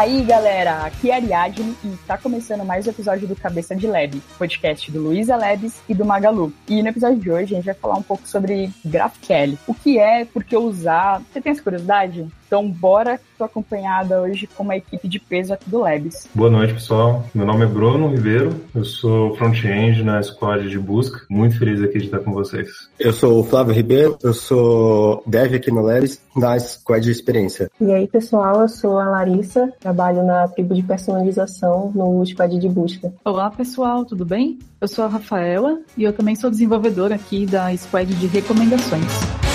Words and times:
aí, 0.00 0.22
galera? 0.22 0.86
Aqui 0.86 1.10
é 1.10 1.16
Ariadne 1.16 1.76
e 1.84 1.94
tá 2.06 2.16
começando 2.16 2.64
mais 2.64 2.86
um 2.86 2.90
episódio 2.90 3.28
do 3.28 3.36
Cabeça 3.36 3.76
de 3.76 3.86
Lab, 3.86 4.18
podcast 4.38 4.90
do 4.90 4.98
Luiza 4.98 5.36
Labs 5.36 5.78
e 5.86 5.94
do 5.94 6.06
Magalu. 6.06 6.50
E 6.66 6.82
no 6.82 6.88
episódio 6.88 7.18
de 7.18 7.30
hoje 7.30 7.52
a 7.52 7.56
gente 7.56 7.66
vai 7.66 7.74
falar 7.74 7.96
um 7.96 8.02
pouco 8.02 8.26
sobre 8.26 8.72
GraphQL. 8.82 9.58
O 9.66 9.74
que 9.74 9.98
é, 9.98 10.24
por 10.24 10.42
que 10.42 10.56
usar. 10.56 11.20
Você 11.30 11.42
tem 11.42 11.52
essa 11.52 11.62
curiosidade? 11.62 12.26
Então, 12.50 12.68
bora, 12.68 13.20
tô 13.38 13.44
acompanhada 13.44 14.22
hoje 14.22 14.48
com 14.48 14.64
uma 14.64 14.74
equipe 14.74 15.06
de 15.06 15.20
peso 15.20 15.54
aqui 15.54 15.70
do 15.70 15.78
Labs. 15.78 16.26
Boa 16.34 16.50
noite, 16.50 16.74
pessoal. 16.74 17.24
Meu 17.32 17.46
nome 17.46 17.62
é 17.62 17.68
Bruno 17.68 18.08
Ribeiro, 18.08 18.60
eu 18.74 18.84
sou 18.84 19.36
front-end 19.36 20.02
na 20.02 20.20
squad 20.20 20.68
de 20.68 20.76
busca. 20.76 21.20
Muito 21.30 21.56
feliz 21.56 21.80
aqui 21.80 22.00
de 22.00 22.06
estar 22.06 22.18
com 22.18 22.32
vocês. 22.32 22.68
Eu 22.98 23.12
sou 23.12 23.38
o 23.38 23.44
Flávio 23.44 23.72
Ribeiro, 23.72 24.18
eu 24.20 24.34
sou 24.34 25.22
dev 25.24 25.54
aqui 25.54 25.70
no 25.70 25.80
Labs, 25.80 26.20
na 26.34 26.58
squad 26.58 27.04
de 27.04 27.12
experiência. 27.12 27.70
E 27.80 27.92
aí, 27.92 28.08
pessoal, 28.08 28.62
eu 28.62 28.68
sou 28.68 28.98
a 28.98 29.04
Larissa, 29.04 29.72
trabalho 29.78 30.24
na 30.24 30.48
tribo 30.48 30.74
de 30.74 30.82
personalização 30.82 31.92
no 31.94 32.26
squad 32.26 32.58
de 32.58 32.68
busca. 32.68 33.12
Olá, 33.24 33.48
pessoal, 33.52 34.04
tudo 34.04 34.24
bem? 34.24 34.58
Eu 34.80 34.88
sou 34.88 35.04
a 35.04 35.08
Rafaela 35.08 35.78
e 35.96 36.02
eu 36.02 36.12
também 36.12 36.34
sou 36.34 36.50
desenvolvedora 36.50 37.14
aqui 37.14 37.46
da 37.46 37.72
squad 37.76 38.12
de 38.12 38.26
recomendações. 38.26 39.49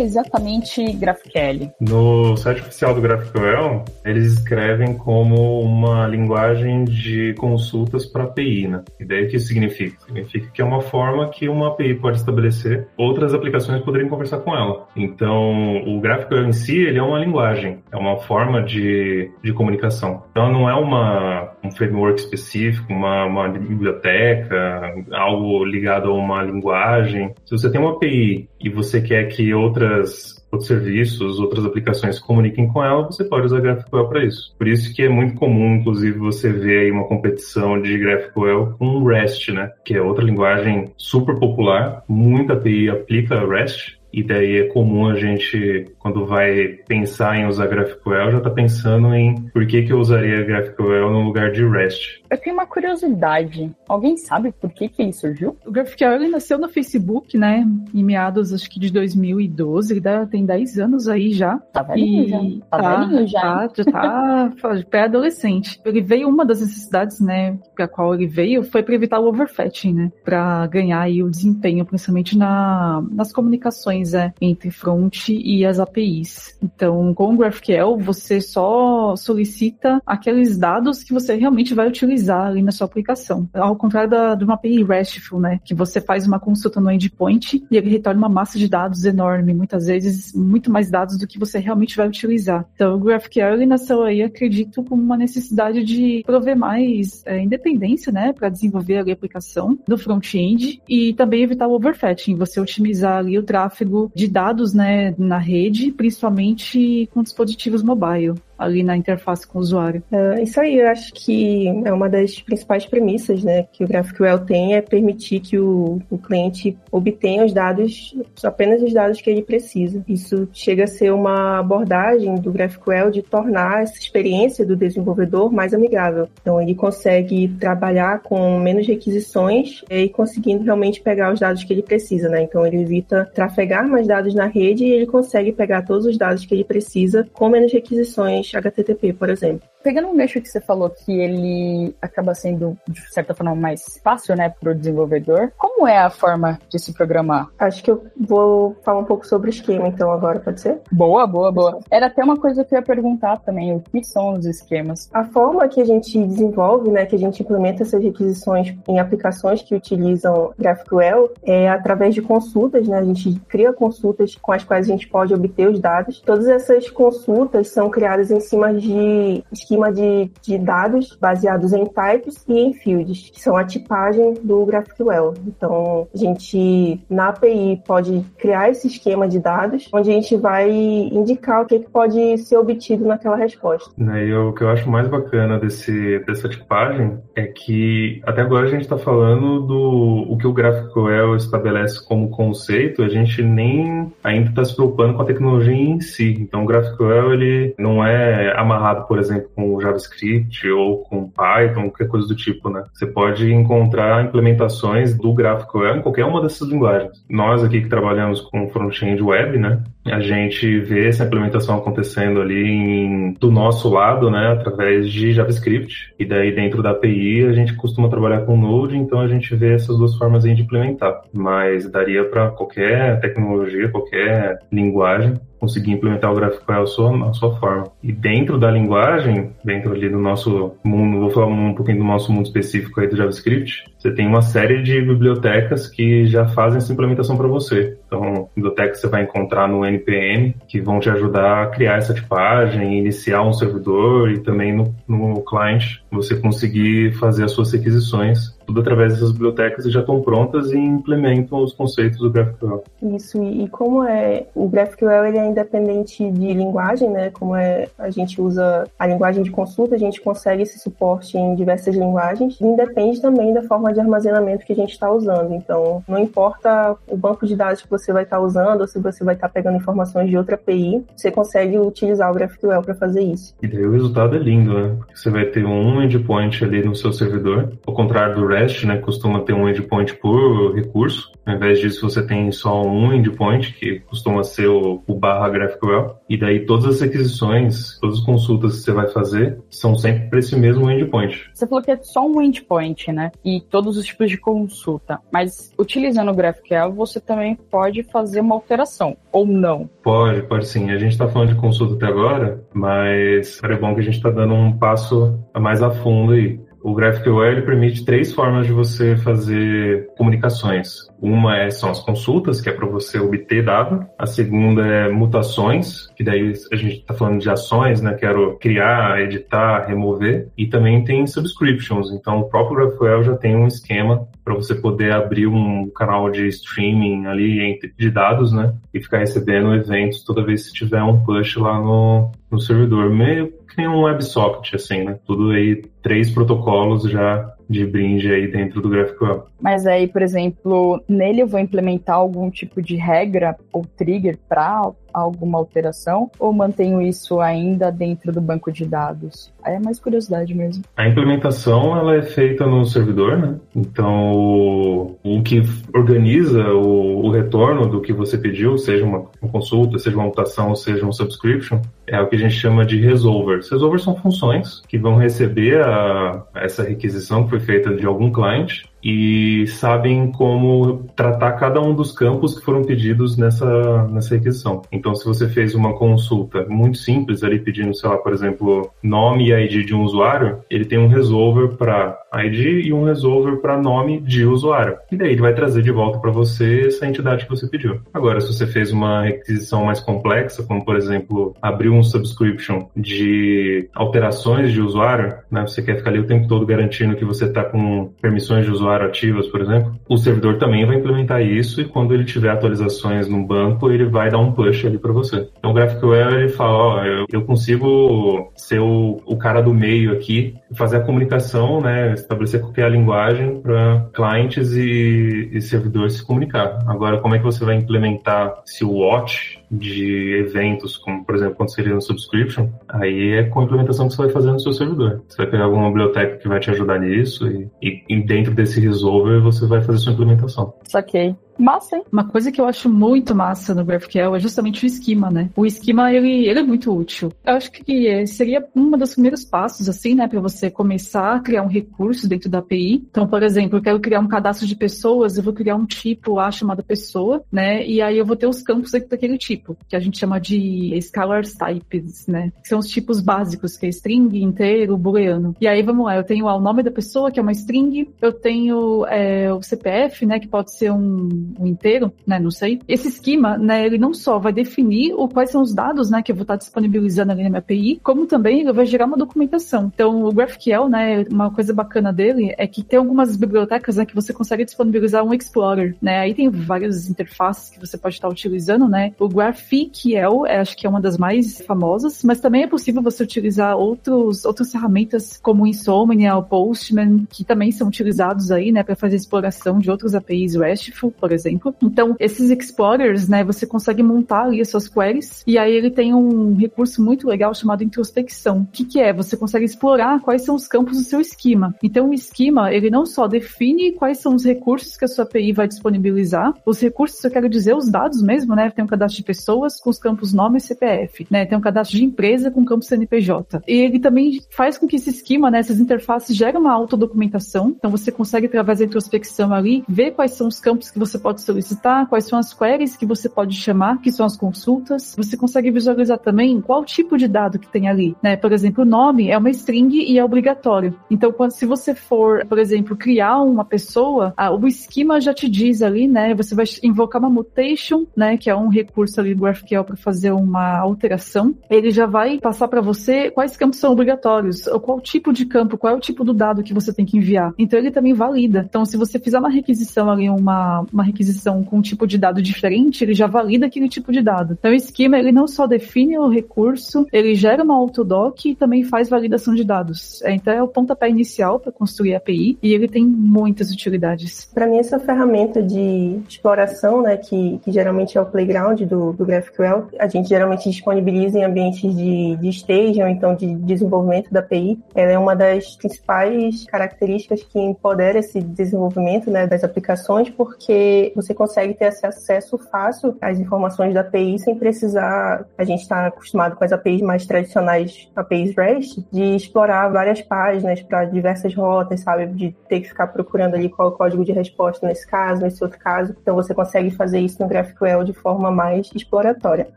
Exatamente 0.00 0.92
GraphQL? 0.92 1.70
No 1.80 2.36
site 2.36 2.60
oficial 2.62 2.94
do 2.94 3.00
GraphQL, 3.00 3.84
eles 4.04 4.32
escrevem 4.34 4.96
como 4.96 5.60
uma 5.60 6.06
linguagem 6.06 6.84
de 6.84 7.34
consultas 7.38 8.06
para 8.06 8.24
API, 8.24 8.68
né? 8.68 8.82
E 8.98 9.04
daí 9.04 9.26
o 9.26 9.28
que 9.28 9.36
isso 9.36 9.48
significa? 9.48 9.98
Significa 10.00 10.50
que 10.52 10.62
é 10.62 10.64
uma 10.64 10.80
forma 10.80 11.28
que 11.28 11.48
uma 11.48 11.68
API 11.68 11.94
pode 11.94 12.18
estabelecer, 12.18 12.88
outras 12.96 13.34
aplicações 13.34 13.82
poderiam 13.82 14.08
conversar 14.08 14.38
com 14.38 14.54
ela. 14.54 14.86
Então, 14.96 15.82
o 15.86 16.00
GraphQL 16.00 16.46
em 16.46 16.52
si, 16.52 16.76
ele 16.78 16.98
é 16.98 17.02
uma 17.02 17.18
linguagem, 17.18 17.78
é 17.90 17.96
uma 17.96 18.18
forma 18.18 18.62
de, 18.62 19.30
de 19.42 19.52
comunicação. 19.52 20.24
Então, 20.30 20.52
não 20.52 20.68
é 20.68 20.74
uma, 20.74 21.49
um 21.62 21.70
framework 21.70 22.20
específico, 22.20 22.92
uma, 22.92 23.24
uma 23.26 23.48
biblioteca, 23.48 24.94
algo 25.12 25.64
ligado 25.64 26.10
a 26.10 26.14
uma 26.14 26.42
linguagem. 26.42 27.34
Se 27.44 27.52
você 27.52 27.70
tem 27.70 27.80
uma 27.80 27.92
API 27.92 28.48
e 28.60 28.68
você 28.68 29.00
quer 29.00 29.24
que 29.28 29.52
outras 29.54 30.40
outros 30.50 30.66
serviços, 30.66 31.38
outras 31.38 31.64
aplicações 31.64 32.18
comuniquem 32.18 32.66
com 32.66 32.82
ela, 32.84 33.04
você 33.04 33.24
pode 33.24 33.46
usar 33.46 33.60
GraphQL 33.60 34.08
para 34.08 34.24
isso. 34.24 34.52
Por 34.58 34.66
isso 34.66 34.92
que 34.92 35.02
é 35.02 35.08
muito 35.08 35.34
comum, 35.36 35.76
inclusive, 35.76 36.18
você 36.18 36.52
ver 36.52 36.80
aí 36.80 36.90
uma 36.90 37.06
competição 37.06 37.80
de 37.80 37.96
GraphQL 37.96 38.74
com 38.76 39.04
REST, 39.04 39.52
né? 39.52 39.70
Que 39.84 39.94
é 39.94 40.02
outra 40.02 40.24
linguagem 40.24 40.92
super 40.96 41.38
popular, 41.38 42.02
muita 42.08 42.54
API 42.54 42.90
aplica 42.90 43.46
REST, 43.46 43.99
e 44.12 44.22
daí 44.22 44.58
é 44.58 44.64
comum 44.68 45.08
a 45.08 45.14
gente, 45.14 45.86
quando 45.98 46.26
vai 46.26 46.68
pensar 46.88 47.36
em 47.36 47.46
usar 47.46 47.66
GraphQL, 47.66 48.32
já 48.32 48.38
está 48.38 48.50
pensando 48.50 49.14
em 49.14 49.34
por 49.52 49.66
que, 49.66 49.82
que 49.82 49.92
eu 49.92 49.98
usaria 49.98 50.44
GraphQL 50.44 51.10
no 51.10 51.22
lugar 51.22 51.52
de 51.52 51.64
REST. 51.66 52.22
Eu 52.28 52.38
tenho 52.38 52.54
uma 52.54 52.66
curiosidade. 52.66 53.70
Alguém 53.88 54.16
sabe 54.16 54.52
por 54.52 54.70
que, 54.70 54.88
que 54.88 55.02
ele 55.02 55.12
surgiu? 55.12 55.56
O 55.64 55.70
GraphQL 55.70 56.14
ele 56.14 56.28
nasceu 56.28 56.58
no 56.58 56.68
Facebook, 56.68 57.36
né? 57.36 57.66
Em 57.94 58.04
meados, 58.04 58.52
acho 58.52 58.68
que 58.68 58.80
de 58.80 58.92
2012. 58.92 59.92
Ele 59.92 60.26
tem 60.30 60.44
10 60.44 60.78
anos 60.78 61.08
aí 61.08 61.32
já. 61.32 61.58
Tá 61.72 61.82
velhinho 61.82 62.28
já. 62.28 62.38
Tá, 62.70 62.78
tá 62.78 62.96
velhinho 62.96 63.26
já. 63.26 63.40
Tá, 63.40 63.68
já 63.76 63.84
tá 63.84 64.52
pré-adolescente. 64.90 65.80
Ele 65.84 66.00
veio, 66.00 66.28
uma 66.28 66.44
das 66.44 66.60
necessidades, 66.60 67.20
né, 67.20 67.58
para 67.74 67.88
qual 67.88 68.14
ele 68.14 68.26
veio, 68.26 68.62
foi 68.62 68.82
para 68.82 68.94
evitar 68.94 69.18
o 69.18 69.28
overfetching, 69.28 69.92
né? 69.92 70.12
Para 70.24 70.66
ganhar 70.66 71.00
aí 71.00 71.22
o 71.22 71.30
desempenho, 71.30 71.84
principalmente 71.84 72.36
na, 72.36 73.02
nas 73.10 73.32
comunicações 73.32 73.99
é, 74.14 74.32
entre 74.40 74.70
front 74.70 75.28
e 75.28 75.64
as 75.64 75.78
APIs. 75.78 76.56
Então, 76.62 77.12
com 77.14 77.34
o 77.34 77.36
GraphQL, 77.36 77.96
você 77.98 78.40
só 78.40 79.14
solicita 79.16 80.00
aqueles 80.06 80.58
dados 80.58 81.02
que 81.02 81.12
você 81.12 81.34
realmente 81.34 81.74
vai 81.74 81.88
utilizar 81.88 82.46
ali 82.46 82.62
na 82.62 82.72
sua 82.72 82.86
aplicação. 82.86 83.48
Ao 83.54 83.76
contrário 83.76 84.10
da, 84.10 84.34
de 84.34 84.44
uma 84.44 84.54
API 84.54 84.82
RESTful, 84.82 85.40
né? 85.40 85.60
Que 85.64 85.74
você 85.74 86.00
faz 86.00 86.26
uma 86.26 86.40
consulta 86.40 86.80
no 86.80 86.90
endpoint 86.90 87.64
e 87.70 87.76
ele 87.76 87.90
retorna 87.90 88.18
uma 88.18 88.28
massa 88.28 88.58
de 88.58 88.68
dados 88.68 89.04
enorme, 89.04 89.54
muitas 89.54 89.86
vezes 89.86 90.32
muito 90.34 90.70
mais 90.70 90.90
dados 90.90 91.18
do 91.18 91.26
que 91.26 91.38
você 91.38 91.58
realmente 91.58 91.96
vai 91.96 92.08
utilizar. 92.08 92.66
Então, 92.74 92.96
o 92.96 93.00
GraphQL 93.00 93.66
nasceu 93.66 94.02
aí, 94.02 94.22
acredito, 94.22 94.82
com 94.82 94.94
uma 94.94 95.16
necessidade 95.16 95.84
de 95.84 96.22
prover 96.24 96.56
mais 96.56 97.22
é, 97.26 97.40
independência, 97.40 98.12
né? 98.12 98.32
Para 98.32 98.48
desenvolver 98.48 98.98
a 98.98 99.12
aplicação 99.12 99.78
no 99.86 99.98
front-end 99.98 100.80
e 100.88 101.12
também 101.14 101.42
evitar 101.42 101.66
o 101.66 101.74
overfetching, 101.74 102.34
você 102.34 102.60
otimizar 102.60 103.18
ali 103.18 103.38
o 103.38 103.42
tráfego 103.42 103.89
tráfego 103.90 104.12
de 104.14 104.28
dados 104.28 104.72
né, 104.72 105.14
na 105.18 105.38
rede, 105.38 105.90
principalmente 105.90 107.08
com 107.12 107.22
dispositivos 107.22 107.82
mobile 107.82 108.34
ali 108.60 108.82
na 108.82 108.96
interface 108.96 109.46
com 109.46 109.58
o 109.58 109.62
usuário. 109.62 110.02
É, 110.12 110.42
isso 110.42 110.60
aí, 110.60 110.78
eu 110.78 110.88
acho 110.88 111.12
que 111.14 111.66
é 111.84 111.92
uma 111.92 112.08
das 112.08 112.40
principais 112.42 112.84
premissas 112.84 113.42
né, 113.42 113.66
que 113.72 113.82
o 113.82 113.88
GraphQL 113.88 114.40
tem 114.46 114.74
é 114.74 114.82
permitir 114.82 115.40
que 115.40 115.58
o, 115.58 116.00
o 116.10 116.18
cliente 116.18 116.76
obtenha 116.92 117.44
os 117.44 117.54
dados, 117.54 118.14
apenas 118.44 118.82
os 118.82 118.92
dados 118.92 119.20
que 119.20 119.30
ele 119.30 119.42
precisa. 119.42 120.04
Isso 120.06 120.46
chega 120.52 120.84
a 120.84 120.86
ser 120.86 121.10
uma 121.12 121.58
abordagem 121.58 122.34
do 122.34 122.52
GraphQL 122.52 123.10
de 123.10 123.22
tornar 123.22 123.82
essa 123.82 123.98
experiência 123.98 124.64
do 124.66 124.76
desenvolvedor 124.76 125.50
mais 125.50 125.72
amigável. 125.72 126.28
Então, 126.42 126.60
ele 126.60 126.74
consegue 126.74 127.48
trabalhar 127.58 128.20
com 128.20 128.58
menos 128.58 128.86
requisições 128.86 129.82
e 129.88 130.08
conseguindo 130.10 130.64
realmente 130.64 131.00
pegar 131.00 131.32
os 131.32 131.40
dados 131.40 131.64
que 131.64 131.72
ele 131.72 131.82
precisa. 131.82 132.28
Né? 132.28 132.42
Então, 132.42 132.66
ele 132.66 132.82
evita 132.82 133.30
trafegar 133.34 133.88
mais 133.88 134.06
dados 134.06 134.34
na 134.34 134.46
rede 134.46 134.84
e 134.84 134.90
ele 134.90 135.06
consegue 135.06 135.52
pegar 135.52 135.82
todos 135.82 136.04
os 136.04 136.18
dados 136.18 136.44
que 136.44 136.52
ele 136.52 136.64
precisa 136.64 137.26
com 137.32 137.48
menos 137.48 137.72
requisições 137.72 138.49
HTTP, 138.56 139.12
por 139.12 139.28
exemplo. 139.28 139.68
Pegando 139.82 140.08
um 140.08 140.16
gancho 140.16 140.40
que 140.40 140.48
você 140.48 140.60
falou 140.60 140.90
que 140.90 141.10
ele 141.10 141.94
acaba 142.02 142.34
sendo, 142.34 142.76
de 142.86 143.00
certa 143.12 143.34
forma, 143.34 143.54
mais 143.54 143.98
fácil, 144.04 144.36
né, 144.36 144.52
para 144.60 144.72
o 144.72 144.74
desenvolvedor, 144.74 145.52
como 145.56 145.86
é 145.88 145.98
a 145.98 146.10
forma 146.10 146.58
de 146.68 146.78
se 146.78 146.92
programar? 146.92 147.48
Acho 147.58 147.82
que 147.82 147.90
eu 147.90 148.04
vou 148.18 148.76
falar 148.84 149.00
um 149.00 149.04
pouco 149.04 149.26
sobre 149.26 149.48
o 149.48 149.52
esquema, 149.52 149.88
então, 149.88 150.10
agora, 150.10 150.38
pode 150.40 150.60
ser? 150.60 150.78
Boa, 150.92 151.26
boa, 151.26 151.50
boa. 151.50 151.80
Era 151.90 152.06
até 152.06 152.22
uma 152.22 152.36
coisa 152.36 152.64
que 152.64 152.74
eu 152.74 152.78
ia 152.78 152.84
perguntar 152.84 153.38
também, 153.38 153.74
o 153.74 153.80
que 153.80 154.04
são 154.04 154.34
os 154.34 154.44
esquemas? 154.44 155.08
A 155.12 155.24
forma 155.24 155.66
que 155.68 155.80
a 155.80 155.84
gente 155.84 156.18
desenvolve, 156.26 156.90
né, 156.90 157.06
que 157.06 157.16
a 157.16 157.18
gente 157.18 157.42
implementa 157.42 157.82
essas 157.82 158.02
requisições 158.02 158.74
em 158.86 158.98
aplicações 158.98 159.62
que 159.62 159.74
utilizam 159.74 160.52
GraphQL 160.58 161.30
é 161.42 161.68
através 161.68 162.14
de 162.14 162.22
consultas, 162.22 162.86
né, 162.86 162.98
a 162.98 163.04
gente 163.04 163.40
cria 163.48 163.72
consultas 163.72 164.34
com 164.34 164.52
as 164.52 164.64
quais 164.64 164.86
a 164.86 164.92
gente 164.92 165.08
pode 165.08 165.32
obter 165.32 165.68
os 165.68 165.80
dados. 165.80 166.20
Todas 166.20 166.46
essas 166.48 166.90
consultas 166.90 167.68
são 167.68 167.88
criadas 167.88 168.30
em 168.30 168.39
cima 168.40 168.72
de 168.74 169.42
esquema 169.52 169.92
de, 169.92 170.30
de 170.42 170.58
dados 170.58 171.16
baseados 171.20 171.72
em 171.72 171.84
types 171.84 172.44
e 172.48 172.58
em 172.58 172.72
fields, 172.72 173.30
que 173.30 173.40
são 173.40 173.56
a 173.56 173.64
tipagem 173.64 174.34
do 174.42 174.64
GraphQL. 174.64 175.34
Então, 175.46 176.08
a 176.12 176.16
gente, 176.16 177.00
na 177.08 177.28
API, 177.28 177.82
pode 177.86 178.24
criar 178.38 178.70
esse 178.70 178.86
esquema 178.86 179.28
de 179.28 179.38
dados, 179.38 179.88
onde 179.92 180.10
a 180.10 180.14
gente 180.14 180.36
vai 180.36 180.70
indicar 180.70 181.62
o 181.62 181.66
que, 181.66 181.80
que 181.80 181.90
pode 181.90 182.38
ser 182.38 182.56
obtido 182.56 183.06
naquela 183.06 183.36
resposta. 183.36 183.90
Né, 183.96 184.26
e 184.26 184.34
o 184.34 184.52
que 184.52 184.62
eu 184.62 184.68
acho 184.68 184.88
mais 184.90 185.08
bacana 185.08 185.58
desse, 185.58 186.18
dessa 186.20 186.48
tipagem 186.48 187.18
é 187.34 187.44
que 187.44 188.20
até 188.24 188.42
agora 188.42 188.66
a 188.66 188.70
gente 188.70 188.82
está 188.82 188.98
falando 188.98 189.60
do 189.60 190.26
o 190.28 190.36
que 190.36 190.46
o 190.46 190.52
GraphQL 190.52 191.36
estabelece 191.36 192.04
como 192.06 192.30
conceito, 192.30 193.02
a 193.02 193.08
gente 193.08 193.42
nem 193.42 194.12
ainda 194.22 194.50
está 194.50 194.64
se 194.64 194.74
preocupando 194.74 195.14
com 195.14 195.22
a 195.22 195.26
tecnologia 195.26 195.74
em 195.74 196.00
si. 196.00 196.36
Então, 196.40 196.62
o 196.62 196.66
GraphQL 196.66 197.32
ele 197.32 197.74
não 197.78 198.04
é 198.04 198.29
amarrado, 198.56 199.06
por 199.06 199.18
exemplo, 199.18 199.50
com 199.54 199.80
JavaScript 199.80 200.68
ou 200.68 200.98
com 201.04 201.28
Python, 201.28 201.90
qualquer 201.90 202.08
coisa 202.08 202.28
do 202.28 202.34
tipo, 202.34 202.70
né? 202.70 202.82
Você 202.92 203.06
pode 203.06 203.52
encontrar 203.52 204.24
implementações 204.24 205.16
do 205.16 205.32
GraphQL 205.32 205.96
em 205.96 206.02
qualquer 206.02 206.24
uma 206.24 206.42
dessas 206.42 206.68
linguagens. 206.68 207.24
Nós 207.28 207.62
aqui 207.62 207.82
que 207.82 207.88
trabalhamos 207.88 208.40
com 208.40 208.68
front-end 208.68 209.22
web, 209.22 209.58
né? 209.58 209.82
A 210.06 210.20
gente 210.20 210.80
vê 210.80 211.08
essa 211.08 211.24
implementação 211.24 211.76
acontecendo 211.76 212.40
ali 212.40 212.62
em, 212.62 213.32
do 213.34 213.50
nosso 213.50 213.88
lado, 213.88 214.30
né? 214.30 214.52
Através 214.52 215.10
de 215.10 215.32
JavaScript. 215.32 216.14
E 216.18 216.24
daí 216.24 216.54
dentro 216.54 216.82
da 216.82 216.90
API 216.90 217.46
a 217.46 217.52
gente 217.52 217.74
costuma 217.74 218.08
trabalhar 218.08 218.42
com 218.42 218.56
Node, 218.56 218.96
então 218.96 219.20
a 219.20 219.28
gente 219.28 219.54
vê 219.54 219.74
essas 219.74 219.96
duas 219.96 220.16
formas 220.16 220.42
de 220.42 220.50
implementar. 220.50 221.22
Mas 221.32 221.90
daria 221.90 222.24
para 222.24 222.50
qualquer 222.50 223.20
tecnologia, 223.20 223.90
qualquer 223.90 224.58
linguagem 224.72 225.34
conseguir 225.60 225.92
implementar 225.92 226.32
o 226.32 226.34
GraphQL 226.34 226.82
à 226.82 226.86
sua, 226.86 227.28
à 227.28 227.32
sua 227.34 227.54
forma. 227.56 227.84
E 228.02 228.10
dentro 228.10 228.58
da 228.58 228.70
linguagem, 228.70 229.50
dentro 229.62 229.92
ali 229.92 230.08
do 230.08 230.18
nosso 230.18 230.72
mundo, 230.82 231.20
vou 231.20 231.30
falar 231.30 231.46
um 231.46 231.74
pouquinho 231.74 231.98
do 231.98 232.04
nosso 232.04 232.32
mundo 232.32 232.46
específico 232.46 233.00
aí 233.00 233.06
do 233.06 233.16
JavaScript, 233.16 233.84
você 233.98 234.10
tem 234.10 234.26
uma 234.26 234.42
série 234.42 234.82
de 234.82 235.00
bibliotecas 235.02 235.86
que 235.86 236.26
já 236.26 236.48
fazem 236.48 236.78
essa 236.78 236.92
implementação 236.92 237.36
para 237.36 237.46
você. 237.46 237.98
Então, 238.10 238.48
bibliotecas 238.56 239.00
você 239.00 239.06
vai 239.06 239.22
encontrar 239.22 239.68
no 239.68 239.84
NPM, 239.84 240.56
que 240.66 240.80
vão 240.80 240.98
te 240.98 241.08
ajudar 241.08 241.62
a 241.62 241.66
criar 241.68 241.98
essa 241.98 242.12
tipagem, 242.12 242.98
iniciar 242.98 243.42
um 243.42 243.52
servidor 243.52 244.32
e 244.32 244.40
também 244.40 244.74
no, 244.74 244.92
no 245.06 245.44
client 245.44 245.98
você 246.10 246.34
conseguir 246.34 247.12
fazer 247.12 247.44
as 247.44 247.52
suas 247.52 247.72
requisições 247.72 248.58
tudo 248.70 248.80
através 248.80 249.14
dessas 249.14 249.32
bibliotecas 249.32 249.84
e 249.84 249.90
já 249.90 250.00
estão 250.00 250.22
prontas 250.22 250.70
e 250.70 250.78
implementam 250.78 251.62
os 251.62 251.72
conceitos 251.72 252.18
do 252.18 252.30
GraphQL. 252.30 252.84
Isso, 253.02 253.42
e 253.42 253.68
como 253.68 254.04
é 254.04 254.46
o 254.54 254.68
GraphQL 254.68 255.26
ele 255.26 255.38
é 255.38 255.46
independente 255.46 256.30
de 256.30 256.52
linguagem, 256.52 257.10
né? 257.10 257.30
Como 257.30 257.56
é 257.56 257.88
a 257.98 258.10
gente 258.10 258.40
usa 258.40 258.86
a 258.96 259.06
linguagem 259.06 259.42
de 259.42 259.50
consulta, 259.50 259.96
a 259.96 259.98
gente 259.98 260.20
consegue 260.20 260.62
esse 260.62 260.78
suporte 260.78 261.36
em 261.36 261.56
diversas 261.56 261.96
linguagens. 261.96 262.60
E 262.60 262.64
independe 262.64 263.20
também 263.20 263.52
da 263.52 263.62
forma 263.62 263.92
de 263.92 263.98
armazenamento 263.98 264.64
que 264.64 264.72
a 264.72 264.76
gente 264.76 264.92
está 264.92 265.10
usando. 265.10 265.52
Então, 265.52 266.04
não 266.06 266.18
importa 266.18 266.96
o 267.08 267.16
banco 267.16 267.46
de 267.46 267.56
dados 267.56 267.82
que 267.82 267.90
você 267.90 267.99
vai 268.12 268.22
estar 268.22 268.36
tá 268.36 268.42
usando 268.42 268.82
ou 268.82 268.88
se 268.88 268.98
você 268.98 269.24
vai 269.24 269.34
estar 269.34 269.48
tá 269.48 269.52
pegando 269.52 269.76
informações 269.76 270.28
de 270.28 270.36
outra 270.36 270.54
API, 270.54 271.04
você 271.14 271.30
consegue 271.30 271.78
utilizar 271.78 272.30
o 272.30 272.34
GraphQL 272.34 272.82
para 272.82 272.94
fazer 272.94 273.22
isso. 273.22 273.54
E 273.62 273.68
daí 273.68 273.84
o 273.84 273.92
resultado 273.92 274.36
é 274.36 274.38
lindo, 274.38 274.74
né? 274.74 274.94
Porque 274.98 275.16
você 275.16 275.30
vai 275.30 275.46
ter 275.46 275.64
um 275.64 276.02
endpoint 276.02 276.64
ali 276.64 276.84
no 276.84 276.94
seu 276.94 277.12
servidor, 277.12 277.72
ao 277.86 277.94
contrário 277.94 278.36
do 278.36 278.46
REST, 278.46 278.84
né? 278.84 278.98
Costuma 278.98 279.40
ter 279.40 279.52
um 279.52 279.68
endpoint 279.68 280.16
por 280.16 280.74
recurso. 280.74 281.32
Ao 281.44 281.54
invés 281.54 281.80
disso, 281.80 282.08
você 282.08 282.24
tem 282.24 282.52
só 282.52 282.82
um 282.82 283.12
endpoint, 283.12 283.74
que 283.74 284.00
costuma 284.00 284.44
ser 284.44 284.68
o, 284.68 285.02
o 285.06 285.14
barra 285.14 285.48
GraphQL. 285.48 286.16
E 286.28 286.38
daí 286.38 286.64
todas 286.64 286.86
as 286.86 287.00
requisições, 287.00 287.98
todas 288.00 288.18
as 288.18 288.24
consultas 288.24 288.76
que 288.76 288.82
você 288.82 288.92
vai 288.92 289.08
fazer 289.08 289.58
são 289.68 289.96
sempre 289.96 290.28
para 290.28 290.38
esse 290.38 290.56
mesmo 290.56 290.88
endpoint. 290.90 291.50
Você 291.52 291.66
falou 291.66 291.82
que 291.82 291.90
é 291.90 291.98
só 292.02 292.26
um 292.26 292.40
endpoint, 292.40 293.10
né? 293.10 293.32
E 293.44 293.60
todos 293.60 293.96
os 293.96 294.04
tipos 294.04 294.30
de 294.30 294.36
consulta. 294.36 295.18
Mas 295.32 295.72
utilizando 295.78 296.30
o 296.30 296.34
GraphQL, 296.34 296.92
você 296.92 297.18
também 297.18 297.56
pode 297.70 297.89
fazer 298.02 298.40
uma 298.40 298.54
alteração, 298.54 299.16
ou 299.32 299.46
não? 299.46 299.88
Pode, 300.02 300.42
pode 300.42 300.66
sim. 300.66 300.90
A 300.90 300.98
gente 300.98 301.12
está 301.12 301.28
falando 301.28 301.50
de 301.50 301.60
consulta 301.60 301.94
até 301.94 302.06
agora, 302.06 302.62
mas 302.72 303.60
é 303.62 303.76
bom 303.76 303.94
que 303.94 304.00
a 304.00 304.04
gente 304.04 304.16
está 304.16 304.30
dando 304.30 304.54
um 304.54 304.76
passo 304.76 305.38
mais 305.58 305.82
a 305.82 305.90
fundo 305.90 306.32
aí. 306.32 306.60
O 306.82 306.94
GraphQL 306.94 307.62
permite 307.64 308.04
três 308.04 308.32
formas 308.32 308.66
de 308.66 308.72
você 308.72 309.16
fazer 309.16 310.08
comunicações. 310.16 311.08
Uma 311.20 311.58
é, 311.58 311.70
são 311.70 311.90
as 311.90 312.00
consultas, 312.00 312.60
que 312.60 312.70
é 312.70 312.72
para 312.72 312.86
você 312.86 313.18
obter 313.18 313.64
dado. 313.64 314.06
A 314.18 314.26
segunda 314.26 314.86
é 314.86 315.08
mutações, 315.10 316.06
que 316.16 316.24
daí 316.24 316.52
a 316.72 316.76
gente 316.76 317.00
está 317.00 317.12
falando 317.12 317.40
de 317.40 317.50
ações, 317.50 318.00
né? 318.00 318.14
Quero 318.14 318.56
criar, 318.58 319.20
editar, 319.20 319.86
remover. 319.86 320.48
E 320.56 320.66
também 320.66 321.04
tem 321.04 321.26
subscriptions. 321.26 322.10
Então, 322.12 322.40
o 322.40 322.48
próprio 322.48 322.76
GraphQL 322.76 323.24
já 323.24 323.36
tem 323.36 323.54
um 323.54 323.66
esquema 323.66 324.26
para 324.42 324.54
você 324.54 324.74
poder 324.74 325.12
abrir 325.12 325.46
um 325.46 325.90
canal 325.90 326.30
de 326.30 326.48
streaming 326.48 327.26
ali 327.26 327.78
de 327.98 328.10
dados, 328.10 328.52
né? 328.52 328.74
E 328.92 329.02
ficar 329.02 329.18
recebendo 329.18 329.74
eventos 329.74 330.24
toda 330.24 330.44
vez 330.44 330.68
que 330.68 330.72
tiver 330.72 331.02
um 331.02 331.22
push 331.22 331.56
lá 331.56 331.78
no, 331.78 332.32
no 332.50 332.60
servidor. 332.60 333.10
Meio 333.10 333.52
que 333.68 333.76
nem 333.76 333.88
um 333.88 334.02
WebSocket, 334.02 334.74
assim, 334.74 335.04
né? 335.04 335.18
Tudo 335.26 335.50
aí, 335.50 335.82
três 336.02 336.30
protocolos 336.30 337.04
já 337.04 337.54
de 337.68 337.86
brinde 337.86 338.32
aí 338.32 338.50
dentro 338.50 338.80
do 338.80 338.88
GraphQL. 338.88 339.44
Mas 339.60 339.86
aí, 339.86 340.08
por 340.08 340.22
exemplo, 340.22 341.02
nele 341.08 341.42
eu 341.42 341.46
vou 341.46 341.60
implementar 341.60 342.16
algum 342.16 342.50
tipo 342.50 342.80
de 342.80 342.96
regra 342.96 343.56
ou 343.72 343.84
trigger 343.96 344.38
para 344.48 344.90
alguma 345.12 345.58
alteração 345.58 346.30
ou 346.38 346.52
mantenho 346.52 347.02
isso 347.02 347.40
ainda 347.40 347.90
dentro 347.90 348.32
do 348.32 348.40
banco 348.40 348.72
de 348.72 348.84
dados? 348.86 349.52
Aí 349.62 349.74
é 349.74 349.80
mais 349.80 349.98
curiosidade 349.98 350.54
mesmo. 350.54 350.84
A 350.96 351.06
implementação 351.06 351.96
ela 351.96 352.16
é 352.16 352.22
feita 352.22 352.66
no 352.66 352.84
servidor, 352.84 353.36
né? 353.36 353.56
Então 353.74 354.32
o, 354.32 355.16
o 355.22 355.42
que 355.42 355.62
organiza 355.94 356.62
o, 356.72 357.26
o, 357.26 357.30
retorno 357.30 357.86
do 357.86 358.00
que 358.00 358.12
você 358.12 358.38
pediu, 358.38 358.78
seja 358.78 359.04
uma, 359.04 359.26
uma 359.40 359.50
consulta, 359.50 359.98
seja 359.98 360.16
uma 360.16 360.26
mutação, 360.26 360.74
seja 360.74 361.04
um 361.04 361.12
subscription, 361.12 361.80
é 362.06 362.20
o 362.20 362.28
que 362.28 362.36
a 362.36 362.38
gente 362.38 362.54
chama 362.54 362.84
de 362.84 363.00
resolvers. 363.00 363.70
Resolvers 363.70 364.02
são 364.02 364.16
funções 364.16 364.80
que 364.88 364.98
vão 364.98 365.16
receber 365.16 365.80
a, 365.82 366.44
essa 366.54 366.82
requisição 366.82 367.44
que 367.44 367.50
foi 367.50 367.60
feita 367.60 367.94
de 367.94 368.06
algum 368.06 368.30
cliente 368.32 368.89
e 369.02 369.66
sabem 369.68 370.30
como 370.32 371.08
tratar 371.16 371.52
cada 371.52 371.80
um 371.80 371.94
dos 371.94 372.12
campos 372.12 372.58
que 372.58 372.64
foram 372.64 372.82
pedidos 372.82 373.36
nessa, 373.36 374.06
nessa 374.08 374.34
requisição. 374.34 374.82
Então, 374.92 375.14
se 375.14 375.24
você 375.24 375.48
fez 375.48 375.74
uma 375.74 375.94
consulta 375.94 376.66
muito 376.68 376.98
simples 376.98 377.42
ali 377.42 377.58
pedindo, 377.58 377.94
sei 377.94 378.08
lá, 378.08 378.18
por 378.18 378.32
exemplo, 378.32 378.90
nome 379.02 379.50
e 379.50 379.52
ID 379.52 379.86
de 379.86 379.94
um 379.94 380.02
usuário, 380.02 380.60
ele 380.70 380.84
tem 380.84 380.98
um 380.98 381.08
resolver 381.08 381.76
para 381.76 382.18
ID 382.34 382.86
e 382.86 382.92
um 382.92 383.04
resolver 383.04 383.56
para 383.56 383.80
nome 383.80 384.20
de 384.20 384.44
usuário. 384.44 384.96
E 385.10 385.16
daí 385.16 385.32
ele 385.32 385.40
vai 385.40 385.54
trazer 385.54 385.82
de 385.82 385.90
volta 385.90 386.18
para 386.18 386.30
você 386.30 386.86
essa 386.86 387.06
entidade 387.06 387.44
que 387.44 387.50
você 387.50 387.66
pediu. 387.66 388.00
Agora, 388.12 388.40
se 388.40 388.48
você 388.48 388.66
fez 388.66 388.92
uma 388.92 389.22
requisição 389.22 389.84
mais 389.84 390.00
complexa, 390.00 390.62
como 390.62 390.84
por 390.84 390.96
exemplo, 390.96 391.54
abrir 391.60 391.88
um 391.88 392.02
subscription 392.02 392.86
de 392.96 393.88
alterações 393.94 394.72
de 394.72 394.80
usuário, 394.80 395.36
né? 395.50 395.62
Você 395.62 395.82
quer 395.82 395.96
ficar 395.96 396.10
ali 396.10 396.20
o 396.20 396.26
tempo 396.26 396.48
todo 396.48 396.66
garantindo 396.66 397.16
que 397.16 397.24
você 397.24 397.46
está 397.46 397.64
com 397.64 398.12
permissões 398.20 398.64
de 398.64 398.70
usuário 398.70 398.89
ativas, 398.96 399.46
por 399.48 399.60
exemplo, 399.60 399.94
o 400.08 400.16
servidor 400.16 400.58
também 400.58 400.84
vai 400.84 400.96
implementar 400.96 401.42
isso 401.42 401.80
e 401.80 401.84
quando 401.84 402.14
ele 402.14 402.24
tiver 402.24 402.50
atualizações 402.50 403.28
no 403.28 403.44
banco, 403.46 403.90
ele 403.90 404.06
vai 404.06 404.30
dar 404.30 404.38
um 404.38 404.52
push 404.52 404.84
ali 404.84 404.98
para 404.98 405.12
você. 405.12 405.48
Então 405.58 405.70
o 405.70 405.74
GraphQL 405.74 406.34
ele 406.34 406.48
fala, 406.48 406.72
ó, 406.72 407.04
eu, 407.04 407.26
eu 407.30 407.42
consigo 407.42 408.52
ser 408.56 408.80
o, 408.80 409.20
o, 409.24 409.36
cara 409.36 409.60
do 409.60 409.72
meio 409.72 410.12
aqui, 410.12 410.54
fazer 410.74 410.98
a 410.98 411.00
comunicação, 411.00 411.80
né, 411.80 412.12
estabelecer 412.14 412.60
qualquer 412.60 412.90
linguagem 412.90 413.60
para 413.60 414.06
clientes 414.12 414.72
e, 414.72 415.50
e 415.52 415.60
servidores 415.60 416.14
se 416.14 416.24
comunicar. 416.24 416.78
Agora, 416.86 417.18
como 417.18 417.34
é 417.34 417.38
que 417.38 417.44
você 417.44 417.64
vai 417.64 417.76
implementar 417.76 418.62
se 418.64 418.84
o 418.84 418.92
watch 418.92 419.60
de 419.70 420.34
eventos, 420.34 420.96
como 420.96 421.24
por 421.24 421.36
exemplo 421.36 421.54
quando 421.54 421.72
seria 421.72 421.94
no 421.94 422.02
subscription, 422.02 422.68
aí 422.92 423.38
é 423.38 423.44
com 423.44 423.60
a 423.60 423.64
implementação 423.64 424.08
que 424.08 424.14
você 424.14 424.22
vai 424.22 424.32
fazer 424.32 424.52
no 424.52 424.60
seu 424.60 424.72
servidor. 424.72 425.22
Você 425.28 425.36
vai 425.36 425.46
pegar 425.46 425.64
alguma 425.64 425.88
biblioteca 425.88 426.36
que 426.38 426.48
vai 426.48 426.60
te 426.60 426.70
ajudar 426.70 426.98
nisso 426.98 427.46
e, 427.46 427.68
e, 427.82 428.02
e 428.08 428.22
dentro 428.22 428.54
desse 428.54 428.80
resolver 428.80 429.40
você 429.40 429.66
vai 429.66 429.80
fazer 429.82 429.98
sua 429.98 430.12
implementação. 430.12 430.74
Saquei. 430.84 431.36
Massa, 431.60 431.96
hein? 431.96 432.04
Uma 432.10 432.26
coisa 432.26 432.50
que 432.50 432.58
eu 432.58 432.66
acho 432.66 432.88
muito 432.88 433.34
massa 433.34 433.74
no 433.74 433.84
GraphQL 433.84 434.34
é 434.34 434.40
justamente 434.40 434.82
o 434.82 434.86
esquema, 434.86 435.30
né? 435.30 435.50
O 435.54 435.66
esquema, 435.66 436.12
ele, 436.12 436.48
ele 436.48 436.58
é 436.58 436.62
muito 436.62 436.90
útil. 436.90 437.30
Eu 437.44 437.54
acho 437.54 437.70
que 437.70 438.26
seria 438.26 438.66
um 438.74 438.90
dos 438.92 439.12
primeiros 439.12 439.44
passos, 439.44 439.88
assim, 439.88 440.14
né, 440.14 440.26
para 440.26 440.40
você 440.40 440.70
começar 440.70 441.34
a 441.34 441.40
criar 441.40 441.62
um 441.62 441.68
recurso 441.68 442.26
dentro 442.26 442.48
da 442.48 442.58
API. 442.58 443.06
Então, 443.10 443.26
por 443.26 443.42
exemplo, 443.42 443.76
eu 443.78 443.82
quero 443.82 444.00
criar 444.00 444.20
um 444.20 444.28
cadastro 444.28 444.66
de 444.66 444.74
pessoas, 444.74 445.36
eu 445.36 445.42
vou 445.42 445.52
criar 445.52 445.76
um 445.76 445.84
tipo 445.84 446.34
lá 446.34 446.50
chamado 446.50 446.82
pessoa, 446.82 447.44
né? 447.52 447.86
E 447.86 448.00
aí 448.00 448.16
eu 448.16 448.24
vou 448.24 448.36
ter 448.36 448.46
os 448.46 448.62
campos 448.62 448.92
dentro 448.92 449.10
daquele 449.10 449.36
tipo, 449.36 449.76
que 449.86 449.94
a 449.94 450.00
gente 450.00 450.18
chama 450.18 450.40
de 450.40 450.98
scalar 451.02 451.42
types, 451.44 452.26
né? 452.26 452.52
Que 452.62 452.68
são 452.68 452.79
os 452.80 452.88
tipos 452.88 453.20
básicos, 453.20 453.76
que 453.76 453.86
é 453.86 453.88
string, 453.88 454.42
inteiro, 454.42 454.96
booleano. 454.96 455.54
E 455.60 455.68
aí, 455.68 455.82
vamos 455.82 456.06
lá, 456.06 456.16
eu 456.16 456.24
tenho 456.24 456.46
lá 456.46 456.56
o 456.56 456.60
nome 456.60 456.82
da 456.82 456.90
pessoa, 456.90 457.30
que 457.30 457.38
é 457.38 457.42
uma 457.42 457.52
string, 457.52 458.08
eu 458.20 458.32
tenho 458.32 459.06
é, 459.06 459.52
o 459.52 459.62
CPF, 459.62 460.26
né, 460.26 460.40
que 460.40 460.48
pode 460.48 460.74
ser 460.76 460.90
um 460.90 461.50
um 461.58 461.66
inteiro, 461.66 462.12
né? 462.26 462.38
Não 462.38 462.50
sei. 462.50 462.80
Esse 462.88 463.08
esquema, 463.08 463.56
né? 463.56 463.84
Ele 463.84 463.98
não 463.98 464.12
só 464.14 464.38
vai 464.38 464.52
definir 464.52 465.14
o, 465.14 465.28
quais 465.28 465.50
são 465.50 465.62
os 465.62 465.74
dados, 465.74 466.10
né? 466.10 466.22
Que 466.22 466.32
eu 466.32 466.36
vou 466.36 466.42
estar 466.42 466.56
disponibilizando 466.56 467.32
ali 467.32 467.42
na 467.42 467.48
minha 467.48 467.58
API, 467.58 468.00
como 468.02 468.26
também 468.26 468.60
ele 468.60 468.72
vai 468.72 468.86
gerar 468.86 469.06
uma 469.06 469.16
documentação. 469.16 469.90
Então, 469.94 470.24
o 470.24 470.32
GraphQL, 470.32 470.88
né? 470.88 471.24
Uma 471.30 471.50
coisa 471.50 471.72
bacana 471.72 472.12
dele 472.12 472.54
é 472.56 472.66
que 472.66 472.82
tem 472.82 472.98
algumas 472.98 473.36
bibliotecas, 473.36 473.96
né? 473.96 474.06
Que 474.06 474.14
você 474.14 474.32
consegue 474.32 474.64
disponibilizar 474.64 475.24
um 475.24 475.34
Explorer, 475.34 475.96
né? 476.00 476.18
Aí 476.20 476.34
tem 476.34 476.48
várias 476.48 477.08
interfaces 477.08 477.70
que 477.70 477.80
você 477.80 477.96
pode 477.96 478.14
estar 478.14 478.28
utilizando, 478.28 478.88
né? 478.88 479.12
O 479.18 479.28
GraphQL, 479.28 480.46
é, 480.46 480.60
acho 480.60 480.76
que 480.76 480.86
é 480.86 480.90
uma 480.90 481.00
das 481.00 481.18
mais 481.18 481.60
famosas, 481.60 482.22
mas 482.24 482.40
também 482.40 482.62
é 482.62 482.66
possível 482.70 483.02
você 483.02 483.22
utilizar 483.22 483.76
outros, 483.76 484.44
outras 484.44 484.72
ferramentas 484.72 485.38
como 485.42 485.64
o 485.64 485.66
Insomnia, 485.66 486.36
o 486.36 486.42
Postman, 486.42 487.26
que 487.28 487.44
também 487.44 487.70
são 487.72 487.88
utilizados 487.88 488.50
aí, 488.50 488.72
né? 488.72 488.82
Para 488.82 488.96
fazer 488.96 489.16
exploração 489.16 489.78
de 489.78 489.90
outros 489.90 490.14
APIs 490.14 490.54
RESTful, 490.54 491.10
por 491.10 491.32
exemplo. 491.32 491.74
Então, 491.82 492.16
esses 492.18 492.50
explorers, 492.50 493.28
né, 493.28 493.42
você 493.44 493.66
consegue 493.66 494.02
montar 494.02 494.44
ali 494.44 494.60
as 494.60 494.68
suas 494.68 494.88
queries 494.88 495.42
e 495.46 495.58
aí 495.58 495.72
ele 495.72 495.90
tem 495.90 496.14
um 496.14 496.54
recurso 496.54 497.02
muito 497.02 497.26
legal 497.26 497.54
chamado 497.54 497.82
introspecção. 497.82 498.60
O 498.60 498.66
que, 498.66 498.84
que 498.84 499.00
é? 499.00 499.12
Você 499.12 499.36
consegue 499.36 499.64
explorar 499.64 500.20
quais 500.20 500.42
são 500.42 500.54
os 500.54 500.66
campos 500.66 500.96
do 500.96 501.04
seu 501.04 501.20
esquema. 501.20 501.74
Então, 501.82 502.10
o 502.10 502.14
esquema, 502.14 502.72
ele 502.72 502.90
não 502.90 503.04
só 503.04 503.26
define 503.26 503.92
quais 503.92 504.18
são 504.18 504.34
os 504.34 504.44
recursos 504.44 504.96
que 504.96 505.04
a 505.04 505.08
sua 505.08 505.24
API 505.24 505.52
vai 505.52 505.66
disponibilizar, 505.66 506.54
os 506.64 506.80
recursos, 506.80 507.22
eu 507.24 507.30
quero 507.30 507.48
dizer, 507.48 507.74
os 507.74 507.90
dados 507.90 508.22
mesmo, 508.22 508.54
né? 508.54 508.70
Tem 508.70 508.84
um 508.84 508.88
cadastro 508.88 509.18
de 509.18 509.24
pessoas 509.24 509.80
com 509.80 509.90
os 509.90 509.98
campos 509.98 510.32
nome 510.32 510.58
e 510.58 510.60
CPF, 510.60 511.26
né? 511.30 511.44
Tem 511.44 511.56
um 511.56 511.60
cadastro 511.60 511.96
de 511.96 512.04
empresa 512.04 512.50
com 512.50 512.59
campos 512.64 512.88
CNPJ. 512.88 513.62
E 513.66 513.72
ele 513.72 513.98
também 513.98 514.40
faz 514.50 514.78
com 514.78 514.86
que 514.86 514.96
esse 514.96 515.10
esquema, 515.10 515.50
né, 515.50 515.58
essas 515.58 515.80
interfaces 515.80 516.36
gerem 516.36 516.60
uma 516.60 516.72
autodocumentação. 516.72 517.74
Então, 517.76 517.90
você 517.90 518.10
consegue, 518.10 518.46
através 518.46 518.78
da 518.78 518.84
introspecção 518.84 519.52
ali, 519.52 519.84
ver 519.88 520.12
quais 520.12 520.32
são 520.32 520.48
os 520.48 520.60
campos 520.60 520.90
que 520.90 520.98
você 520.98 521.18
pode 521.18 521.42
solicitar, 521.42 522.06
quais 522.08 522.26
são 522.26 522.38
as 522.38 522.52
queries 522.52 522.96
que 522.96 523.06
você 523.06 523.28
pode 523.28 523.56
chamar, 523.56 524.00
que 524.00 524.12
são 524.12 524.26
as 524.26 524.36
consultas. 524.36 525.14
Você 525.16 525.36
consegue 525.36 525.70
visualizar 525.70 526.18
também 526.18 526.60
qual 526.60 526.84
tipo 526.84 527.16
de 527.16 527.28
dado 527.28 527.58
que 527.58 527.68
tem 527.68 527.88
ali, 527.88 528.16
né? 528.22 528.36
Por 528.36 528.52
exemplo, 528.52 528.84
o 528.84 528.86
nome 528.86 529.30
é 529.30 529.38
uma 529.38 529.50
string 529.50 529.96
e 529.96 530.18
é 530.18 530.24
obrigatório. 530.24 530.94
Então, 531.10 531.32
quando, 531.32 531.52
se 531.52 531.66
você 531.66 531.94
for, 531.94 532.46
por 532.46 532.58
exemplo, 532.58 532.96
criar 532.96 533.40
uma 533.40 533.64
pessoa, 533.64 534.32
a, 534.36 534.50
o 534.50 534.66
esquema 534.66 535.20
já 535.20 535.32
te 535.32 535.48
diz 535.48 535.82
ali, 535.82 536.08
né? 536.08 536.34
Você 536.34 536.54
vai 536.54 536.66
invocar 536.82 537.20
uma 537.20 537.30
mutation, 537.30 538.06
né? 538.16 538.36
Que 538.36 538.50
é 538.50 538.56
um 538.56 538.68
recurso 538.68 539.20
ali 539.20 539.34
do 539.34 539.42
GraphQL 539.42 539.84
para 539.84 539.96
fazer 539.96 540.32
uma 540.32 540.78
alteração. 540.78 541.54
Ele 541.68 541.90
já 541.90 542.06
vai 542.06 542.38
passar 542.50 542.66
para 542.66 542.80
você 542.80 543.30
quais 543.30 543.56
campos 543.56 543.78
são 543.78 543.92
obrigatórios, 543.92 544.66
ou 544.66 544.80
qual 544.80 545.00
tipo 545.00 545.32
de 545.32 545.46
campo, 545.46 545.78
qual 545.78 545.94
é 545.94 545.96
o 545.96 546.00
tipo 546.00 546.24
do 546.24 546.34
dado 546.34 546.64
que 546.64 546.74
você 546.74 546.92
tem 546.92 547.06
que 547.06 547.16
enviar. 547.16 547.54
Então, 547.56 547.78
ele 547.78 547.92
também 547.92 548.12
valida. 548.12 548.66
Então, 548.68 548.84
se 548.84 548.96
você 548.96 549.20
fizer 549.20 549.38
uma 549.38 549.48
requisição 549.48 550.10
ali, 550.10 550.28
uma, 550.28 550.84
uma 550.92 551.04
requisição 551.04 551.62
com 551.62 551.78
um 551.78 551.82
tipo 551.82 552.08
de 552.08 552.18
dado 552.18 552.42
diferente, 552.42 553.04
ele 553.04 553.14
já 553.14 553.28
valida 553.28 553.66
aquele 553.66 553.88
tipo 553.88 554.10
de 554.10 554.20
dado. 554.20 554.56
Então, 554.58 554.72
o 554.72 554.74
esquema, 554.74 555.16
ele 555.16 555.30
não 555.30 555.46
só 555.46 555.64
define 555.64 556.18
o 556.18 556.28
recurso, 556.28 557.06
ele 557.12 557.36
gera 557.36 557.62
uma 557.62 557.76
autodoc 557.76 558.44
e 558.44 558.56
também 558.56 558.82
faz 558.82 559.08
validação 559.08 559.54
de 559.54 559.62
dados. 559.62 560.20
É, 560.22 560.34
então, 560.34 560.52
é 560.52 560.60
o 560.60 560.66
pontapé 560.66 561.08
inicial 561.08 561.60
para 561.60 561.70
construir 561.70 562.14
a 562.14 562.16
API 562.16 562.58
e 562.60 562.74
ele 562.74 562.88
tem 562.88 563.04
muitas 563.04 563.70
utilidades. 563.70 564.50
Para 564.52 564.66
mim, 564.66 564.78
essa 564.78 564.98
ferramenta 564.98 565.62
de 565.62 566.18
exploração, 566.28 567.02
né, 567.02 567.16
que, 567.16 567.60
que 567.64 567.70
geralmente 567.70 568.18
é 568.18 568.20
o 568.20 568.26
playground 568.26 568.80
do, 568.82 569.12
do 569.12 569.24
GraphQL, 569.24 569.86
a 570.00 570.08
gente 570.08 570.28
geralmente 570.28 570.68
disponibiliza 570.68 571.38
em 571.38 571.44
ambientes 571.44 571.94
de, 571.94 572.36
de 572.40 572.48
stage 572.48 573.02
ou 573.02 573.08
então 573.08 573.34
de 573.34 573.54
desenvolvimento 573.54 574.30
da 574.32 574.40
API. 574.40 574.78
Ela 574.94 575.12
é 575.12 575.18
uma 575.18 575.36
das 575.36 575.76
principais 575.76 576.64
características 576.64 577.42
que 577.42 577.58
empodera 577.58 578.18
esse 578.18 578.40
desenvolvimento 578.40 579.30
né, 579.30 579.46
das 579.46 579.62
aplicações, 579.62 580.30
porque 580.30 581.12
você 581.14 581.34
consegue 581.34 581.74
ter 581.74 581.86
acesso 581.86 582.58
fácil 582.70 583.16
às 583.20 583.38
informações 583.38 583.94
da 583.94 584.00
API 584.00 584.38
sem 584.38 584.54
precisar, 584.54 585.46
a 585.56 585.64
gente 585.64 585.82
está 585.82 586.06
acostumado 586.06 586.56
com 586.56 586.64
as 586.64 586.72
APIs 586.72 587.02
mais 587.02 587.26
tradicionais, 587.26 588.08
APIs 588.14 588.54
REST, 588.56 589.04
de 589.12 589.36
explorar 589.36 589.88
várias 589.88 590.20
páginas 590.20 590.82
para 590.82 591.04
diversas 591.04 591.54
rotas, 591.54 592.00
sabe? 592.00 592.26
De 592.26 592.54
ter 592.68 592.80
que 592.80 592.88
ficar 592.88 593.08
procurando 593.08 593.54
ali 593.54 593.68
qual 593.68 593.88
é 593.88 593.92
o 593.92 593.96
código 593.96 594.24
de 594.24 594.32
resposta 594.32 594.86
nesse 594.86 595.06
caso, 595.06 595.42
nesse 595.42 595.62
outro 595.62 595.78
caso. 595.78 596.14
Então 596.20 596.34
você 596.34 596.54
consegue 596.54 596.90
fazer 596.90 597.20
isso 597.20 597.40
no 597.40 597.48
GraphQL 597.48 598.04
de 598.04 598.12
forma 598.12 598.50
mais 598.50 598.90
exploratória. 598.94 599.68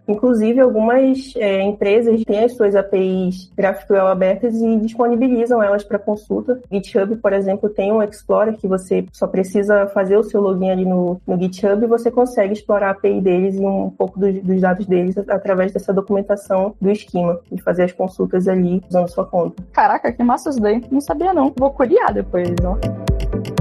Inclusive, 0.07 0.59
algumas 0.59 1.33
é, 1.37 1.61
empresas 1.61 2.23
têm 2.23 2.43
as 2.43 2.52
suas 2.55 2.75
APIs 2.75 3.51
GraphQL 3.55 4.07
abertas 4.07 4.55
e 4.55 4.77
disponibilizam 4.77 5.61
elas 5.61 5.83
para 5.83 5.99
consulta. 5.99 6.59
GitHub, 6.71 7.15
por 7.17 7.33
exemplo, 7.33 7.69
tem 7.69 7.91
um 7.91 8.01
Explorer 8.01 8.57
que 8.57 8.67
você 8.67 9.05
só 9.11 9.27
precisa 9.27 9.87
fazer 9.87 10.17
o 10.17 10.23
seu 10.23 10.41
login 10.41 10.69
ali 10.69 10.85
no, 10.85 11.19
no 11.25 11.39
GitHub 11.39 11.83
e 11.83 11.87
você 11.87 12.11
consegue 12.11 12.53
explorar 12.53 12.87
a 12.87 12.91
API 12.91 13.21
deles 13.21 13.55
e 13.55 13.59
um 13.59 13.89
pouco 13.89 14.19
dos, 14.19 14.41
dos 14.41 14.61
dados 14.61 14.85
deles 14.85 15.17
através 15.17 15.71
dessa 15.71 15.93
documentação 15.93 16.75
do 16.79 16.89
esquema 16.89 17.39
e 17.51 17.61
fazer 17.61 17.83
as 17.83 17.91
consultas 17.91 18.47
ali 18.47 18.83
usando 18.89 19.09
sua 19.09 19.25
conta. 19.25 19.63
Caraca, 19.71 20.11
que 20.11 20.23
massa 20.23 20.49
isso 20.49 20.59
daí. 20.59 20.83
Não 20.91 21.01
sabia 21.01 21.33
não. 21.33 21.53
Vou 21.57 21.71
curiar 21.71 22.13
depois, 22.13 22.49
ó. 22.63 23.52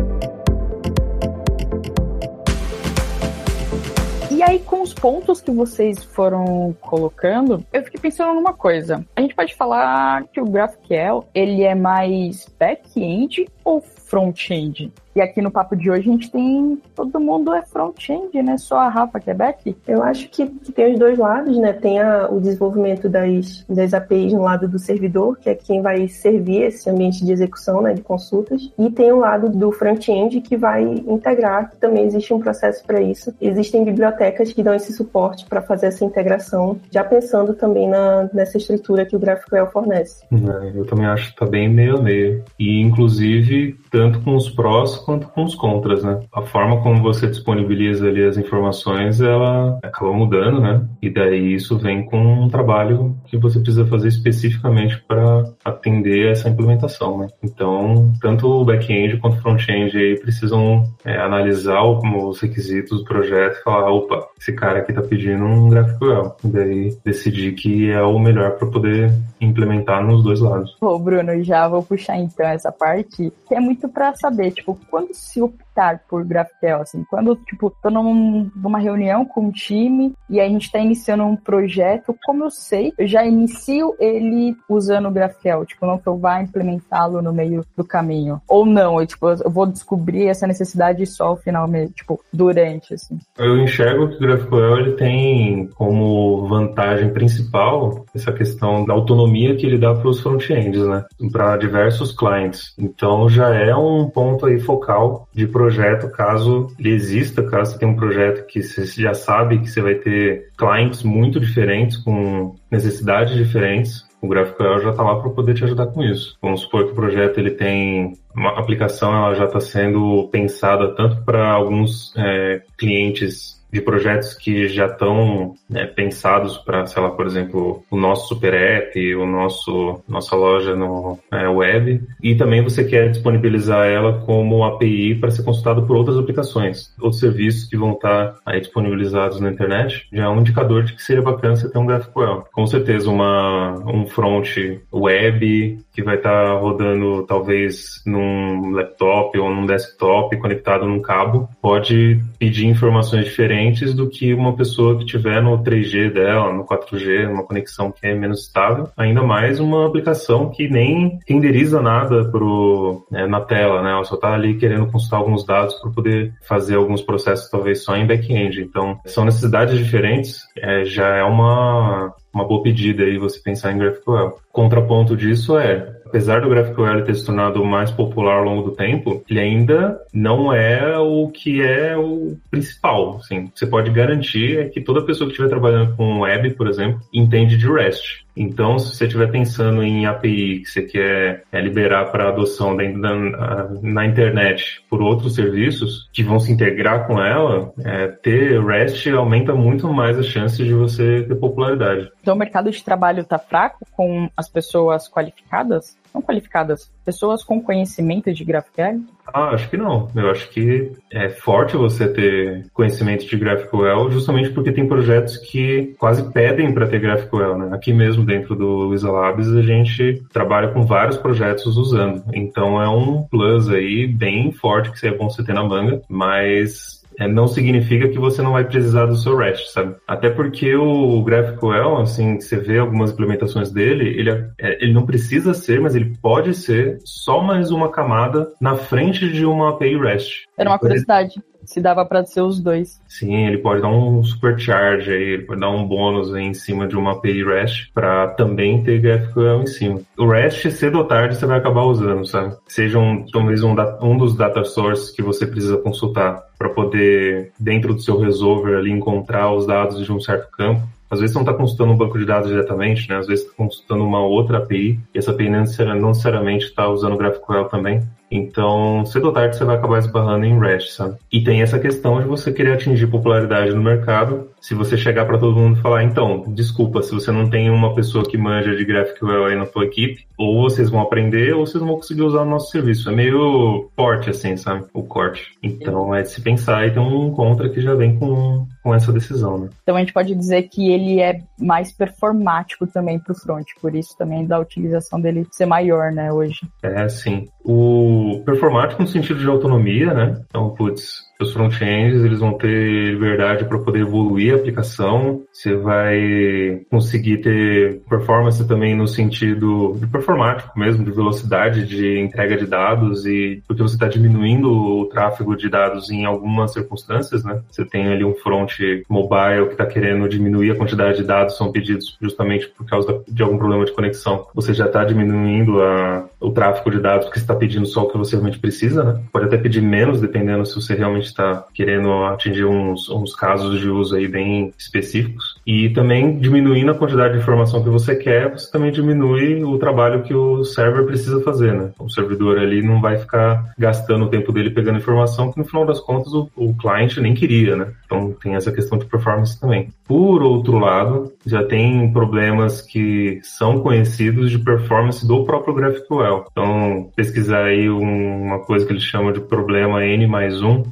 E 4.42 4.44
aí, 4.44 4.58
com 4.58 4.82
os 4.82 4.92
pontos 4.92 5.40
que 5.40 5.52
vocês 5.52 6.02
foram 6.02 6.74
colocando, 6.80 7.64
eu 7.72 7.84
fiquei 7.84 8.00
pensando 8.00 8.34
numa 8.34 8.52
coisa. 8.52 9.06
A 9.14 9.20
gente 9.20 9.36
pode 9.36 9.54
falar 9.54 10.24
que 10.32 10.40
o 10.40 10.44
GraphQL, 10.44 11.24
ele 11.32 11.62
é 11.62 11.76
mais 11.76 12.48
back-end 12.58 13.48
ou 13.64 13.80
front-end? 13.80 14.92
E 15.14 15.20
aqui 15.20 15.42
no 15.42 15.50
papo 15.50 15.76
de 15.76 15.90
hoje 15.90 16.08
a 16.08 16.12
gente 16.12 16.30
tem. 16.30 16.80
Todo 16.94 17.20
mundo 17.20 17.52
é 17.54 17.62
front-end, 17.62 18.42
né? 18.42 18.56
Só 18.56 18.78
a 18.78 18.88
Rafa 18.88 19.20
que 19.20 19.30
é 19.30 19.34
back. 19.34 19.76
Eu 19.86 20.02
acho 20.02 20.28
que, 20.30 20.46
que 20.46 20.72
tem 20.72 20.92
os 20.92 20.98
dois 20.98 21.18
lados, 21.18 21.56
né? 21.58 21.72
Tem 21.72 22.00
a, 22.00 22.28
o 22.30 22.40
desenvolvimento 22.40 23.08
das, 23.08 23.64
das 23.68 23.92
APIs 23.92 24.32
no 24.32 24.42
lado 24.42 24.66
do 24.66 24.78
servidor, 24.78 25.38
que 25.38 25.50
é 25.50 25.54
quem 25.54 25.82
vai 25.82 26.08
servir 26.08 26.62
esse 26.62 26.88
ambiente 26.88 27.24
de 27.24 27.32
execução, 27.32 27.82
né? 27.82 27.92
De 27.92 28.00
consultas. 28.00 28.72
E 28.78 28.90
tem 28.90 29.12
o 29.12 29.18
lado 29.18 29.50
do 29.50 29.70
front-end 29.70 30.40
que 30.40 30.56
vai 30.56 30.82
integrar, 30.82 31.70
que 31.70 31.76
também 31.76 32.04
existe 32.04 32.32
um 32.32 32.40
processo 32.40 32.84
para 32.86 33.00
isso. 33.00 33.34
Existem 33.40 33.84
bibliotecas 33.84 34.52
que 34.52 34.62
dão 34.62 34.74
esse 34.74 34.92
suporte 34.92 35.44
para 35.46 35.60
fazer 35.60 35.86
essa 35.86 36.04
integração, 36.04 36.78
já 36.90 37.04
pensando 37.04 37.54
também 37.54 37.88
na, 37.88 38.30
nessa 38.32 38.56
estrutura 38.56 39.04
que 39.04 39.14
o 39.14 39.18
GraphQL 39.18 39.66
fornece. 39.66 40.24
É, 40.32 40.72
eu 40.74 40.86
também 40.86 41.06
acho 41.06 41.30
que 41.30 41.36
tá 41.36 41.46
bem 41.46 41.68
meio 41.68 41.98
a 41.98 42.02
meio. 42.02 42.42
E, 42.58 42.80
inclusive, 42.80 43.76
tanto 43.90 44.20
com 44.22 44.34
os 44.34 44.48
prós 44.48 45.01
quanto 45.04 45.28
com 45.28 45.44
os 45.44 45.54
contras, 45.54 46.02
né? 46.02 46.20
A 46.32 46.42
forma 46.42 46.82
como 46.82 47.02
você 47.02 47.26
disponibiliza 47.26 48.08
ali 48.08 48.24
as 48.24 48.36
informações, 48.36 49.20
ela 49.20 49.78
acaba 49.82 50.12
mudando, 50.12 50.60
né? 50.60 50.86
E 51.00 51.10
daí 51.10 51.54
isso 51.54 51.78
vem 51.78 52.04
com 52.04 52.18
um 52.18 52.48
trabalho 52.48 53.16
que 53.26 53.36
você 53.36 53.58
precisa 53.58 53.86
fazer 53.86 54.08
especificamente 54.08 55.02
para 55.06 55.44
atender 55.64 56.30
essa 56.30 56.48
implementação, 56.48 57.18
né? 57.18 57.28
Então, 57.42 58.12
tanto 58.20 58.48
o 58.48 58.64
back-end 58.64 59.18
quanto 59.18 59.36
o 59.36 59.40
front-end 59.40 59.96
aí 59.96 60.18
precisam 60.18 60.84
é, 61.04 61.18
analisar 61.18 61.82
os 61.82 62.40
requisitos 62.40 63.00
do 63.00 63.04
projeto 63.04 63.58
e 63.58 63.62
falar, 63.62 63.90
opa, 63.90 64.28
esse 64.38 64.52
cara 64.52 64.78
aqui 64.80 64.92
tá 64.92 65.02
pedindo 65.02 65.44
um 65.44 65.68
GraphQL. 65.68 66.36
E 66.44 66.48
daí 66.48 66.96
decidir 67.04 67.52
que 67.52 67.90
é 67.90 68.02
o 68.02 68.18
melhor 68.18 68.52
para 68.52 68.68
poder 68.68 69.12
implementar 69.40 70.04
nos 70.04 70.22
dois 70.22 70.40
lados. 70.40 70.76
Ô, 70.80 70.98
Bruno, 70.98 71.42
já 71.42 71.68
vou 71.68 71.82
puxar 71.82 72.16
então 72.18 72.46
essa 72.46 72.70
parte, 72.70 73.32
que 73.48 73.54
é 73.54 73.60
muito 73.60 73.88
para 73.88 74.14
saber, 74.14 74.52
tipo, 74.52 74.78
quando 74.92 75.14
se 75.14 75.40
optar 75.72 76.02
por 76.08 76.24
GraphQL, 76.24 76.82
assim, 76.82 77.04
quando, 77.08 77.34
tipo, 77.36 77.74
tô 77.82 77.90
num, 77.90 78.50
numa 78.54 78.78
reunião 78.78 79.24
com 79.24 79.46
um 79.46 79.50
time 79.50 80.14
e 80.28 80.40
a 80.40 80.48
gente 80.48 80.70
tá 80.70 80.78
iniciando 80.78 81.24
um 81.24 81.34
projeto, 81.34 82.14
como 82.24 82.44
eu 82.44 82.50
sei, 82.50 82.92
eu 82.98 83.06
já 83.06 83.24
inicio 83.24 83.94
ele 83.98 84.54
usando 84.68 85.08
o 85.08 85.10
GraphQL, 85.10 85.64
tipo, 85.64 85.86
não 85.86 85.98
que 85.98 86.06
eu 86.06 86.18
vá 86.18 86.42
implementá-lo 86.42 87.22
no 87.22 87.32
meio 87.32 87.64
do 87.76 87.84
caminho. 87.84 88.40
Ou 88.46 88.66
não, 88.66 89.00
eu, 89.00 89.06
tipo, 89.06 89.28
eu 89.28 89.50
vou 89.50 89.66
descobrir 89.66 90.28
essa 90.28 90.46
necessidade 90.46 91.04
só 91.06 91.28
ao 91.28 91.36
final 91.36 91.66
mesmo, 91.66 91.94
tipo, 91.94 92.20
durante, 92.32 92.94
assim. 92.94 93.18
Eu 93.38 93.58
enxergo 93.58 94.08
que 94.08 94.16
o 94.16 94.20
GraphQL, 94.20 94.78
ele 94.78 94.92
tem 94.92 95.66
como 95.74 96.46
vantagem 96.48 97.10
principal 97.12 98.04
essa 98.14 98.32
questão 98.32 98.84
da 98.84 98.92
autonomia 98.92 99.56
que 99.56 99.66
ele 99.66 99.78
dá 99.78 99.94
para 99.94 100.08
os 100.08 100.20
front-ends, 100.20 100.86
né? 100.86 101.04
Para 101.30 101.56
diversos 101.56 102.12
clients. 102.12 102.74
Então, 102.78 103.28
já 103.28 103.54
é 103.54 103.74
um 103.74 104.08
ponto 104.08 104.46
aí 104.46 104.60
focal 104.60 105.28
de 105.32 105.46
projeto, 105.62 106.10
caso 106.10 106.66
ele 106.76 106.90
exista, 106.90 107.42
caso 107.42 107.72
você 107.72 107.78
tenha 107.78 107.92
um 107.92 107.96
projeto 107.96 108.44
que 108.46 108.62
você 108.62 108.84
já 108.84 109.14
sabe 109.14 109.60
que 109.60 109.70
você 109.70 109.80
vai 109.80 109.94
ter 109.94 110.48
clientes 110.58 111.04
muito 111.04 111.38
diferentes, 111.38 111.96
com 111.98 112.56
necessidades 112.68 113.36
diferentes, 113.36 114.04
o 114.20 114.28
GraphQL 114.28 114.80
já 114.80 114.90
está 114.90 115.02
lá 115.02 115.20
para 115.20 115.30
poder 115.30 115.54
te 115.54 115.64
ajudar 115.64 115.86
com 115.86 116.02
isso. 116.02 116.36
Vamos 116.42 116.62
supor 116.62 116.86
que 116.86 116.92
o 116.92 116.94
projeto 116.96 117.38
ele 117.38 117.52
tem 117.52 118.14
uma 118.34 118.58
aplicação, 118.58 119.14
ela 119.14 119.34
já 119.34 119.44
está 119.44 119.60
sendo 119.60 120.28
pensada 120.32 120.94
tanto 120.96 121.24
para 121.24 121.52
alguns 121.52 122.12
é, 122.16 122.62
clientes 122.76 123.61
de 123.72 123.80
projetos 123.80 124.34
que 124.34 124.68
já 124.68 124.86
estão 124.86 125.54
né, 125.68 125.86
pensados 125.86 126.58
para, 126.58 126.86
sei 126.86 127.02
lá, 127.02 127.10
por 127.10 127.26
exemplo, 127.26 127.82
o 127.90 127.96
nosso 127.96 128.28
super 128.28 128.52
app, 128.52 129.14
o 129.14 129.26
nosso 129.26 130.02
nossa 130.06 130.36
loja 130.36 130.76
no 130.76 131.18
é, 131.30 131.48
web, 131.48 132.02
e 132.22 132.34
também 132.34 132.62
você 132.62 132.84
quer 132.84 133.10
disponibilizar 133.10 133.86
ela 133.86 134.20
como 134.26 134.64
API 134.64 135.14
para 135.14 135.30
ser 135.30 135.42
consultado 135.42 135.86
por 135.86 135.96
outras 135.96 136.18
aplicações, 136.18 136.92
outros 137.00 137.20
serviços 137.20 137.68
que 137.68 137.76
vão 137.76 137.92
estar 137.92 138.36
aí 138.44 138.60
disponibilizados 138.60 139.40
na 139.40 139.50
internet, 139.50 140.06
já 140.12 140.24
é 140.24 140.28
um 140.28 140.40
indicador 140.40 140.84
de 140.84 140.94
que 140.94 141.02
seria 141.02 141.22
bacana 141.22 141.56
você 141.56 141.70
ter 141.70 141.78
um 141.78 141.86
GraphQL. 141.86 142.44
Com 142.52 142.66
certeza 142.66 143.10
uma 143.10 143.82
um 143.86 144.06
front 144.06 144.48
web 144.92 145.78
que 145.92 146.02
vai 146.02 146.16
estar 146.16 146.58
rodando 146.58 147.24
talvez 147.24 148.02
num 148.06 148.70
laptop 148.70 149.38
ou 149.38 149.50
num 149.50 149.66
desktop 149.66 150.36
conectado 150.38 150.86
num 150.86 151.00
cabo, 151.00 151.48
pode 151.60 152.20
pedir 152.38 152.66
informações 152.66 153.24
diferentes 153.24 153.52
diferentes 153.52 153.94
do 153.94 154.08
que 154.08 154.32
uma 154.32 154.54
pessoa 154.54 154.98
que 154.98 155.04
tiver 155.04 155.42
no 155.42 155.58
3G 155.62 156.12
dela, 156.12 156.52
no 156.52 156.64
4G, 156.64 157.28
uma 157.28 157.44
conexão 157.44 157.92
que 157.92 158.06
é 158.06 158.14
menos 158.14 158.42
estável. 158.42 158.88
Ainda 158.96 159.22
mais 159.22 159.60
uma 159.60 159.86
aplicação 159.86 160.50
que 160.50 160.68
nem 160.68 161.18
renderiza 161.28 161.80
nada 161.80 162.24
pro, 162.30 163.06
né, 163.10 163.26
na 163.26 163.40
tela, 163.40 163.82
né? 163.82 163.90
Ela 163.90 164.04
só 164.04 164.14
está 164.14 164.34
ali 164.34 164.56
querendo 164.56 164.90
consultar 164.90 165.18
alguns 165.18 165.44
dados 165.44 165.74
para 165.76 165.90
poder 165.90 166.32
fazer 166.42 166.76
alguns 166.76 167.02
processos 167.02 167.50
talvez 167.50 167.84
só 167.84 167.96
em 167.96 168.06
back-end. 168.06 168.60
Então, 168.62 168.98
são 169.06 169.24
necessidades 169.24 169.78
diferentes. 169.78 170.40
É, 170.56 170.84
já 170.84 171.16
é 171.16 171.24
uma, 171.24 172.14
uma 172.32 172.46
boa 172.46 172.62
pedida 172.62 173.04
aí 173.04 173.18
você 173.18 173.38
pensar 173.38 173.72
em 173.72 173.78
GraphQL. 173.78 174.38
Contraponto 174.50 175.16
disso 175.16 175.58
é, 175.58 176.00
apesar 176.06 176.42
do 176.42 176.48
GraphQL 176.48 177.04
ter 177.04 177.14
se 177.14 177.24
tornado 177.24 177.64
mais 177.64 177.90
popular 177.90 178.36
ao 178.36 178.44
longo 178.44 178.70
do 178.70 178.76
tempo, 178.76 179.24
ele 179.28 179.40
ainda 179.40 179.98
não 180.12 180.52
é 180.52 180.98
o 180.98 181.28
que 181.28 181.62
é 181.62 181.96
o 181.96 182.36
principal. 182.50 183.16
Assim. 183.16 183.50
Você 183.54 183.66
pode 183.66 183.90
garantir 183.90 184.58
é 184.58 184.68
que 184.68 184.80
toda 184.80 185.04
pessoa 185.04 185.26
que 185.26 185.32
estiver 185.32 185.48
trabalhando 185.48 185.96
com 185.96 186.20
web, 186.20 186.50
por 186.50 186.68
exemplo, 186.68 187.00
entende 187.12 187.56
de 187.56 187.66
REST. 187.66 188.26
Então, 188.36 188.78
se 188.78 188.96
você 188.96 189.04
estiver 189.04 189.30
pensando 189.30 189.82
em 189.82 190.06
API 190.06 190.60
que 190.60 190.66
você 190.66 190.82
quer 190.82 191.44
é, 191.52 191.60
liberar 191.60 192.10
para 192.10 192.28
adoção 192.28 192.76
da, 192.76 193.68
na 193.82 194.06
internet 194.06 194.82
por 194.88 195.02
outros 195.02 195.34
serviços 195.34 196.08
que 196.12 196.22
vão 196.22 196.40
se 196.40 196.50
integrar 196.50 197.06
com 197.06 197.22
ela, 197.22 197.72
é, 197.84 198.08
ter 198.08 198.62
REST 198.64 199.08
aumenta 199.10 199.54
muito 199.54 199.92
mais 199.92 200.18
as 200.18 200.26
chances 200.26 200.66
de 200.66 200.72
você 200.72 201.22
ter 201.22 201.34
popularidade. 201.34 202.10
Então, 202.20 202.34
o 202.34 202.38
mercado 202.38 202.70
de 202.70 202.82
trabalho 202.82 203.20
está 203.20 203.38
fraco 203.38 203.86
com 203.92 204.30
as 204.36 204.48
pessoas 204.48 205.08
qualificadas? 205.08 205.96
Não 206.14 206.20
qualificadas, 206.20 206.90
pessoas 207.04 207.42
com 207.42 207.62
conhecimento 207.62 208.32
de 208.32 208.44
GraphQL? 208.44 209.02
Ah, 209.26 209.50
acho 209.50 209.70
que 209.70 209.76
não. 209.76 210.10
Eu 210.14 210.30
acho 210.30 210.48
que 210.50 210.92
é 211.10 211.30
forte 211.30 211.76
você 211.76 212.08
ter 212.08 212.66
conhecimento 212.72 213.26
de 213.26 213.36
GraphQL, 213.36 214.10
justamente 214.10 214.50
porque 214.50 214.72
tem 214.72 214.86
projetos 214.86 215.36
que 215.36 215.94
quase 215.98 216.30
pedem 216.32 216.72
para 216.72 216.86
ter 216.86 217.00
GraphQL, 217.00 217.56
né? 217.56 217.70
Aqui 217.72 217.92
mesmo 217.92 218.24
dentro 218.24 218.54
do 218.54 218.66
Luisa 218.66 219.10
Labs 219.10 219.48
a 219.48 219.62
gente 219.62 220.22
trabalha 220.32 220.68
com 220.68 220.82
vários 220.82 221.16
projetos 221.16 221.76
usando. 221.76 222.22
Então 222.34 222.80
é 222.80 222.88
um 222.88 223.22
plus 223.22 223.68
aí 223.68 224.06
bem 224.06 224.52
forte 224.52 224.92
que 224.92 225.06
é 225.06 225.16
bom 225.16 225.30
você 225.30 225.42
ter 225.44 225.54
na 225.54 225.64
manga, 225.64 226.02
mas 226.08 227.01
é, 227.18 227.28
não 227.28 227.46
significa 227.46 228.08
que 228.08 228.18
você 228.18 228.42
não 228.42 228.52
vai 228.52 228.64
precisar 228.64 229.06
do 229.06 229.16
seu 229.16 229.36
REST, 229.36 229.72
sabe? 229.72 229.94
Até 230.06 230.30
porque 230.30 230.74
o 230.74 231.22
GraphQL, 231.22 231.98
assim, 232.00 232.40
você 232.40 232.56
vê 232.56 232.78
algumas 232.78 233.12
implementações 233.12 233.70
dele, 233.70 234.08
ele, 234.08 234.30
é, 234.30 234.82
ele 234.82 234.92
não 234.92 235.06
precisa 235.06 235.54
ser, 235.54 235.80
mas 235.80 235.94
ele 235.94 236.16
pode 236.20 236.54
ser 236.54 236.98
só 237.04 237.42
mais 237.42 237.70
uma 237.70 237.90
camada 237.90 238.48
na 238.60 238.76
frente 238.76 239.30
de 239.30 239.44
uma 239.44 239.70
API 239.70 239.96
REST. 239.96 240.46
Era 240.56 240.70
uma 240.70 240.78
curiosidade 240.78 241.42
se 241.64 241.80
dava 241.80 242.04
para 242.04 242.24
ser 242.24 242.42
os 242.42 242.60
dois. 242.60 243.00
Sim, 243.08 243.46
ele 243.46 243.58
pode 243.58 243.82
dar 243.82 243.88
um 243.88 244.22
supercharge 244.24 245.10
aí, 245.10 245.22
ele 245.22 245.42
pode 245.44 245.60
dar 245.60 245.70
um 245.70 245.86
bônus 245.86 246.34
em 246.34 246.54
cima 246.54 246.86
de 246.86 246.96
uma 246.96 247.12
API 247.12 247.44
REST 247.44 247.90
para 247.94 248.28
também 248.28 248.82
ter 248.82 249.00
GraphQL 249.00 249.62
em 249.62 249.66
cima. 249.66 250.00
O 250.18 250.26
REST, 250.26 250.70
cedo 250.70 250.98
ou 250.98 251.04
tarde, 251.04 251.36
você 251.36 251.46
vai 251.46 251.58
acabar 251.58 251.82
usando, 251.82 252.26
sabe? 252.26 252.56
Seja 252.66 252.98
um, 252.98 253.24
talvez 253.30 253.62
um, 253.62 253.74
um 254.00 254.16
dos 254.16 254.36
data 254.36 254.64
sources 254.64 255.10
que 255.10 255.22
você 255.22 255.46
precisa 255.46 255.76
consultar 255.78 256.42
para 256.58 256.68
poder, 256.68 257.52
dentro 257.58 257.94
do 257.94 258.00
seu 258.00 258.18
resolver 258.18 258.76
ali, 258.76 258.90
encontrar 258.90 259.52
os 259.52 259.66
dados 259.66 260.04
de 260.04 260.12
um 260.12 260.20
certo 260.20 260.50
campo. 260.52 260.82
Às 261.10 261.20
vezes 261.20 261.34
você 261.34 261.40
não 261.40 261.50
está 261.50 261.54
consultando 261.54 261.92
um 261.92 261.96
banco 261.96 262.18
de 262.18 262.24
dados 262.24 262.48
diretamente, 262.48 263.06
né? 263.08 263.18
Às 263.18 263.26
vezes 263.26 263.44
está 263.44 263.56
consultando 263.56 264.02
uma 264.02 264.20
outra 264.24 264.58
API, 264.58 264.98
e 265.14 265.18
essa 265.18 265.30
API 265.30 265.50
não 265.50 265.60
necessariamente 266.08 266.64
está 266.64 266.88
usando 266.88 267.18
GraphQL 267.18 267.64
também. 267.64 268.00
Então, 268.32 269.04
cedo 269.04 269.26
ou 269.26 269.32
tarde 269.32 269.56
você 269.56 269.64
vai 269.64 269.76
acabar 269.76 269.98
esbarrando 269.98 270.46
em 270.46 270.58
REST, 270.58 270.92
sabe? 270.92 271.16
E 271.30 271.44
tem 271.44 271.60
essa 271.60 271.78
questão 271.78 272.18
de 272.18 272.26
você 272.26 272.50
querer 272.50 272.72
atingir 272.72 273.06
popularidade 273.06 273.74
no 273.74 273.82
mercado. 273.82 274.48
Se 274.58 274.74
você 274.74 274.96
chegar 274.96 275.26
para 275.26 275.36
todo 275.36 275.58
mundo 275.58 275.78
e 275.78 275.82
falar, 275.82 276.02
então, 276.02 276.44
desculpa, 276.48 277.02
se 277.02 277.12
você 277.12 277.30
não 277.30 277.50
tem 277.50 277.68
uma 277.68 277.94
pessoa 277.94 278.24
que 278.24 278.38
manja 278.38 278.74
de 278.74 278.84
GraphQL 278.86 279.44
aí 279.44 279.56
na 279.56 279.66
sua 279.66 279.84
equipe, 279.84 280.26
ou 280.38 280.62
vocês 280.62 280.88
vão 280.88 281.00
aprender 281.00 281.52
ou 281.52 281.66
vocês 281.66 281.80
não 281.80 281.88
vão 281.88 281.96
conseguir 281.96 282.22
usar 282.22 282.42
o 282.42 282.48
nosso 282.48 282.70
serviço. 282.70 283.10
É 283.10 283.14
meio 283.14 283.90
forte, 283.94 284.30
assim, 284.30 284.56
sabe? 284.56 284.86
O 284.94 285.02
corte. 285.02 285.52
Então, 285.62 286.14
é 286.14 286.22
de 286.22 286.30
se 286.30 286.40
pensar 286.40 286.86
e 286.86 286.90
tem 286.90 287.02
um 287.02 287.32
contra 287.32 287.68
que 287.68 287.82
já 287.82 287.94
vem 287.94 288.16
com, 288.16 288.66
com 288.82 288.94
essa 288.94 289.12
decisão, 289.12 289.58
né? 289.58 289.68
Então, 289.82 289.96
a 289.96 290.00
gente 290.00 290.12
pode 290.12 290.34
dizer 290.34 290.62
que 290.62 290.90
ele 290.90 291.20
é 291.20 291.42
mais 291.58 291.92
performático 291.92 292.86
também 292.86 293.18
para 293.18 293.32
o 293.32 293.38
front, 293.38 293.66
por 293.80 293.94
isso 293.94 294.16
também 294.16 294.46
da 294.46 294.58
utilização 294.58 295.20
dele 295.20 295.46
ser 295.50 295.66
maior, 295.66 296.10
né, 296.12 296.32
hoje. 296.32 296.60
É, 296.82 297.08
sim. 297.08 297.46
O 297.64 298.21
performático 298.44 299.02
no 299.02 299.08
sentido 299.08 299.40
de 299.40 299.48
autonomia, 299.48 300.12
né? 300.12 300.42
Então, 300.48 300.70
putz, 300.70 301.31
os 301.42 301.52
front-ends 301.52 302.24
eles 302.24 302.40
vão 302.40 302.54
ter 302.54 303.12
liberdade 303.12 303.64
para 303.64 303.78
poder 303.78 304.00
evoluir 304.00 304.54
a 304.54 304.56
aplicação. 304.56 305.42
Você 305.52 305.74
vai 305.74 306.82
conseguir 306.90 307.38
ter 307.38 308.00
performance 308.08 308.66
também 308.66 308.94
no 308.94 309.06
sentido 309.06 309.96
de 309.98 310.06
performático 310.06 310.78
mesmo, 310.78 311.04
de 311.04 311.10
velocidade 311.10 311.86
de 311.86 312.18
entrega 312.18 312.56
de 312.56 312.66
dados 312.66 313.26
e 313.26 313.62
porque 313.66 313.82
você 313.82 313.94
está 313.94 314.08
diminuindo 314.08 314.70
o 314.70 315.06
tráfego 315.06 315.56
de 315.56 315.68
dados 315.68 316.10
em 316.10 316.24
algumas 316.24 316.72
circunstâncias, 316.72 317.44
né? 317.44 317.60
Você 317.70 317.84
tem 317.84 318.08
ali 318.08 318.24
um 318.24 318.34
front 318.34 318.72
mobile 319.08 319.66
que 319.66 319.72
está 319.72 319.86
querendo 319.86 320.28
diminuir 320.28 320.72
a 320.72 320.76
quantidade 320.76 321.18
de 321.18 321.24
dados 321.24 321.54
que 321.54 321.58
são 321.58 321.72
pedidos 321.72 322.16
justamente 322.20 322.68
por 322.68 322.86
causa 322.86 323.22
de 323.28 323.42
algum 323.42 323.58
problema 323.58 323.84
de 323.84 323.92
conexão. 323.92 324.46
Você 324.54 324.72
já 324.74 324.86
está 324.86 325.04
diminuindo 325.04 325.82
a, 325.82 326.26
o 326.40 326.50
tráfego 326.50 326.90
de 326.90 327.00
dados 327.00 327.26
porque 327.26 327.38
você 327.38 327.44
está 327.44 327.54
pedindo 327.54 327.86
só 327.86 328.02
o 328.02 328.10
que 328.10 328.18
você 328.18 328.36
realmente 328.36 328.58
precisa, 328.58 329.04
né? 329.04 329.22
Pode 329.32 329.46
até 329.46 329.56
pedir 329.56 329.82
menos 329.82 330.20
dependendo 330.20 330.64
se 330.66 330.74
você 330.74 330.94
realmente 330.94 331.31
está 331.32 331.64
querendo 331.74 332.10
atingir 332.24 332.64
uns, 332.64 333.08
uns 333.08 333.34
casos 333.34 333.80
de 333.80 333.88
uso 333.88 334.16
aí 334.16 334.28
bem 334.28 334.72
específicos. 334.78 335.60
E 335.66 335.90
também 335.90 336.38
diminuindo 336.38 336.90
a 336.90 336.94
quantidade 336.94 337.34
de 337.34 337.40
informação 337.40 337.82
que 337.82 337.90
você 337.90 338.16
quer, 338.16 338.50
você 338.50 338.70
também 338.70 338.90
diminui 338.90 339.64
o 339.64 339.78
trabalho 339.78 340.22
que 340.22 340.34
o 340.34 340.64
server 340.64 341.04
precisa 341.04 341.42
fazer, 341.42 341.72
né? 341.72 341.90
O 341.98 342.08
servidor 342.08 342.58
ali 342.58 342.82
não 342.82 343.00
vai 343.00 343.18
ficar 343.18 343.72
gastando 343.78 344.24
o 344.24 344.28
tempo 344.28 344.52
dele 344.52 344.70
pegando 344.70 344.98
informação 344.98 345.52
que 345.52 345.58
no 345.58 345.64
final 345.64 345.84
das 345.86 346.00
contas 346.00 346.32
o, 346.32 346.48
o 346.56 346.74
cliente 346.76 347.20
nem 347.20 347.34
queria, 347.34 347.76
né? 347.76 347.92
Então 348.04 348.34
tem 348.42 348.54
essa 348.54 348.72
questão 348.72 348.98
de 348.98 349.06
performance 349.06 349.58
também. 349.58 349.88
Por 350.06 350.42
outro 350.42 350.78
lado, 350.78 351.32
já 351.46 351.64
tem 351.64 352.12
problemas 352.12 352.80
que 352.80 353.40
são 353.42 353.80
conhecidos 353.80 354.50
de 354.50 354.58
performance 354.58 355.26
do 355.26 355.44
próprio 355.44 355.74
GraphQL. 355.74 356.46
Então, 356.50 357.10
pesquisar 357.16 357.64
aí 357.64 357.88
uma 357.88 358.58
coisa 358.60 358.86
que 358.86 358.92
eles 358.92 359.02
chamam 359.02 359.32
de 359.32 359.40
problema 359.40 360.04
N 360.04 360.26
mais 360.26 360.62
1, 360.62 360.82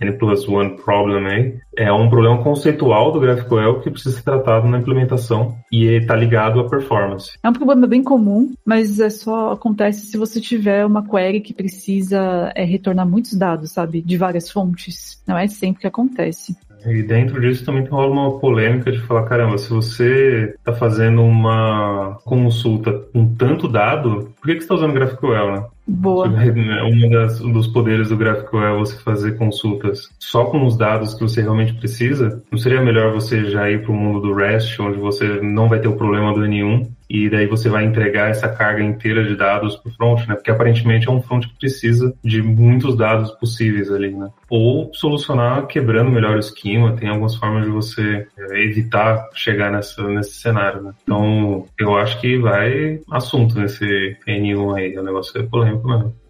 N 0.00 0.12
plus 0.18 0.48
1 0.48 0.76
problem 0.76 1.26
aí, 1.26 1.54
é 1.76 1.92
um 1.92 2.08
problema 2.08 2.42
conceitual 2.42 3.12
do 3.12 3.20
GraphQL 3.20 3.80
que 3.80 3.90
precisa 3.90 4.16
ser 4.16 4.22
tratado 4.22 4.68
na 4.68 4.78
implementação 4.78 5.56
e 5.70 5.86
está 5.86 6.14
ligado 6.16 6.60
à 6.60 6.68
performance. 6.68 7.32
É 7.42 7.48
um 7.48 7.52
problema 7.52 7.86
bem 7.86 8.02
comum, 8.02 8.52
mas 8.64 9.00
é 9.00 9.10
só 9.10 9.52
acontece 9.52 10.06
se 10.06 10.16
você 10.16 10.40
tiver 10.40 10.84
uma 10.84 11.06
query 11.06 11.40
que 11.40 11.54
precisa 11.54 12.52
é, 12.54 12.64
retornar 12.64 13.08
muitos 13.08 13.34
dados, 13.34 13.72
sabe, 13.72 14.00
de 14.00 14.16
várias 14.16 14.50
fontes. 14.50 15.22
Não 15.26 15.36
é 15.36 15.46
sempre 15.46 15.82
que 15.82 15.86
acontece. 15.86 16.56
E 16.86 17.02
dentro 17.02 17.40
disso 17.40 17.64
também 17.64 17.84
rola 17.84 18.10
uma 18.10 18.38
polêmica 18.38 18.90
de 18.90 19.00
falar, 19.00 19.24
caramba, 19.24 19.58
se 19.58 19.68
você 19.68 20.54
está 20.56 20.72
fazendo 20.72 21.22
uma 21.22 22.18
consulta 22.24 22.92
com 23.12 23.34
tanto 23.34 23.68
dado, 23.68 24.32
por 24.40 24.46
que, 24.46 24.54
que 24.54 24.60
você 24.60 24.64
está 24.64 24.74
usando 24.74 24.94
GraphQL, 24.94 25.52
né? 25.52 25.64
Boa. 25.90 26.28
Um 26.28 27.52
dos 27.52 27.66
poderes 27.66 28.08
do 28.08 28.16
GraphQL 28.16 28.64
é 28.64 28.78
você 28.78 28.96
fazer 28.98 29.36
consultas 29.36 30.08
só 30.18 30.44
com 30.44 30.64
os 30.64 30.76
dados 30.76 31.14
que 31.14 31.22
você 31.22 31.42
realmente 31.42 31.74
precisa. 31.74 32.42
Não 32.50 32.58
seria 32.58 32.80
melhor 32.80 33.12
você 33.12 33.44
já 33.46 33.68
ir 33.68 33.82
para 33.82 33.90
o 33.90 33.94
mundo 33.94 34.20
do 34.20 34.32
REST, 34.32 34.80
onde 34.80 34.98
você 34.98 35.40
não 35.42 35.68
vai 35.68 35.80
ter 35.80 35.88
o 35.88 35.96
problema 35.96 36.32
do 36.32 36.40
N1 36.40 36.88
e 37.10 37.28
daí 37.28 37.46
você 37.48 37.68
vai 37.68 37.84
entregar 37.84 38.30
essa 38.30 38.48
carga 38.48 38.84
inteira 38.84 39.24
de 39.24 39.34
dados 39.34 39.74
para 39.74 39.90
o 39.90 39.94
front, 39.94 40.28
né? 40.28 40.36
Porque 40.36 40.50
aparentemente 40.50 41.08
é 41.08 41.10
um 41.10 41.20
front 41.20 41.44
que 41.44 41.58
precisa 41.58 42.14
de 42.22 42.40
muitos 42.40 42.96
dados 42.96 43.32
possíveis 43.32 43.90
ali, 43.90 44.14
né? 44.14 44.28
Ou 44.48 44.92
solucionar 44.94 45.66
quebrando 45.66 46.08
melhor 46.08 46.36
o 46.36 46.38
esquema, 46.38 46.92
tem 46.92 47.08
algumas 47.08 47.34
formas 47.34 47.64
de 47.64 47.70
você 47.70 48.28
é, 48.38 48.62
evitar 48.62 49.28
chegar 49.34 49.72
nessa, 49.72 50.06
nesse 50.06 50.34
cenário, 50.34 50.82
né? 50.82 50.92
Então, 51.02 51.66
eu 51.76 51.98
acho 51.98 52.20
que 52.20 52.38
vai 52.38 53.00
assunto 53.10 53.58
nesse 53.58 54.16
N1 54.28 54.76
aí, 54.76 54.96
o 54.96 55.02
negócio 55.02 55.40
é 55.40 55.42
polêmico 55.42 55.79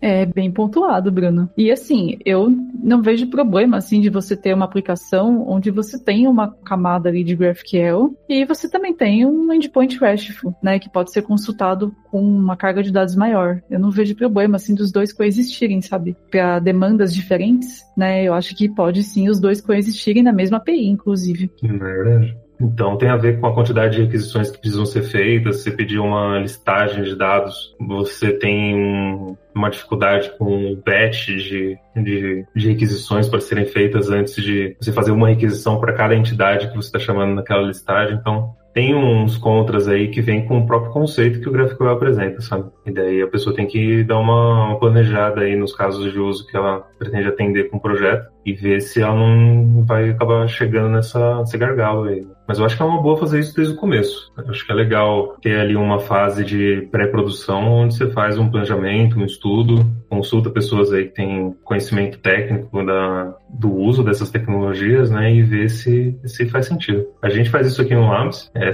É 0.01 0.25
bem 0.25 0.51
pontuado, 0.51 1.13
Bruno. 1.13 1.51
E 1.57 1.71
assim, 1.71 2.19
eu 2.25 2.51
não 2.83 3.03
vejo 3.03 3.29
problema 3.29 3.77
assim 3.77 4.01
de 4.01 4.09
você 4.09 4.37
ter 4.37 4.55
uma 4.55 4.65
aplicação 4.65 5.47
onde 5.47 5.71
você 5.71 6.03
tem 6.03 6.27
uma 6.27 6.51
camada 6.65 7.09
ali 7.09 7.23
de 7.23 7.37
GraphQL 7.37 8.17
e 8.29 8.45
você 8.45 8.71
também 8.71 8.95
tem 8.95 9.27
um 9.27 9.53
endpoint 9.53 9.99
RESTful, 9.99 10.55
né, 10.63 10.79
que 10.79 10.91
pode 10.91 11.13
ser 11.13 11.23
consultado 11.23 11.95
com 12.11 12.21
uma 12.23 12.57
carga 12.57 12.83
de 12.83 12.93
dados 12.93 13.15
maior. 13.15 13.63
Eu 13.71 13.79
não 13.79 13.91
vejo 13.91 14.17
problema 14.17 14.57
assim 14.57 14.75
dos 14.75 14.91
dois 14.91 15.13
coexistirem, 15.13 15.83
sabe? 15.83 16.17
Para 16.31 16.59
demandas 16.59 17.15
diferentes, 17.15 17.83
né? 17.97 18.25
Eu 18.25 18.35
acho 18.35 18.57
que 18.57 18.69
pode 18.69 19.03
sim 19.03 19.29
os 19.29 19.39
dois 19.39 19.61
coexistirem 19.61 20.23
na 20.23 20.33
mesma 20.33 20.57
API, 20.57 20.87
inclusive. 20.87 21.51
É 21.63 21.69
verdade. 21.69 22.37
Então 22.61 22.97
tem 22.97 23.09
a 23.09 23.17
ver 23.17 23.41
com 23.41 23.47
a 23.47 23.55
quantidade 23.55 23.97
de 23.97 24.03
requisições 24.03 24.51
que 24.51 24.59
precisam 24.59 24.85
ser 24.85 25.03
feitas. 25.03 25.57
Se 25.57 25.63
você 25.65 25.71
pedir 25.71 25.99
uma 25.99 26.39
listagem 26.39 27.03
de 27.03 27.17
dados, 27.17 27.75
você 27.81 28.33
tem 28.33 28.75
um, 28.75 29.37
uma 29.55 29.71
dificuldade 29.71 30.31
com 30.39 30.73
o 30.73 30.77
batch 30.77 31.29
de, 31.29 31.79
de, 31.97 32.45
de, 32.55 32.69
requisições 32.69 33.29
para 33.29 33.41
serem 33.41 33.67
feitas 33.67 34.11
antes 34.11 34.35
de 34.35 34.77
você 34.81 34.93
fazer 34.93 35.11
uma 35.11 35.29
requisição 35.29 35.81
para 35.81 35.95
cada 35.95 36.15
entidade 36.15 36.69
que 36.69 36.77
você 36.77 36.89
está 36.89 36.99
chamando 36.99 37.35
naquela 37.35 37.63
listagem. 37.63 38.17
Então 38.17 38.55
tem 38.73 38.95
uns 38.95 39.37
contras 39.37 39.89
aí 39.89 40.09
que 40.09 40.21
vem 40.21 40.47
com 40.47 40.59
o 40.59 40.67
próprio 40.67 40.93
conceito 40.93 41.41
que 41.41 41.49
o 41.49 41.53
GraphQL 41.53 41.91
apresenta, 41.91 42.41
sabe? 42.41 42.71
E 42.87 42.93
daí 42.93 43.21
a 43.21 43.27
pessoa 43.27 43.55
tem 43.55 43.67
que 43.67 44.05
dar 44.05 44.19
uma 44.19 44.79
planejada 44.79 45.41
aí 45.41 45.57
nos 45.57 45.75
casos 45.75 46.13
de 46.13 46.19
uso 46.19 46.47
que 46.47 46.57
ela 46.57 46.87
pretende 46.99 47.29
atender 47.29 47.69
com 47.69 47.79
o 47.79 47.81
projeto 47.81 48.31
e 48.45 48.53
ver 48.53 48.81
se 48.81 49.03
ela 49.03 49.15
não 49.15 49.85
vai 49.85 50.11
acabar 50.11 50.49
chegando 50.49 50.91
nessa, 50.91 51.39
nesse 51.41 51.57
gargalo 51.59 52.05
aí. 52.05 52.27
Mas 52.51 52.59
eu 52.59 52.65
acho 52.65 52.77
que 52.77 52.83
é 52.83 52.85
uma 52.85 53.01
boa 53.01 53.17
fazer 53.17 53.39
isso 53.39 53.55
desde 53.55 53.75
o 53.75 53.77
começo. 53.77 54.33
Eu 54.37 54.51
acho 54.51 54.67
que 54.67 54.73
é 54.73 54.75
legal 54.75 55.37
ter 55.41 55.61
ali 55.61 55.77
uma 55.77 56.01
fase 56.01 56.45
de 56.45 56.89
pré-produção 56.91 57.63
onde 57.63 57.95
você 57.95 58.11
faz 58.11 58.39
um 58.39 58.51
planejamento, 58.51 59.21
um 59.21 59.25
estudo, 59.25 59.87
consulta 60.09 60.51
pessoas 60.51 60.93
aí 60.93 61.05
que 61.05 61.15
têm 61.15 61.55
conhecimento 61.63 62.19
técnico 62.19 62.85
da, 62.85 63.37
do 63.49 63.73
uso 63.73 64.03
dessas 64.03 64.31
tecnologias, 64.31 65.13
né, 65.13 65.33
e 65.33 65.43
ver 65.43 65.69
se, 65.71 66.19
se 66.25 66.49
faz 66.49 66.67
sentido. 66.67 67.07
A 67.23 67.29
gente 67.29 67.49
faz 67.51 67.69
isso 67.69 67.81
aqui 67.81 67.95
no 67.95 68.09
Labs. 68.09 68.51
É, 68.53 68.73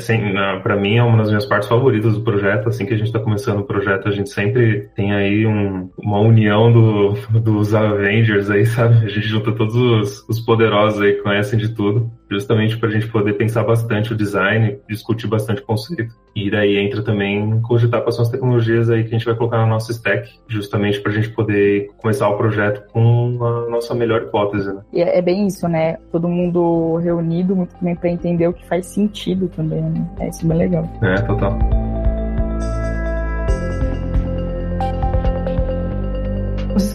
para 0.62 0.76
mim 0.76 0.96
é 0.96 1.02
uma 1.02 1.18
das 1.18 1.28
minhas 1.28 1.44
partes 1.44 1.68
favoritas 1.68 2.14
do 2.14 2.22
projeto. 2.22 2.70
Assim 2.70 2.86
que 2.86 2.94
a 2.94 2.96
gente 2.96 3.08
está 3.08 3.20
começando 3.20 3.58
o 3.58 3.64
projeto, 3.64 4.08
a 4.08 4.10
gente 4.10 4.30
sempre 4.30 4.88
tem 4.96 5.12
aí 5.12 5.46
um, 5.46 5.90
uma 5.98 6.20
união 6.20 6.72
do, 6.72 7.12
dos 7.40 7.74
Avengers 7.74 8.48
aí, 8.48 8.64
sabe? 8.64 9.04
A 9.04 9.08
gente 9.08 9.28
junta 9.28 9.52
todos 9.56 9.74
os, 9.74 10.28
os 10.28 10.40
poderosos 10.40 11.00
aí 11.00 11.14
que 11.14 11.22
conhecem 11.22 11.58
de 11.58 11.70
tudo, 11.70 12.10
justamente 12.30 12.76
para 12.76 12.88
a 12.88 12.92
gente 12.92 13.08
poder 13.08 13.34
pensar 13.34 13.64
bastante 13.64 14.12
o 14.12 14.16
design, 14.16 14.78
discutir 14.88 15.26
bastante 15.26 15.62
o 15.62 15.66
conceito. 15.66 16.14
E 16.34 16.50
daí 16.50 16.76
entra 16.76 17.02
também 17.02 17.60
cogitar 17.62 18.02
quais 18.02 18.14
são 18.14 18.22
as 18.22 18.30
tecnologias 18.30 18.90
aí 18.90 19.02
que 19.02 19.08
a 19.08 19.18
gente 19.18 19.24
vai 19.24 19.34
colocar 19.34 19.58
na 19.58 19.66
nossa 19.66 19.90
stack, 19.92 20.28
justamente 20.46 21.00
para 21.00 21.12
a 21.12 21.14
gente 21.14 21.30
poder 21.30 21.90
começar 21.96 22.28
o 22.28 22.36
projeto 22.36 22.86
com 22.92 23.38
a 23.42 23.70
nossa 23.70 23.94
melhor 23.94 24.22
hipótese. 24.22 24.72
Né? 24.72 24.82
E 24.92 25.00
é 25.00 25.22
bem 25.22 25.46
isso, 25.46 25.66
né? 25.66 25.96
Todo 26.12 26.28
mundo 26.28 26.96
reunido 26.96 27.56
muito 27.56 27.74
bem 27.80 27.96
para 27.96 28.10
entender 28.10 28.48
o 28.48 28.52
que 28.52 28.66
faz 28.66 28.86
sentido 28.86 29.48
também. 29.48 29.82
Né? 29.82 30.06
É 30.20 30.28
isso 30.28 30.46
bem 30.46 30.58
legal. 30.58 30.88
É, 31.02 31.14
total. 31.22 31.58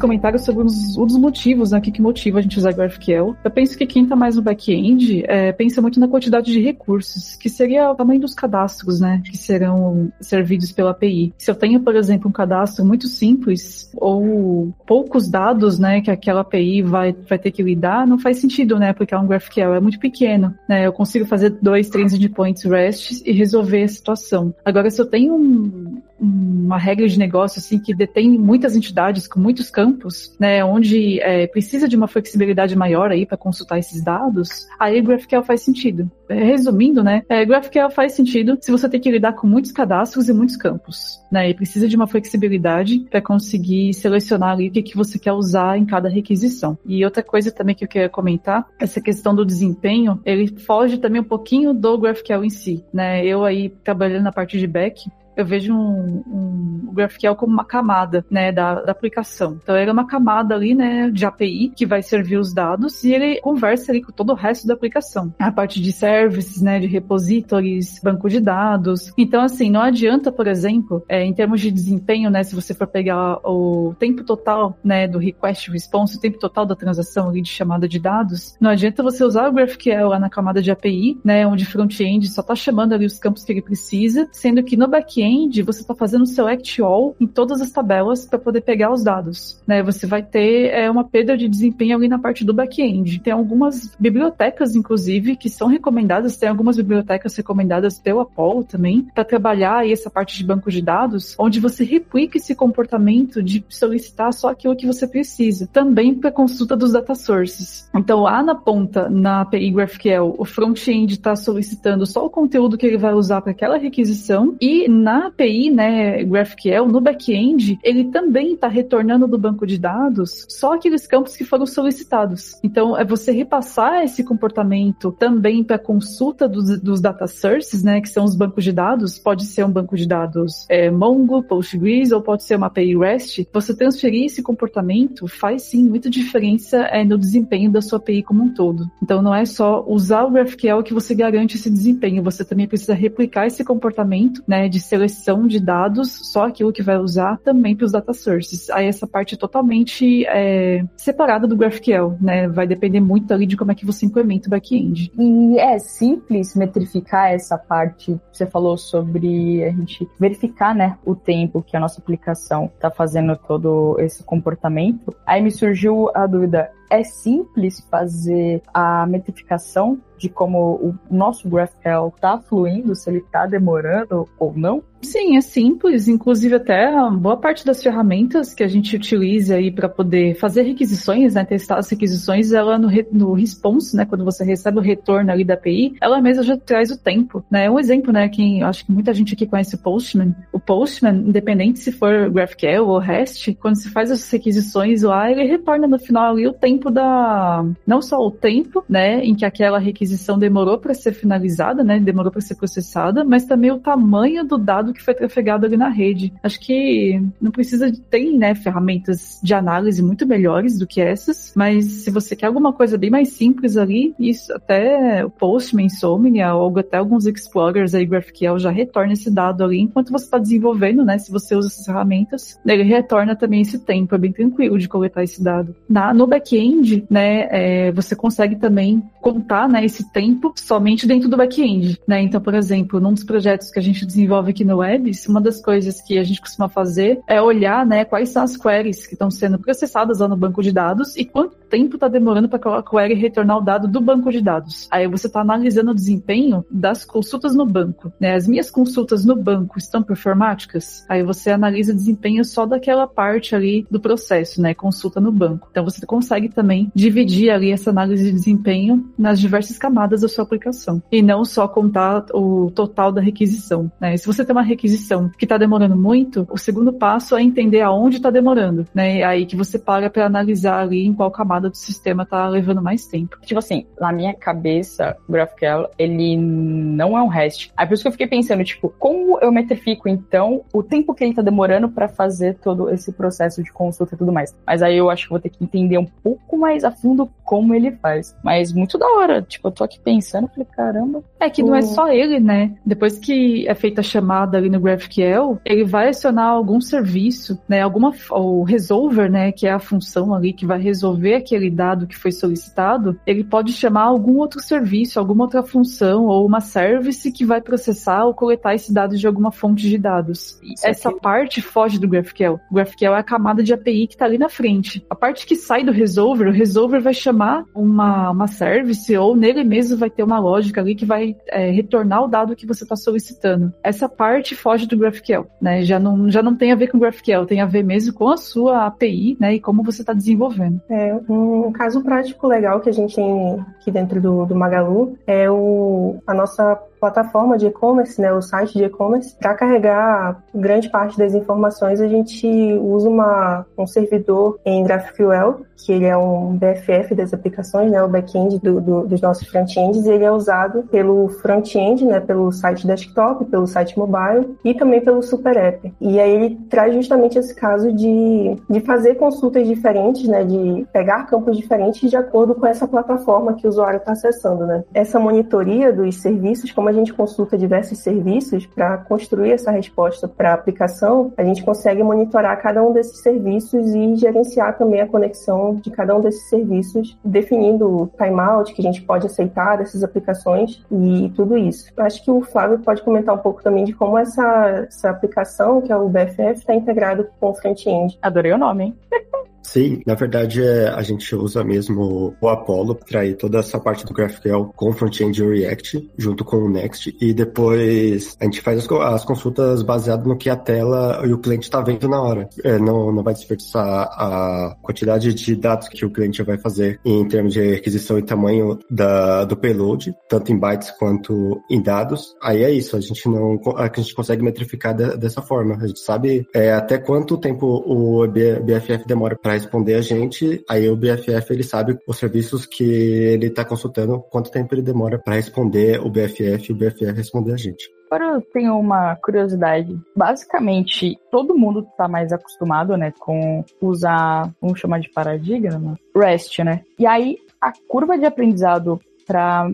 Comentaram 0.02 0.40
sobre 0.40 0.64
um 0.64 0.66
dos 1.06 1.16
motivos, 1.16 1.72
né, 1.72 1.80
que, 1.80 1.92
que 1.92 2.02
motiva 2.02 2.40
a 2.40 2.42
gente 2.42 2.58
usar 2.58 2.72
GraphQL. 2.72 3.36
Eu 3.44 3.52
penso 3.52 3.78
que 3.78 3.86
quem 3.86 4.04
está 4.04 4.16
mais 4.16 4.36
no 4.36 4.42
back-end 4.42 5.24
é, 5.28 5.52
pensa 5.52 5.80
muito 5.80 6.00
na 6.00 6.08
quantidade 6.08 6.52
de 6.52 6.60
recursos, 6.60 7.36
que 7.36 7.48
seria 7.48 7.92
o 7.92 7.96
tamanho 7.96 8.20
dos 8.20 8.34
cadastros, 8.34 9.00
né, 9.00 9.22
que 9.24 9.38
serão 9.38 10.12
servidos 10.20 10.72
pela 10.72 10.90
API. 10.90 11.34
Se 11.38 11.52
eu 11.52 11.56
tenho, 11.56 11.80
por 11.82 11.96
exemplo, 11.96 12.28
um 12.28 12.32
cadastro 12.32 12.84
muito 12.84 13.08
simples 13.08 13.92
ou 13.96 14.74
poucos 14.88 15.30
dados, 15.30 15.78
né, 15.78 16.02
que 16.02 16.10
aquela 16.10 16.42
API 16.42 16.82
vai, 16.82 17.16
vai 17.30 17.38
ter 17.38 17.52
que 17.52 17.62
lidar, 17.62 18.08
não 18.08 18.18
faz 18.18 18.40
sentido, 18.40 18.80
né, 18.80 18.94
porque 18.94 19.14
é 19.14 19.20
um 19.20 19.28
GraphQL 19.28 19.76
é 19.76 19.80
muito 19.80 20.00
pequeno, 20.00 20.56
né, 20.68 20.88
eu 20.88 20.94
consigo 20.94 21.26
fazer 21.26 21.52
dois, 21.62 21.90
três 21.90 22.12
endpoints 22.12 22.64
REST 22.64 23.22
e 23.24 23.32
resolver 23.32 23.84
a 23.84 23.88
situação. 23.88 24.52
Agora, 24.66 24.90
se 24.90 25.00
eu 25.00 25.06
tenho 25.06 25.36
um, 25.36 25.91
uma 26.22 26.78
regra 26.78 27.08
de 27.08 27.18
negócio 27.18 27.60
assim 27.60 27.80
que 27.80 27.94
detém 27.94 28.38
muitas 28.38 28.76
entidades 28.76 29.28
com 29.28 29.40
muitos 29.40 29.72
campos, 29.72 30.36
né, 30.40 30.64
onde 30.64 31.20
é, 31.20 31.48
precisa 31.48 31.88
de 31.88 31.96
uma 31.96 32.08
flexibilidade 32.08 32.76
maior 32.76 33.12
aí 33.12 33.26
para 33.26 33.38
consultar 33.38 33.80
esses 33.80 34.04
dados, 34.04 34.68
aí 34.80 35.02
GraphQL 35.02 35.44
faz 35.44 35.62
sentido. 35.62 36.10
É, 36.30 36.44
resumindo, 36.44 37.04
né, 37.04 37.24
é, 37.28 37.44
GraphQL 37.44 37.90
faz 37.90 38.14
sentido 38.14 38.58
se 38.62 38.72
você 38.72 38.88
tem 38.88 39.00
que 39.00 39.10
lidar 39.10 39.34
com 39.34 39.48
muitos 39.48 39.72
cadastros 39.72 40.30
e 40.30 40.34
muitos 40.34 40.56
campos, 40.56 41.20
né, 41.32 41.50
e 41.50 41.54
precisa 41.54 41.88
de 41.88 41.96
uma 41.96 42.08
flexibilidade 42.08 43.00
para 43.10 43.22
conseguir 43.22 43.94
selecionar 43.94 44.52
ali 44.52 44.70
o 44.70 44.72
que, 44.72 44.84
que 44.84 44.96
você 44.96 45.18
quer 45.18 45.34
usar 45.34 45.78
em 45.78 45.86
cada 45.86 46.08
requisição. 46.08 46.78
E 46.86 47.04
outra 47.04 47.24
coisa 47.24 47.52
também 47.52 47.74
que 47.74 47.84
eu 47.84 47.88
queria 47.88 48.10
comentar, 48.10 48.68
essa 48.80 49.02
questão 49.02 49.34
do 49.34 49.46
desempenho, 49.46 50.22
ele 50.24 50.48
foge 50.48 51.00
também 51.00 51.22
um 51.22 51.26
pouquinho 51.26 51.74
do 51.74 51.98
GraphQL 51.98 52.46
em 52.46 52.50
si, 52.50 52.86
né, 52.94 53.26
eu 53.26 53.44
aí 53.44 53.70
trabalhando 53.84 54.24
na 54.24 54.32
parte 54.32 54.60
de 54.60 54.68
back, 54.68 55.10
eu 55.36 55.46
vejo 55.46 55.74
um, 55.74 56.24
um, 56.28 56.90
o 56.90 56.92
GraphQL 56.92 57.36
como 57.36 57.54
uma 57.54 57.66
camada, 57.66 58.26
né, 58.30 58.52
da, 58.52 58.82
da, 58.82 58.92
aplicação. 58.92 59.58
Então, 59.62 59.76
ele 59.76 59.90
é 59.90 59.94
uma 59.94 60.06
camada 60.06 60.56
ali, 60.56 60.76
né, 60.76 61.10
de 61.10 61.26
API 61.26 61.72
que 61.76 61.86
vai 61.86 62.02
servir 62.02 62.38
os 62.38 62.54
dados 62.54 63.04
e 63.04 63.14
ele 63.14 63.40
conversa 63.42 63.92
ali 63.92 64.02
com 64.02 64.12
todo 64.12 64.32
o 64.32 64.36
resto 64.36 64.68
da 64.68 64.74
aplicação. 64.74 65.34
A 65.40 65.52
parte 65.52 65.82
de 65.82 65.92
services, 65.92 66.62
né, 66.62 66.80
de 66.80 66.88
repositories, 66.88 68.00
banco 68.04 68.30
de 68.30 68.40
dados. 68.40 69.12
Então, 69.18 69.42
assim, 69.42 69.70
não 69.70 69.82
adianta, 69.82 70.32
por 70.32 70.48
exemplo, 70.48 71.04
é, 71.08 71.24
em 71.24 71.34
termos 71.34 71.62
de 71.62 71.72
desempenho, 71.72 72.30
né, 72.30 72.44
se 72.44 72.56
você 72.56 72.74
for 72.74 72.88
pegar 72.88 73.40
o 73.44 73.96
tempo 73.98 74.24
total, 74.24 74.78
né, 74.84 75.08
do 75.08 75.18
request 75.18 75.72
response, 75.72 76.18
o 76.18 76.20
tempo 76.20 76.38
total 76.38 76.66
da 76.66 76.76
transação 76.76 77.30
ali 77.30 77.42
de 77.42 77.50
chamada 77.50 77.88
de 77.88 78.00
dados, 78.00 78.56
não 78.60 78.70
adianta 78.70 79.04
você 79.04 79.24
usar 79.24 79.48
o 79.48 79.54
GraphQL 79.54 80.10
lá 80.10 80.20
na 80.20 80.30
camada 80.30 80.62
de 80.62 80.72
API, 80.72 81.20
né, 81.24 81.48
onde 81.48 81.66
front-end 81.66 82.28
só 82.28 82.42
está 82.42 82.56
chamando 82.56 82.94
ali 82.94 83.06
os 83.06 83.18
campos 83.18 83.44
que 83.44 83.52
ele 83.52 83.62
precisa, 83.62 84.28
sendo 84.32 84.64
que 84.64 84.76
no 84.76 84.88
back-end 84.88 85.21
back-end, 85.22 85.62
você 85.62 85.82
está 85.82 85.94
fazendo 85.94 86.26
select 86.26 86.82
all 86.82 87.16
em 87.20 87.28
todas 87.28 87.62
as 87.62 87.72
tabelas 87.72 88.26
para 88.26 88.40
poder 88.40 88.62
pegar 88.62 88.92
os 88.92 89.04
dados. 89.04 89.62
Né? 89.68 89.84
Você 89.84 90.08
vai 90.08 90.24
ter 90.24 90.72
é, 90.72 90.90
uma 90.90 91.04
perda 91.04 91.38
de 91.38 91.48
desempenho 91.48 91.96
ali 91.96 92.08
na 92.08 92.18
parte 92.18 92.44
do 92.44 92.54
back-end. 92.54 93.20
Tem 93.20 93.32
algumas 93.32 93.96
bibliotecas, 94.00 94.76
inclusive, 94.76 95.36
que 95.36 95.50
são 95.50 95.68
recomendadas, 95.68 96.38
tem 96.38 96.50
algumas 96.50 96.78
bibliotecas 96.78 97.36
recomendadas 97.36 98.00
pelo 98.00 98.22
Apollo 98.22 98.64
também, 98.64 99.08
para 99.14 99.24
trabalhar 99.24 99.88
essa 99.88 100.10
parte 100.10 100.38
de 100.38 100.44
banco 100.44 100.72
de 100.72 100.82
dados, 100.82 101.36
onde 101.38 101.60
você 101.60 101.84
replica 101.84 102.38
esse 102.38 102.56
comportamento 102.56 103.44
de 103.44 103.64
solicitar 103.70 104.34
só 104.34 104.50
aquilo 104.50 104.76
que 104.76 104.88
você 104.88 105.08
precisa. 105.08 105.68
Também 105.72 106.16
para 106.16 106.32
consulta 106.32 106.76
dos 106.76 106.94
data 106.94 107.14
sources. 107.14 107.90
Então, 107.94 108.22
lá 108.22 108.42
na 108.42 108.56
ponta, 108.56 109.10
na 109.10 109.42
API 109.42 109.72
GraphQL, 109.72 110.36
o 110.38 110.46
front-end 110.46 111.14
está 111.14 111.36
solicitando 111.36 112.06
só 112.06 112.26
o 112.26 112.30
conteúdo 112.30 112.78
que 112.78 112.86
ele 112.86 112.98
vai 112.98 113.14
usar 113.14 113.42
para 113.42 113.52
aquela 113.52 113.78
requisição 113.78 114.56
e 114.60 114.88
na 114.88 115.11
na 115.12 115.28
API, 115.28 115.70
né, 115.70 116.24
GraphQL, 116.24 116.88
no 116.88 117.02
back-end, 117.02 117.78
ele 117.84 118.06
também 118.06 118.54
está 118.54 118.70
retornando 118.70 119.28
do 119.28 119.38
banco 119.38 119.68
de 119.68 119.78
dados 119.78 120.46
só 120.48 120.74
aqueles 120.74 121.06
campos 121.06 121.36
que 121.36 121.44
foram 121.44 121.66
solicitados. 121.66 122.58
Então, 122.64 122.98
é 122.98 123.04
você 123.04 123.32
repassar 123.32 124.04
esse 124.04 124.24
comportamento 124.24 125.12
também 125.12 125.64
para 125.64 125.78
consulta 125.78 126.48
dos, 126.48 126.80
dos, 126.80 127.02
data 127.02 127.28
sources, 127.28 127.84
né, 127.84 128.00
que 128.00 128.08
são 128.08 128.24
os 128.24 128.36
bancos 128.36 128.64
de 128.64 128.72
dados. 128.72 129.20
Pode 129.20 129.46
ser 129.46 129.66
um 129.66 129.72
banco 129.72 129.98
de 129.98 130.08
dados 130.08 130.66
é, 130.70 130.90
Mongo, 130.90 131.44
Postgres, 131.44 132.12
ou 132.12 132.22
pode 132.22 132.44
ser 132.44 132.56
uma 132.56 132.68
API 132.68 132.98
REST. 132.98 133.48
Você 133.52 133.76
transferir 133.76 134.26
esse 134.26 134.42
comportamento 134.42 135.28
faz 135.28 135.64
sim 135.64 135.84
muita 135.84 136.10
diferença 136.10 136.78
é, 136.86 137.04
no 137.04 137.18
desempenho 137.18 137.72
da 137.72 137.82
sua 137.82 137.98
API 137.98 138.24
como 138.24 138.44
um 138.44 138.54
todo. 138.54 138.90
Então, 139.04 139.22
não 139.22 139.36
é 139.36 139.46
só 139.46 139.84
usar 139.86 140.24
o 140.24 140.32
GraphQL 140.32 140.84
que 140.84 140.94
você 140.94 141.14
garante 141.14 141.58
esse 141.58 141.70
desempenho. 141.70 142.24
Você 142.24 142.46
também 142.46 142.68
precisa 142.68 142.94
replicar 142.94 143.48
esse 143.48 143.64
comportamento, 143.66 144.42
né, 144.48 144.70
de 144.70 144.80
ser 144.80 145.01
seleção 145.02 145.48
de 145.48 145.60
dados, 145.60 146.12
só 146.32 146.46
aquilo 146.46 146.72
que 146.72 146.84
vai 146.84 146.98
usar 146.98 147.38
também 147.38 147.76
para 147.76 147.86
os 147.86 147.92
data 147.92 148.14
sources. 148.14 148.70
Aí 148.70 148.88
essa 148.88 149.08
parte 149.08 149.36
é 149.36 149.38
totalmente 149.38 150.26
é, 150.28 150.84
separada 150.96 151.48
do 151.48 151.56
GraphQL, 151.56 152.18
né? 152.22 152.48
Vai 152.48 152.68
depender 152.68 153.00
muito 153.00 153.34
ali 153.34 153.46
de 153.46 153.58
como 153.58 153.72
é 153.72 153.76
que 153.76 153.86
você 153.86 154.06
implementa 154.06 154.48
o 154.48 154.52
back-end. 154.52 155.12
E 155.18 155.58
é 155.58 155.80
simples 155.80 156.56
metrificar 156.56 157.32
essa 157.32 157.58
parte. 157.58 158.20
Você 158.32 158.46
falou 158.46 158.78
sobre 158.78 159.64
a 159.64 159.72
gente 159.72 160.08
verificar, 160.20 160.76
né, 160.76 160.98
o 161.06 161.16
tempo 161.16 161.64
que 161.64 161.76
a 161.76 161.80
nossa 161.80 162.00
aplicação 162.00 162.66
está 162.74 162.92
fazendo 162.92 163.36
todo 163.36 163.98
esse 164.00 164.24
comportamento. 164.24 165.16
Aí 165.26 165.42
me 165.42 165.52
surgiu 165.52 166.10
a 166.14 166.28
dúvida: 166.28 166.70
é 166.92 167.04
simples 167.04 167.80
fazer 167.90 168.62
a 168.74 169.08
metrificação 169.08 169.98
de 170.22 170.30
como 170.30 170.76
o 170.76 170.96
nosso 171.10 171.50
GraphQL 171.50 172.10
está 172.14 172.38
fluindo, 172.38 172.96
se 172.96 173.10
ele 173.10 173.20
está 173.20 173.48
demorando 173.48 174.28
ou 174.38 174.54
não? 174.56 174.84
Sim, 175.02 175.36
é 175.36 175.42
simples. 175.42 176.08
Inclusive, 176.08 176.56
até 176.56 176.92
boa 177.14 177.36
parte 177.36 177.66
das 177.66 177.82
ferramentas 177.82 178.54
que 178.54 178.64
a 178.64 178.68
gente 178.68 178.96
utiliza 178.96 179.56
aí 179.56 179.72
para 179.72 179.90
poder 179.90 180.36
fazer 180.36 180.62
requisições, 180.62 181.34
né, 181.34 181.44
testar 181.44 181.80
as 181.80 181.90
requisições, 181.90 182.54
ela 182.54 182.78
no, 182.78 182.88
re, 182.88 183.08
no 183.12 183.34
response, 183.34 183.96
né, 183.96 184.06
quando 184.06 184.24
você 184.24 184.44
recebe 184.44 184.78
o 184.78 184.82
retorno 184.82 185.32
ali 185.32 185.44
da 185.44 185.56
API, 185.56 185.96
ela 186.00 186.22
mesma 186.22 186.44
já 186.44 186.56
traz 186.56 186.92
o 186.92 186.98
tempo. 186.98 187.44
Né? 187.50 187.68
Um 187.68 187.80
exemplo, 187.80 188.14
né, 188.14 188.30
que 188.30 188.62
acho 188.62 188.86
que 188.86 188.92
muita 188.92 189.12
gente 189.12 189.34
aqui 189.34 189.48
conhece 189.48 189.74
o 189.74 189.80
Postman. 189.80 190.36
O 190.54 190.60
Postman, 190.60 191.16
independente 191.16 191.80
se 191.80 191.92
for 191.92 192.30
GraphQL 192.30 192.88
ou 192.88 193.00
REST, 193.00 193.56
quando 193.56 193.78
se 193.78 193.90
faz 193.90 194.12
as 194.12 194.30
requisições 194.30 195.02
lá, 195.02 195.32
ele 195.32 195.46
retorna 195.46 195.88
no 195.88 195.98
final 195.98 196.34
ali 196.34 196.48
o 196.48 196.54
tempo 196.54 196.81
da. 196.90 197.66
Não 197.86 198.02
só 198.02 198.18
o 198.18 198.32
tempo, 198.32 198.84
né, 198.90 199.24
em 199.24 199.36
que 199.36 199.46
aquela 199.46 199.78
requisição 199.78 200.40
demorou 200.40 200.78
para 200.78 200.94
ser 200.94 201.14
finalizada, 201.14 201.84
né, 201.84 202.00
demorou 202.00 202.32
para 202.32 202.42
ser 202.42 202.56
processada, 202.56 203.24
mas 203.24 203.46
também 203.46 203.72
o 203.72 203.80
tamanho 203.80 204.44
do 204.44 204.58
dado 204.58 204.94
que 204.94 205.04
foi 205.04 205.14
trafegado 205.14 205.66
ali 205.66 205.78
na 205.78 205.90
rede. 205.90 206.34
Acho 206.44 206.60
que 206.60 207.22
não 207.40 207.52
precisa 207.52 207.92
de 207.92 208.00
ter, 208.00 208.32
né, 208.32 208.56
ferramentas 208.56 209.40
de 209.44 209.54
análise 209.54 210.02
muito 210.02 210.26
melhores 210.26 210.78
do 210.78 210.88
que 210.88 211.02
essas, 211.02 211.54
mas 211.56 211.86
se 211.86 212.12
você 212.12 212.36
quer 212.36 212.48
alguma 212.48 212.74
coisa 212.74 212.98
bem 212.98 213.10
mais 213.10 213.30
simples 213.30 213.78
ali, 213.78 214.16
isso 214.20 214.54
até 214.54 215.26
o 215.26 215.30
Postman, 215.30 215.86
Insomnia, 215.86 216.54
ou 216.56 216.78
até 216.78 216.98
alguns 216.98 217.26
Explorers 217.26 217.94
aí, 217.94 218.06
GraphQL 218.06 218.58
já 218.58 218.72
retorna 218.72 219.14
esse 219.14 219.30
dado 219.30 219.64
ali 219.64 219.80
enquanto 219.80 220.12
você 220.12 220.26
está 220.26 220.38
desenvolvendo, 220.38 221.04
né, 221.04 221.18
se 221.18 221.32
você 221.32 221.56
usa 221.56 221.68
essas 221.68 221.86
ferramentas, 221.86 222.60
ele 222.66 222.84
retorna 222.84 223.36
também 223.36 223.62
esse 223.62 223.80
tempo, 223.80 224.16
é 224.16 224.18
bem 224.18 224.32
tranquilo 224.32 224.78
de 224.78 224.88
coletar 224.88 225.24
esse 225.24 225.44
dado. 225.44 225.76
Na, 225.90 226.14
no 226.14 226.28
back-end, 226.28 226.71
né, 227.10 227.48
é, 227.52 227.92
você 227.92 228.16
consegue 228.16 228.56
também 228.56 229.02
contar, 229.22 229.68
né, 229.68 229.84
esse 229.84 230.12
tempo 230.12 230.54
somente 230.56 231.08
dentro 231.08 231.30
do 231.30 231.38
back-end, 231.38 232.00
né, 232.08 232.22
então, 232.22 232.42
por 232.42 232.54
exemplo, 232.54 233.00
num 233.00 233.14
dos 233.14 233.24
projetos 233.24 233.70
que 233.72 233.80
a 233.80 233.82
gente 233.82 234.06
desenvolve 234.06 234.52
aqui 234.52 234.64
no 234.64 234.78
webs, 234.78 235.28
uma 235.28 235.42
das 235.42 235.62
coisas 235.62 236.02
que 236.02 236.18
a 236.18 236.24
gente 236.24 236.42
costuma 236.42 236.70
fazer 236.70 237.20
é 237.28 237.42
olhar, 237.42 237.86
né, 237.86 238.06
quais 238.06 238.30
são 238.30 238.44
as 238.44 238.58
queries 238.58 239.06
que 239.06 239.14
estão 239.14 239.30
sendo 239.30 239.60
processadas 239.60 240.20
lá 240.20 240.28
no 240.28 240.38
banco 240.38 240.62
de 240.62 240.72
dados 240.72 241.16
e 241.16 241.26
quanto 241.26 241.61
tempo 241.72 241.96
está 241.96 242.10
demorando 242.10 242.50
para 242.50 242.58
aquela 242.58 242.84
query 242.84 243.14
retornar 243.14 243.58
o 243.58 243.62
dado 243.62 243.88
do 243.88 244.02
banco 244.02 244.30
de 244.30 244.42
dados. 244.42 244.90
Aí 244.92 245.08
você 245.08 245.28
está 245.28 245.40
analisando 245.40 245.92
o 245.92 245.96
desempenho 245.96 246.66
das 246.70 247.06
consultas 247.06 247.56
no 247.56 247.66
banco. 247.66 248.12
Né? 248.20 248.36
As 248.36 248.46
minhas 248.46 248.70
consultas 248.70 249.24
no 249.24 249.36
banco 249.38 249.80
estão 249.80 250.04
performáticas? 250.04 251.06
Aí 251.08 251.24
você 251.24 251.50
analisa 251.50 251.94
o 251.94 251.96
desempenho 251.96 252.44
só 252.44 252.66
daquela 252.66 253.08
parte 253.08 253.56
ali 253.56 253.88
do 253.90 254.00
processo, 254.00 254.62
né? 254.62 254.74
Consulta 254.74 255.22
no 255.22 255.32
banco. 255.32 255.70
Então 255.72 255.86
você 255.86 256.06
consegue 256.06 256.50
também 256.50 256.92
dividir 256.94 257.50
ali 257.50 257.72
essa 257.72 257.90
análise 257.90 258.26
de 258.26 258.32
desempenho 258.34 259.10
nas 259.18 259.40
diversas 259.40 259.78
camadas 259.78 260.22
da 260.22 260.28
sua 260.28 260.44
aplicação. 260.44 261.02
E 261.10 261.22
não 261.22 261.46
só 261.46 261.68
contar 261.68 262.26
o 262.34 262.70
total 262.72 263.12
da 263.14 263.22
requisição. 263.22 263.90
Né? 264.00 264.18
Se 264.18 264.28
você 264.28 264.44
tem 264.44 264.54
uma 264.54 264.62
requisição 264.62 265.30
que 265.38 265.46
está 265.46 265.58
demorando 265.58 265.96
muito, 265.96 266.46
o 266.52 266.58
segundo 266.58 266.92
passo 266.92 267.38
é 267.38 267.42
entender 267.42 267.82
aonde 267.82 268.18
está 268.18 268.30
demorando. 268.30 268.86
Né? 268.94 269.24
Aí 269.24 269.46
que 269.46 269.56
você 269.56 269.80
para 269.80 270.10
para 270.10 270.26
analisar 270.26 270.82
ali 270.82 271.06
em 271.06 271.14
qual 271.14 271.32
camada 271.32 271.61
do 271.70 271.76
sistema 271.76 272.24
está 272.24 272.48
levando 272.48 272.82
mais 272.82 273.06
tempo. 273.06 273.38
Tipo 273.42 273.60
assim, 273.60 273.86
na 274.00 274.12
minha 274.12 274.34
cabeça, 274.34 275.16
o 275.28 275.32
GraphQL, 275.32 275.90
ele 275.98 276.38
não 276.38 277.18
é 277.18 277.22
um 277.22 277.28
REST. 277.28 277.72
Aí 277.76 277.88
por 277.88 277.94
isso 277.94 278.04
que 278.04 278.08
eu 278.08 278.12
fiquei 278.14 278.28
pensando, 278.28 278.64
tipo, 278.64 278.94
como 279.00 279.40
eu 279.40 279.52
metrifico, 279.52 280.10
então, 280.10 280.64
o 280.74 280.84
tempo 280.84 281.14
que 281.14 281.24
ele 281.24 281.32
está 281.32 281.42
demorando 281.42 281.90
para 281.90 282.08
fazer 282.08 282.56
todo 282.56 282.90
esse 282.90 283.12
processo 283.12 283.64
de 283.64 283.72
consulta 283.72 284.16
e 284.16 284.18
tudo 284.18 284.32
mais. 284.32 284.56
Mas 284.66 284.82
aí 284.82 284.98
eu 284.98 285.10
acho 285.10 285.26
que 285.26 285.30
vou 285.30 285.40
ter 285.40 285.50
que 285.50 285.64
entender 285.64 285.98
um 285.98 286.06
pouco 286.06 286.58
mais 286.58 286.84
a 286.84 286.92
fundo 286.92 287.30
como 287.44 287.74
ele 287.74 287.92
faz. 287.92 288.36
Mas 288.44 288.72
muito 288.72 288.98
da 288.98 289.08
hora. 289.08 289.42
Tipo, 289.42 289.68
eu 289.68 289.72
tô 289.72 289.84
aqui 289.84 290.00
pensando, 290.00 290.48
falei, 290.48 290.66
caramba. 290.66 291.24
É 291.40 291.50
que 291.50 291.64
não 291.64 291.76
é 291.76 291.82
só 291.82 292.08
ele, 292.08 292.40
né? 292.40 292.76
Depois 292.86 293.18
que 293.18 293.68
é 293.68 293.76
feita 293.76 294.02
a 294.02 294.04
chamada 294.04 294.58
ali 294.58 294.70
no 294.70 294.80
GraphQL, 294.80 295.60
ele 295.66 295.84
vai 295.84 296.10
acionar 296.10 296.48
algum 296.48 296.80
serviço, 296.80 297.60
né? 297.68 297.82
Alguma, 297.82 298.14
o 298.32 298.64
resolver, 298.64 299.30
né? 299.30 299.52
Que 299.52 299.68
é 299.68 299.72
a 299.72 299.80
função 299.80 300.34
ali 300.34 300.54
que 300.54 300.66
vai 300.66 300.80
resolver 300.80 301.42
aquele 301.52 301.70
dado 301.70 302.08
que 302.08 302.18
foi 302.18 302.32
solicitado. 302.32 303.20
Ele 303.26 303.44
pode 303.44 303.74
chamar 303.74 304.04
algum 304.04 304.38
outro 304.38 304.62
serviço, 304.62 305.20
alguma 305.20 305.44
outra 305.44 305.62
função 305.62 306.26
ou 306.26 306.46
uma 306.46 306.62
service 306.62 307.32
que 307.32 307.46
vai 307.46 307.62
processar 307.62 308.26
ou 308.26 308.34
coletar 308.34 308.74
esse 308.74 308.94
dado 308.94 309.18
de 309.18 309.28
alguma 309.28 309.52
fonte 309.52 309.88
de 309.90 309.98
dados. 309.98 310.60
Isso 310.64 310.88
Essa 310.88 311.10
aqui. 311.10 311.20
parte 311.20 311.62
foge 311.62 312.00
do 312.00 312.08
GraphQL. 312.08 312.60
O 312.70 312.76
GraphQL 312.76 313.14
é 313.16 313.20
a 313.20 313.24
camada 313.24 313.64
de 313.64 313.74
API 313.74 314.08
que 314.08 314.14
está 314.14 314.26
ali 314.26 314.38
na 314.38 314.50
frente. 314.50 315.06
A 315.10 315.16
parte 315.16 315.46
que 315.46 315.56
sai 315.56 315.84
do 315.84 315.92
resolver, 315.92 316.48
o 316.48 316.52
resolver 316.52 317.00
vai 317.00 317.14
chamar 317.14 317.66
uma, 317.76 318.32
uma 318.32 318.48
service 318.48 319.16
ou 319.18 319.36
nele 319.36 319.64
mesmo 319.64 319.98
vai 319.98 320.10
ter 320.10 320.24
uma 320.24 320.40
lógica 320.40 320.82
ali 320.82 320.96
que 320.96 321.06
vai 321.06 321.36
é, 321.48 321.70
retornar 321.72 322.24
o 322.24 322.28
dado 322.28 322.56
que 322.56 322.66
você 322.66 322.84
está 322.84 322.96
solicitando. 322.96 323.74
Essa 323.84 324.08
parte 324.08 324.56
foge 324.56 324.88
do 324.88 324.98
GraphQL, 324.98 325.48
né? 325.62 325.84
Já 325.84 326.00
não, 326.00 326.30
já 326.30 326.42
não 326.42 326.56
tem 326.56 326.72
a 326.72 326.76
ver 326.76 326.88
com 326.88 326.98
o 326.98 327.00
GraphQL, 327.00 327.46
tem 327.46 327.62
a 327.62 327.66
ver 327.66 327.84
mesmo 327.84 328.14
com 328.14 328.30
a 328.30 328.38
sua 328.38 328.86
API, 328.86 329.38
né? 329.40 329.56
E 329.56 329.60
como 329.60 329.84
você 329.84 330.02
está 330.02 330.14
desenvolvendo. 330.14 330.82
É, 330.90 331.14
um 331.30 331.41
caso 331.72 332.04
prático 332.04 332.48
legal 332.48 332.80
que 332.80 332.90
a 332.90 332.94
gente 332.94 333.16
tem 333.16 333.60
aqui 333.80 333.92
dentro 333.92 334.22
do, 334.22 334.46
do 334.46 334.56
Magalu 334.56 335.18
é 335.26 335.50
o, 335.50 336.22
a 336.26 336.34
nossa 336.34 336.82
plataforma 337.02 337.58
de 337.58 337.66
e-commerce, 337.66 338.22
né, 338.22 338.32
o 338.32 338.44
site 338.44 338.78
de 338.78 338.84
e-commerce, 338.84 339.36
para 339.36 339.56
carregar 339.56 340.44
grande 340.54 340.88
parte 340.88 341.18
das 341.18 341.34
informações, 341.34 342.00
a 342.00 342.08
gente 342.08 342.48
usa 342.80 343.10
uma, 343.10 343.66
um 343.76 343.88
servidor 343.88 344.60
em 344.64 344.84
GraphQL, 344.84 345.66
que 345.84 345.92
ele 345.92 346.06
é 346.06 346.16
um 346.16 346.56
BFF 346.56 347.16
das 347.16 347.34
aplicações, 347.34 347.92
né, 347.92 348.04
o 348.04 348.08
back-end 348.08 348.60
do, 348.60 348.80
do, 348.80 349.08
dos 349.08 349.20
nossos 349.20 349.48
front-ends, 349.48 350.06
e 350.06 350.12
ele 350.12 350.24
é 350.24 350.32
usado 350.32 350.84
pelo 350.92 351.28
front-end, 351.28 352.06
né, 352.06 352.20
pelo 352.20 352.52
site 352.52 352.86
desktop, 352.86 353.46
pelo 353.46 353.66
site 353.66 353.98
mobile 353.98 354.56
e 354.64 354.76
também 354.76 355.02
pelo 355.02 355.24
super 355.24 355.58
app. 355.58 355.92
E 356.00 356.20
aí 356.20 356.32
ele 356.32 356.60
traz 356.70 356.94
justamente 356.94 357.40
esse 357.40 357.56
caso 357.56 357.92
de, 357.92 358.56
de 358.70 358.80
fazer 358.82 359.16
consultas 359.16 359.68
diferentes, 359.68 360.28
né, 360.28 360.44
de 360.44 360.86
pegar 360.94 361.26
campos 361.26 361.58
diferentes 361.58 362.08
de 362.08 362.16
acordo 362.16 362.54
com 362.54 362.68
essa 362.68 362.88
plataforma 362.88 363.56
que 363.56 363.66
o 363.66 363.70
usuário 363.70 363.98
está 363.98 364.12
acessando, 364.12 364.68
né. 364.68 364.84
Essa 364.94 365.20
monitoria 365.20 365.92
dos 365.92 366.22
serviços, 366.22 366.72
como 366.72 366.91
a 366.92 366.94
gente 366.94 367.14
consulta 367.14 367.58
diversos 367.58 368.00
serviços 368.00 368.66
para 368.66 368.98
construir 368.98 369.52
essa 369.52 369.72
resposta 369.72 370.28
para 370.28 370.52
a 370.52 370.54
aplicação, 370.54 371.34
a 371.38 371.44
gente 371.44 371.64
consegue 371.64 372.04
monitorar 372.04 372.62
cada 372.62 372.84
um 372.84 372.94
desses 372.94 373.22
serviços 373.22 373.94
e 373.94 374.16
gerenciar 374.16 374.78
também 374.78 375.02
a 375.02 375.08
conexão 375.08 375.76
de 375.76 375.90
cada 375.90 376.16
um 376.16 376.22
desses 376.22 376.50
serviços, 376.50 377.18
definindo 377.24 377.88
o 377.90 378.08
timeout 378.08 378.74
que 378.74 378.82
a 378.82 378.84
gente 378.84 379.02
pode 379.02 379.26
aceitar 379.26 379.78
dessas 379.78 380.04
aplicações 380.04 380.84
e 380.92 381.32
tudo 381.36 381.58
isso. 381.58 381.92
Acho 381.98 382.24
que 382.24 382.32
o 382.32 382.42
Flávio 382.42 382.80
pode 382.80 383.02
comentar 383.02 383.36
um 383.36 383.40
pouco 383.40 383.64
também 383.64 383.86
de 383.86 383.94
como 383.94 384.18
essa, 384.18 384.86
essa 384.88 385.10
aplicação, 385.10 385.82
que 385.82 385.92
é 385.92 385.96
o 385.96 386.10
BFF, 386.10 386.60
está 386.60 386.76
integrado 386.76 387.28
com 387.40 387.50
o 387.50 387.54
front-end. 387.54 388.18
Adorei 388.22 388.52
o 388.52 388.58
nome, 388.58 388.84
hein? 388.86 388.96
Sim, 389.64 390.02
na 390.06 390.16
verdade 390.16 390.64
é, 390.64 390.90
a 390.90 391.02
gente 391.02 391.36
usa 391.36 391.64
mesmo 391.64 392.36
o 392.42 392.48
Apollo 392.48 392.96
para 392.96 393.08
trair 393.08 393.36
toda 393.36 393.60
essa 393.60 393.80
parte 393.80 394.06
do 394.06 394.14
GraphQL 394.14 394.72
com 394.76 394.92
front-end 394.94 395.44
React, 395.44 396.10
junto 396.18 396.44
com 396.44 396.58
o 396.58 396.70
Next, 396.70 397.16
e 397.20 397.34
depois 397.34 398.36
a 398.40 398.46
gente 398.46 398.62
faz 398.62 398.80
as, 398.80 398.92
as 398.92 399.26
consultas 399.26 399.82
baseado 399.84 400.28
no 400.28 400.38
que 400.38 400.50
a 400.50 400.56
tela 400.56 401.22
e 401.26 401.34
o 401.34 401.38
cliente 401.38 401.64
está 401.64 401.82
vendo 401.82 402.08
na 402.08 402.22
hora. 402.22 402.50
É, 402.64 402.78
não, 402.78 403.12
não 403.12 403.24
vai 403.24 403.34
desperdiçar 403.34 403.84
a 403.84 404.76
quantidade 404.82 405.34
de 405.34 405.56
dados 405.56 405.88
que 405.88 406.06
o 406.06 406.12
cliente 406.12 406.44
vai 406.44 406.58
fazer 406.58 407.00
em 407.06 407.28
termos 407.28 407.54
de 407.54 407.62
requisição 407.62 408.18
e 408.18 408.24
tamanho 408.24 408.80
da, 408.90 409.46
do 409.46 409.56
payload, 409.58 410.14
tanto 410.30 410.52
em 410.52 410.60
bytes 410.60 410.92
quanto 410.92 411.62
em 411.70 411.82
dados. 411.82 412.36
Aí 412.42 412.64
é 412.64 412.72
isso, 412.72 412.96
a 412.96 413.02
gente 413.02 413.28
não 413.28 413.60
a 413.78 413.92
gente 413.96 414.14
consegue 414.14 414.44
metrificar 414.44 414.96
de, 414.96 415.18
dessa 415.18 415.42
forma. 415.42 415.76
A 415.76 415.88
gente 415.88 416.00
sabe 416.00 416.48
é, 416.54 416.74
até 416.74 416.98
quanto 416.98 417.38
tempo 417.38 417.66
o 417.86 418.28
BFF 418.28 419.06
demora 419.06 419.38
para 419.42 419.51
para 419.52 419.58
responder 419.58 419.96
a 419.96 420.02
gente, 420.02 420.64
aí 420.70 420.90
o 420.90 420.96
BFF 420.96 421.52
ele 421.52 421.64
sabe 421.64 422.00
os 422.08 422.18
serviços 422.18 422.66
que 422.66 422.84
ele 422.84 423.48
está 423.48 423.66
consultando, 423.66 424.22
quanto 424.30 424.50
tempo 424.50 424.74
ele 424.74 424.82
demora 424.82 425.20
para 425.20 425.36
responder 425.36 426.00
o 426.00 426.10
BFF 426.10 426.70
e 426.70 426.72
o 426.72 426.76
BFF 426.76 427.12
responder 427.12 427.54
a 427.54 427.58
gente. 427.58 427.90
Agora 428.10 428.36
eu 428.36 428.42
tenho 428.42 428.78
uma 428.80 429.16
curiosidade. 429.18 430.00
Basicamente, 430.16 431.20
todo 431.30 431.58
mundo 431.58 431.82
está 431.82 432.08
mais 432.08 432.32
acostumado, 432.32 432.96
né, 432.96 433.12
com 433.20 433.64
usar, 433.82 434.50
vamos 434.62 434.80
chamar 434.80 435.00
de 435.00 435.10
paradigma, 435.10 436.00
REST, 436.16 436.60
né? 436.64 436.84
E 436.98 437.06
aí 437.06 437.38
a 437.60 437.74
curva 437.88 438.18
de 438.18 438.26
aprendizado 438.26 439.00
para 439.32 439.66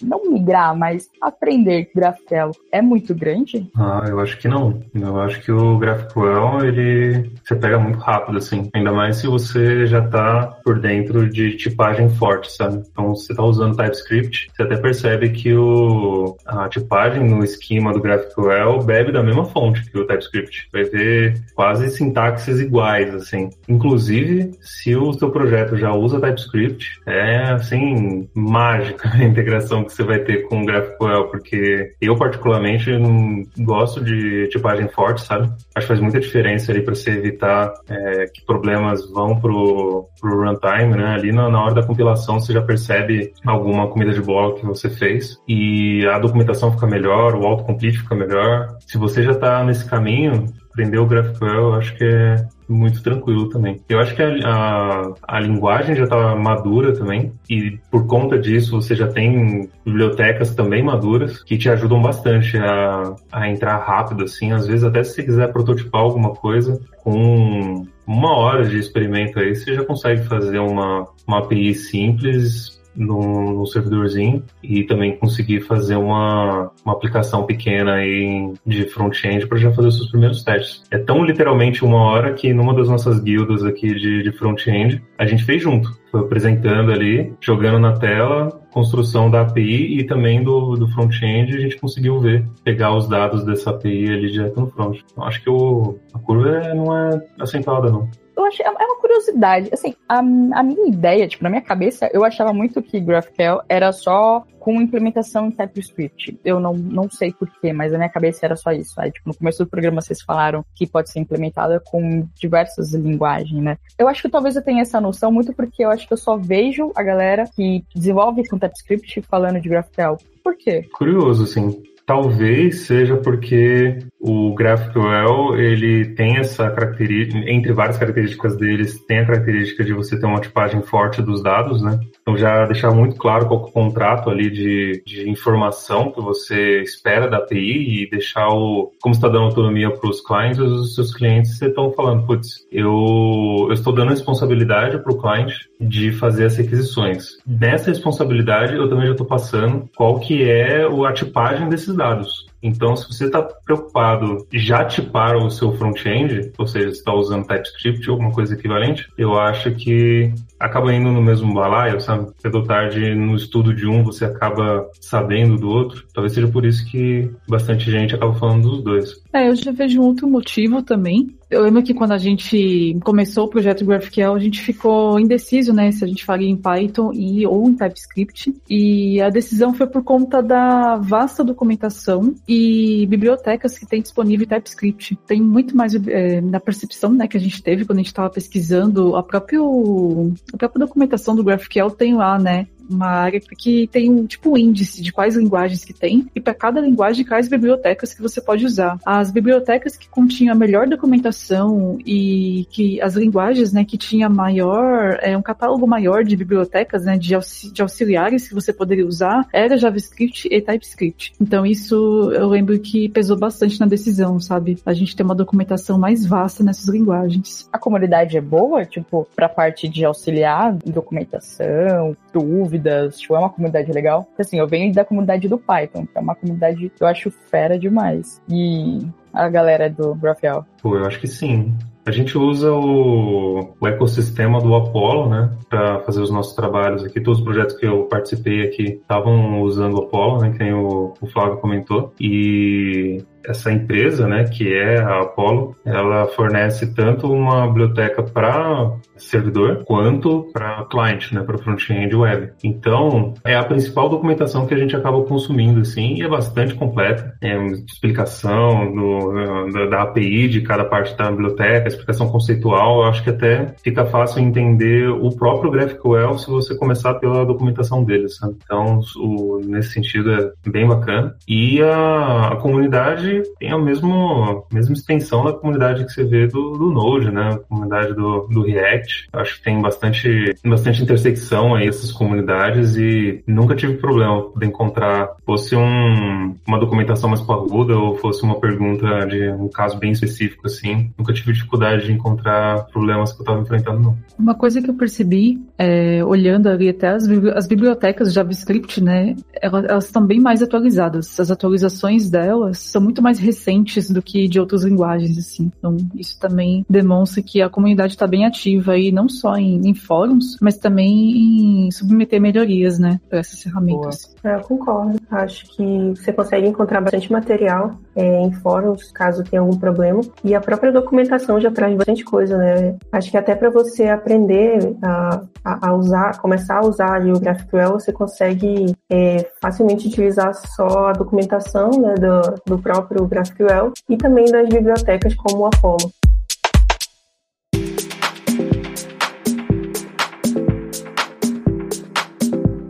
não 0.00 0.30
migrar, 0.30 0.76
mas 0.78 1.10
aprender 1.20 1.90
GraphQL 1.92 2.52
é 2.70 2.80
muito 2.80 3.12
grande? 3.12 3.68
Ah, 3.76 4.04
eu 4.08 4.20
acho 4.20 4.38
que 4.38 4.46
não. 4.46 4.80
Eu 4.94 5.20
acho 5.20 5.42
que 5.42 5.50
o 5.50 5.76
GraphQL 5.76 6.64
ele 6.64 7.32
você 7.42 7.56
pega 7.56 7.80
muito 7.80 7.98
rápido 7.98 8.38
assim, 8.38 8.70
ainda 8.72 8.92
mais 8.92 9.16
se 9.16 9.26
você 9.26 9.86
já 9.88 9.98
está 9.98 10.46
por 10.64 10.78
dentro 10.78 11.28
de 11.28 11.56
tipagem 11.56 12.08
forte, 12.10 12.52
sabe? 12.52 12.84
Então, 12.92 13.16
se 13.16 13.26
você 13.26 13.32
está 13.32 13.42
usando 13.42 13.76
TypeScript, 13.76 14.48
você 14.54 14.62
até 14.62 14.76
percebe 14.76 15.30
que 15.30 15.52
o 15.52 16.36
a 16.46 16.68
tipagem 16.68 17.28
no 17.28 17.42
esquema 17.42 17.92
do 17.92 18.00
GraphQL 18.00 18.84
bebe 18.84 19.10
da 19.10 19.22
mesma 19.22 19.44
fonte 19.46 19.84
que 19.90 19.98
o 19.98 20.06
TypeScript. 20.06 20.68
Vai 20.72 20.84
ver 20.84 21.42
quase 21.56 21.90
sintaxes 21.90 22.60
iguais 22.60 23.12
assim. 23.12 23.50
Inclusive, 23.68 24.52
se 24.60 24.94
o 24.94 25.12
seu 25.12 25.30
projeto 25.30 25.76
já 25.76 25.92
usa 25.92 26.20
TypeScript, 26.20 27.00
é 27.06 27.50
assim 27.50 28.28
mágico 28.34 28.91
a 29.04 29.24
integração 29.24 29.84
que 29.84 29.92
você 29.92 30.02
vai 30.02 30.18
ter 30.20 30.48
com 30.48 30.62
o 30.62 30.66
GraphQL, 30.66 31.28
porque 31.30 31.94
eu 32.00 32.16
particularmente 32.16 32.90
não 32.98 33.42
gosto 33.58 34.02
de 34.02 34.48
tipagem 34.48 34.88
forte, 34.88 35.22
sabe? 35.22 35.48
Acho 35.74 35.86
que 35.86 35.92
faz 35.92 36.00
muita 36.00 36.20
diferença 36.20 36.72
ali 36.72 36.82
para 36.82 36.94
você 36.94 37.10
evitar 37.10 37.72
é, 37.88 38.26
que 38.26 38.44
problemas 38.44 39.08
vão 39.10 39.40
pro, 39.40 40.08
pro 40.20 40.44
runtime, 40.44 40.96
né? 40.96 41.14
Ali 41.14 41.32
na, 41.32 41.48
na 41.48 41.62
hora 41.62 41.74
da 41.74 41.86
compilação 41.86 42.40
você 42.40 42.52
já 42.52 42.62
percebe 42.62 43.32
alguma 43.46 43.88
comida 43.88 44.12
de 44.12 44.20
bola 44.20 44.54
que 44.54 44.64
você 44.64 44.88
fez 44.88 45.36
e 45.48 46.06
a 46.06 46.18
documentação 46.18 46.72
fica 46.72 46.86
melhor, 46.86 47.34
o 47.34 47.46
autocomplete 47.46 47.98
fica 47.98 48.14
melhor. 48.14 48.76
Se 48.86 48.98
você 48.98 49.22
já 49.22 49.32
está 49.32 49.64
nesse 49.64 49.88
caminho, 49.88 50.46
aprender 50.70 50.98
o 50.98 51.06
GraphQL, 51.06 51.74
acho 51.74 51.96
que 51.96 52.04
é 52.04 52.36
muito 52.72 53.02
tranquilo 53.02 53.48
também. 53.48 53.80
Eu 53.88 54.00
acho 54.00 54.14
que 54.14 54.22
a, 54.22 54.28
a, 54.44 55.12
a 55.22 55.40
linguagem 55.40 55.94
já 55.94 56.04
está 56.04 56.34
madura 56.34 56.92
também, 56.92 57.32
e 57.48 57.78
por 57.90 58.06
conta 58.06 58.38
disso 58.38 58.72
você 58.72 58.94
já 58.94 59.08
tem 59.08 59.68
bibliotecas 59.84 60.54
também 60.54 60.82
maduras 60.82 61.42
que 61.42 61.56
te 61.56 61.68
ajudam 61.68 62.00
bastante 62.00 62.56
a, 62.58 63.14
a 63.30 63.48
entrar 63.48 63.78
rápido, 63.78 64.24
assim. 64.24 64.52
Às 64.52 64.66
vezes, 64.66 64.84
até 64.84 65.04
se 65.04 65.14
você 65.14 65.22
quiser 65.22 65.52
prototipar 65.52 66.02
alguma 66.02 66.30
coisa, 66.30 66.80
com 67.02 67.86
uma 68.06 68.36
hora 68.36 68.64
de 68.64 68.78
experimento 68.78 69.38
aí, 69.38 69.54
você 69.54 69.74
já 69.74 69.84
consegue 69.84 70.24
fazer 70.24 70.58
uma, 70.58 71.06
uma 71.26 71.38
API 71.38 71.74
simples 71.74 72.81
no, 72.94 73.52
no 73.58 73.66
servidorzinho 73.66 74.42
e 74.62 74.84
também 74.84 75.16
conseguir 75.16 75.60
fazer 75.62 75.96
uma, 75.96 76.70
uma 76.84 76.94
aplicação 76.94 77.44
pequena 77.44 77.94
aí 77.94 78.52
de 78.66 78.84
front-end 78.84 79.46
para 79.46 79.58
já 79.58 79.72
fazer 79.72 79.88
os 79.88 79.96
seus 79.96 80.10
primeiros 80.10 80.42
testes. 80.42 80.82
É 80.90 80.98
tão 80.98 81.24
literalmente 81.24 81.84
uma 81.84 82.02
hora 82.04 82.32
que 82.32 82.52
numa 82.52 82.74
das 82.74 82.88
nossas 82.88 83.20
guildas 83.20 83.64
aqui 83.64 83.94
de, 83.94 84.22
de 84.22 84.32
front-end, 84.32 85.02
a 85.18 85.26
gente 85.26 85.44
fez 85.44 85.62
junto. 85.62 85.90
Foi 86.10 86.20
apresentando 86.20 86.92
ali, 86.92 87.32
jogando 87.40 87.78
na 87.78 87.94
tela, 87.94 88.50
construção 88.72 89.30
da 89.30 89.42
API 89.42 89.98
e 89.98 90.04
também 90.04 90.42
do, 90.42 90.76
do 90.76 90.88
front-end, 90.88 91.56
a 91.56 91.60
gente 91.60 91.78
conseguiu 91.78 92.20
ver, 92.20 92.46
pegar 92.64 92.94
os 92.94 93.08
dados 93.08 93.44
dessa 93.44 93.70
API 93.70 94.10
ali 94.10 94.30
direto 94.30 94.60
no 94.60 94.66
front. 94.70 94.98
Então, 95.10 95.24
acho 95.24 95.42
que 95.42 95.48
o, 95.48 95.98
a 96.12 96.18
curva 96.18 96.74
não 96.74 96.96
é 96.96 97.20
acentuada, 97.38 97.90
não 97.90 98.08
achei, 98.38 98.64
é 98.64 98.70
uma 98.70 98.96
curiosidade. 98.96 99.70
Assim, 99.72 99.94
a, 100.08 100.18
a 100.18 100.62
minha 100.62 100.88
ideia, 100.88 101.28
tipo, 101.28 101.42
na 101.42 101.50
minha 101.50 101.62
cabeça, 101.62 102.10
eu 102.12 102.24
achava 102.24 102.52
muito 102.52 102.82
que 102.82 103.00
GraphQL 103.00 103.62
era 103.68 103.92
só 103.92 104.44
com 104.58 104.80
implementação 104.80 105.48
em 105.48 105.50
TypeScript. 105.50 106.38
Eu 106.44 106.60
não, 106.60 106.72
não 106.72 107.10
sei 107.10 107.32
porquê, 107.32 107.72
mas 107.72 107.90
na 107.90 107.98
minha 107.98 108.08
cabeça 108.08 108.46
era 108.46 108.54
só 108.54 108.70
isso. 108.70 108.94
Aí, 109.00 109.10
tipo, 109.10 109.28
no 109.28 109.34
começo 109.34 109.64
do 109.64 109.68
programa 109.68 110.00
vocês 110.00 110.22
falaram 110.22 110.64
que 110.74 110.86
pode 110.86 111.10
ser 111.10 111.18
implementada 111.18 111.80
com 111.84 112.26
diversas 112.34 112.94
linguagens, 112.94 113.60
né? 113.60 113.76
Eu 113.98 114.06
acho 114.06 114.22
que 114.22 114.28
talvez 114.28 114.54
eu 114.54 114.62
tenha 114.62 114.82
essa 114.82 115.00
noção 115.00 115.32
muito 115.32 115.52
porque 115.52 115.84
eu 115.84 115.90
acho 115.90 116.06
que 116.06 116.12
eu 116.12 116.18
só 116.18 116.36
vejo 116.36 116.92
a 116.94 117.02
galera 117.02 117.44
que 117.54 117.84
desenvolve 117.94 118.48
com 118.48 118.58
TypeScript 118.58 119.22
falando 119.22 119.60
de 119.60 119.68
GraphQL. 119.68 120.16
Por 120.44 120.56
quê? 120.56 120.88
Curioso, 120.92 121.46
sim. 121.46 121.82
Talvez 122.06 122.80
seja 122.86 123.16
porque 123.16 123.98
o 124.22 124.54
GraphQL 124.54 125.56
ele 125.56 126.14
tem 126.14 126.36
essa 126.36 126.70
característica, 126.70 127.38
entre 127.50 127.72
várias 127.72 127.96
características 127.96 128.56
deles, 128.56 129.04
tem 129.06 129.18
a 129.18 129.26
característica 129.26 129.82
de 129.82 129.92
você 129.92 130.18
ter 130.18 130.26
uma 130.26 130.40
tipagem 130.40 130.80
forte 130.82 131.20
dos 131.20 131.42
dados, 131.42 131.82
né? 131.82 131.98
Então 132.20 132.36
já 132.36 132.64
deixar 132.66 132.92
muito 132.92 133.16
claro 133.16 133.48
qual 133.48 133.60
é 133.60 133.64
o 133.64 133.72
contrato 133.72 134.30
ali 134.30 134.48
de, 134.48 135.02
de 135.04 135.28
informação 135.28 136.12
que 136.12 136.20
você 136.20 136.82
espera 136.82 137.28
da 137.28 137.38
API 137.38 138.04
e 138.04 138.10
deixar 138.10 138.48
o 138.48 138.92
como 139.00 139.14
está 139.14 139.26
dando 139.26 139.46
autonomia 139.46 139.90
para 139.90 140.08
os 140.08 140.20
clientes, 140.20 140.58
os 140.60 140.94
seus 140.94 141.12
clientes 141.12 141.60
estão 141.60 141.92
falando, 141.92 142.24
putz, 142.24 142.64
eu, 142.70 143.66
eu 143.68 143.72
estou 143.72 143.92
dando 143.92 144.10
responsabilidade 144.10 144.98
para 145.02 145.12
o 145.12 145.20
cliente 145.20 145.68
de 145.80 146.12
fazer 146.12 146.46
as 146.46 146.56
requisições. 146.56 147.38
Nessa 147.44 147.90
responsabilidade 147.90 148.76
eu 148.76 148.88
também 148.88 149.06
já 149.06 149.12
estou 149.12 149.26
passando 149.26 149.88
qual 149.96 150.20
que 150.20 150.48
é 150.48 150.84
a 150.84 151.12
tipagem 151.12 151.68
desses 151.68 151.91
dados. 151.94 152.46
Então, 152.62 152.96
se 152.96 153.08
você 153.08 153.26
está 153.26 153.42
preocupado 153.42 154.46
já 154.52 154.84
tipar 154.84 155.36
o 155.36 155.50
seu 155.50 155.72
front-end, 155.72 156.52
ou 156.56 156.66
seja, 156.66 156.88
está 156.88 157.12
usando 157.12 157.46
TypeScript 157.46 158.08
ou 158.08 158.14
alguma 158.14 158.32
coisa 158.32 158.54
equivalente, 158.54 159.08
eu 159.18 159.36
acho 159.38 159.72
que 159.72 160.32
acaba 160.60 160.94
indo 160.94 161.10
no 161.10 161.20
mesmo 161.20 161.52
balaio, 161.52 162.00
sabe? 162.00 162.30
Cedo 162.38 162.58
ou 162.58 162.64
tarde, 162.64 163.14
no 163.16 163.34
estudo 163.34 163.74
de 163.74 163.86
um, 163.86 164.04
você 164.04 164.24
acaba 164.24 164.88
sabendo 165.00 165.56
do 165.56 165.68
outro. 165.68 166.04
Talvez 166.14 166.32
seja 166.34 166.46
por 166.46 166.64
isso 166.64 166.86
que 166.88 167.28
bastante 167.48 167.90
gente 167.90 168.14
acaba 168.14 168.32
falando 168.34 168.70
dos 168.70 168.84
dois. 168.84 169.21
É, 169.32 169.48
eu 169.48 169.56
já 169.56 169.72
vejo 169.72 170.02
outro 170.02 170.28
motivo 170.28 170.82
também. 170.82 171.34
Eu 171.48 171.62
lembro 171.62 171.82
que 171.82 171.94
quando 171.94 172.12
a 172.12 172.18
gente 172.18 172.98
começou 173.02 173.46
o 173.46 173.48
projeto 173.48 173.84
GraphQL, 173.84 174.34
a 174.34 174.38
gente 174.38 174.60
ficou 174.60 175.18
indeciso, 175.18 175.72
né, 175.72 175.90
se 175.90 176.04
a 176.04 176.06
gente 176.06 176.24
faria 176.24 176.48
em 176.48 176.56
Python 176.56 177.12
e 177.14 177.46
ou 177.46 177.68
em 177.68 177.74
TypeScript. 177.74 178.54
E 178.68 179.20
a 179.20 179.30
decisão 179.30 179.72
foi 179.72 179.86
por 179.86 180.02
conta 180.02 180.42
da 180.42 180.96
vasta 180.96 181.42
documentação 181.42 182.34
e 182.46 183.06
bibliotecas 183.06 183.78
que 183.78 183.86
tem 183.86 184.02
disponível 184.02 184.44
em 184.44 184.48
TypeScript. 184.48 185.18
Tem 185.26 185.40
muito 185.40 185.76
mais 185.76 185.94
é, 185.94 186.40
na 186.40 186.60
percepção, 186.60 187.12
né, 187.12 187.26
que 187.26 187.36
a 187.36 187.40
gente 187.40 187.62
teve 187.62 187.84
quando 187.84 187.98
a 187.98 188.02
gente 188.02 188.08
estava 188.08 188.30
pesquisando 188.30 189.16
a 189.16 189.22
própria 189.22 189.60
a 189.60 190.56
própria 190.56 190.86
documentação 190.86 191.34
do 191.34 191.44
GraphQL 191.44 191.90
tem 191.90 192.14
lá, 192.14 192.38
né, 192.38 192.66
uma 192.92 193.06
área 193.06 193.40
que 193.40 193.88
tem 193.88 194.10
um 194.10 194.26
tipo 194.26 194.56
índice 194.56 195.02
de 195.02 195.12
quais 195.12 195.36
linguagens 195.36 195.84
que 195.84 195.92
tem 195.92 196.26
e 196.34 196.40
para 196.40 196.54
cada 196.54 196.80
linguagem 196.80 197.24
quais 197.24 197.48
bibliotecas 197.48 198.14
que 198.14 198.22
você 198.22 198.40
pode 198.40 198.64
usar. 198.64 198.98
As 199.04 199.30
bibliotecas 199.30 199.96
que 199.96 200.08
continham 200.08 200.52
a 200.52 200.58
melhor 200.58 200.86
documentação 200.86 201.98
e 202.04 202.66
que 202.70 203.00
as 203.00 203.14
linguagens, 203.14 203.72
né, 203.72 203.84
que 203.84 203.96
tinha 203.96 204.28
maior, 204.28 205.18
é 205.20 205.36
um 205.36 205.42
catálogo 205.42 205.86
maior 205.86 206.24
de 206.24 206.36
bibliotecas, 206.36 207.04
né, 207.04 207.16
de, 207.16 207.34
de 207.72 207.82
auxiliares 207.82 208.48
que 208.48 208.54
você 208.54 208.72
poderia 208.72 209.06
usar 209.06 209.46
era 209.52 209.76
JavaScript 209.76 210.48
e 210.50 210.60
TypeScript. 210.60 211.32
Então 211.40 211.64
isso 211.64 212.30
eu 212.32 212.48
lembro 212.48 212.78
que 212.78 213.08
pesou 213.08 213.36
bastante 213.36 213.80
na 213.80 213.86
decisão, 213.86 214.38
sabe? 214.38 214.78
A 214.84 214.92
gente 214.92 215.16
tem 215.16 215.24
uma 215.24 215.34
documentação 215.34 215.98
mais 215.98 216.26
vasta 216.26 216.62
nessas 216.62 216.88
linguagens. 216.88 217.68
A 217.72 217.78
comunidade 217.78 218.36
é 218.36 218.40
boa, 218.40 218.84
tipo, 218.84 219.26
para 219.34 219.48
parte 219.48 219.88
de 219.88 220.04
auxiliar 220.04 220.76
documentação, 220.84 222.16
dúvidas 222.32 222.81
dúvidas, 222.82 223.18
tipo, 223.18 223.34
é 223.34 223.38
uma 223.38 223.50
comunidade 223.50 223.92
legal. 223.92 224.28
Assim, 224.38 224.58
eu 224.58 224.66
venho 224.66 224.92
da 224.92 225.04
comunidade 225.04 225.48
do 225.48 225.58
Python, 225.58 226.06
que 226.06 226.18
é 226.18 226.20
uma 226.20 226.34
comunidade 226.34 226.90
que 226.90 227.02
eu 227.02 227.06
acho 227.06 227.30
fera 227.30 227.78
demais. 227.78 228.42
E 228.48 229.06
a 229.32 229.48
galera 229.48 229.88
do 229.88 230.14
GraphQL. 230.14 230.64
Pô, 230.82 230.96
eu 230.96 231.06
acho 231.06 231.20
que 231.20 231.26
sim. 231.26 231.74
A 232.04 232.10
gente 232.10 232.36
usa 232.36 232.72
o, 232.72 233.74
o 233.80 233.86
ecossistema 233.86 234.60
do 234.60 234.74
Apollo, 234.74 235.30
né, 235.30 235.50
para 235.68 236.00
fazer 236.00 236.20
os 236.20 236.32
nossos 236.32 236.54
trabalhos 236.54 237.04
aqui. 237.04 237.20
Todos 237.20 237.38
os 237.38 237.44
projetos 237.44 237.76
que 237.76 237.86
eu 237.86 238.04
participei 238.04 238.62
aqui 238.62 238.82
estavam 239.00 239.62
usando 239.62 239.94
o 239.98 240.02
Apollo, 240.02 240.40
né, 240.40 240.50
que 240.50 240.58
nem 240.58 240.74
o, 240.74 241.14
o 241.20 241.26
Flávio 241.28 241.58
comentou. 241.58 242.12
E 242.20 243.22
essa 243.46 243.72
empresa, 243.72 244.26
né, 244.26 244.44
que 244.44 244.72
é 244.72 245.00
a 245.00 245.20
Apollo, 245.20 245.76
ela 245.84 246.26
fornece 246.28 246.94
tanto 246.94 247.30
uma 247.32 247.66
biblioteca 247.66 248.22
para 248.22 248.92
servidor 249.16 249.84
quanto 249.84 250.50
para 250.52 250.84
cliente, 250.84 251.34
né, 251.34 251.42
para 251.42 251.58
front-end 251.58 252.14
web. 252.14 252.52
Então, 252.62 253.34
é 253.44 253.54
a 253.54 253.64
principal 253.64 254.08
documentação 254.08 254.66
que 254.66 254.74
a 254.74 254.76
gente 254.76 254.96
acaba 254.96 255.22
consumindo, 255.24 255.80
assim, 255.80 256.14
e 256.14 256.22
é 256.22 256.28
bastante 256.28 256.74
completa. 256.74 257.34
É 257.40 257.56
uma 257.56 257.72
explicação 257.72 258.92
do, 258.92 259.72
da, 259.72 259.86
da, 259.86 260.02
API 260.02 260.48
de 260.48 260.62
cada 260.62 260.84
parte 260.84 261.16
da 261.16 261.30
biblioteca, 261.30 261.88
explicação 261.88 262.28
conceitual. 262.28 263.02
Eu 263.02 263.08
acho 263.08 263.22
que 263.22 263.30
até 263.30 263.74
fica 263.82 264.04
fácil 264.06 264.40
entender 264.40 265.08
o 265.08 265.30
próprio 265.34 265.70
GraphQL 265.70 266.38
se 266.38 266.50
você 266.50 266.74
começar 266.76 267.14
pela 267.14 267.44
documentação 267.44 268.04
deles. 268.04 268.36
Sabe? 268.36 268.56
Então, 268.64 269.00
o, 269.16 269.60
nesse 269.64 269.92
sentido, 269.92 270.32
é 270.32 270.52
bem 270.68 270.86
bacana. 270.86 271.34
E 271.46 271.80
a, 271.82 272.48
a 272.52 272.56
comunidade 272.56 273.31
tem 273.58 273.70
a 273.70 273.78
mesma, 273.78 274.62
mesma 274.72 274.94
extensão 274.94 275.44
da 275.44 275.52
comunidade 275.52 276.04
que 276.04 276.12
você 276.12 276.24
vê 276.24 276.46
do, 276.46 276.72
do 276.72 276.90
Node, 276.90 277.30
né? 277.30 277.50
A 277.54 277.58
comunidade 277.58 278.14
do, 278.14 278.46
do 278.48 278.62
React. 278.62 279.28
Acho 279.32 279.56
que 279.56 279.64
tem 279.64 279.80
bastante, 279.80 280.54
bastante 280.64 281.02
intersecção 281.02 281.74
aí 281.74 281.88
essas 281.88 282.12
comunidades 282.12 282.96
e 282.96 283.42
nunca 283.46 283.74
tive 283.74 283.94
problema 283.94 284.50
de 284.56 284.66
encontrar, 284.66 285.36
fosse 285.44 285.76
um, 285.76 286.54
uma 286.66 286.78
documentação 286.78 287.30
mais 287.30 287.40
parruda 287.40 287.96
ou 287.96 288.16
fosse 288.16 288.42
uma 288.42 288.58
pergunta 288.60 289.26
de 289.26 289.50
um 289.50 289.68
caso 289.68 289.98
bem 289.98 290.12
específico 290.12 290.66
assim. 290.66 291.10
Nunca 291.18 291.32
tive 291.32 291.52
dificuldade 291.52 292.06
de 292.06 292.12
encontrar 292.12 292.86
problemas 292.86 293.32
que 293.32 293.40
eu 293.40 293.42
estava 293.42 293.60
enfrentando, 293.60 294.00
não. 294.00 294.16
Uma 294.38 294.54
coisa 294.54 294.80
que 294.80 294.90
eu 294.90 294.94
percebi, 294.94 295.60
é, 295.78 296.24
olhando 296.24 296.68
ali 296.68 296.88
até 296.88 297.08
as, 297.08 297.28
as 297.54 297.66
bibliotecas 297.66 298.32
JavaScript, 298.32 299.02
né? 299.02 299.36
Elas, 299.60 299.84
elas 299.84 300.04
estão 300.06 300.26
bem 300.26 300.40
mais 300.40 300.62
atualizadas. 300.62 301.38
As 301.38 301.50
atualizações 301.50 302.30
delas 302.30 302.78
são 302.78 303.00
muito 303.00 303.21
muito 303.22 303.32
mais 303.32 303.38
recentes 303.38 304.10
do 304.10 304.20
que 304.20 304.48
de 304.48 304.58
outras 304.58 304.82
linguagens, 304.82 305.38
assim. 305.38 305.70
Então, 305.78 305.96
isso 306.14 306.38
também 306.38 306.84
demonstra 306.90 307.42
que 307.42 307.62
a 307.62 307.70
comunidade 307.70 308.12
está 308.14 308.26
bem 308.26 308.44
ativa 308.44 308.92
aí, 308.92 309.12
não 309.12 309.28
só 309.28 309.56
em, 309.56 309.80
em, 309.88 309.94
fóruns, 309.94 310.56
mas 310.60 310.76
também 310.76 311.86
em 311.86 311.90
submeter 311.92 312.40
melhorias, 312.40 312.98
né, 312.98 313.20
para 313.30 313.38
essas 313.38 313.62
ferramentas. 313.62 314.34
É, 314.42 314.56
eu 314.56 314.60
concordo. 314.60 315.18
Acho 315.30 315.64
que 315.76 316.10
você 316.16 316.32
consegue 316.32 316.66
encontrar 316.66 317.00
bastante 317.00 317.30
material 317.30 317.92
é, 318.16 318.40
em 318.42 318.52
fóruns, 318.52 319.12
caso 319.12 319.44
tenha 319.44 319.62
algum 319.62 319.78
problema. 319.78 320.20
E 320.44 320.54
a 320.54 320.60
própria 320.60 320.92
documentação 320.92 321.60
já 321.60 321.70
traz 321.70 321.96
bastante 321.96 322.24
coisa, 322.24 322.58
né? 322.58 322.96
Acho 323.12 323.30
que 323.30 323.36
até 323.36 323.54
para 323.54 323.70
você 323.70 324.08
aprender 324.08 324.96
a, 325.02 325.42
a, 325.64 325.88
a, 325.88 325.94
usar, 325.94 326.38
começar 326.40 326.78
a 326.78 326.86
usar 326.86 327.14
ali 327.14 327.30
o 327.30 327.38
GraphQL, 327.38 327.92
você 327.92 328.12
consegue 328.12 328.94
é, 329.10 329.48
facilmente 329.60 330.08
utilizar 330.08 330.52
só 330.54 331.08
a 331.08 331.12
documentação 331.12 331.90
né, 331.90 332.14
do, 332.14 332.54
do 332.66 332.78
próprio 332.82 333.11
próprio 333.12 333.26
GraphQL 333.26 333.92
e 334.08 334.16
também 334.16 334.46
das 334.46 334.68
bibliotecas 334.68 335.34
como 335.34 335.58
o 335.58 335.66
Apollo. 335.66 336.10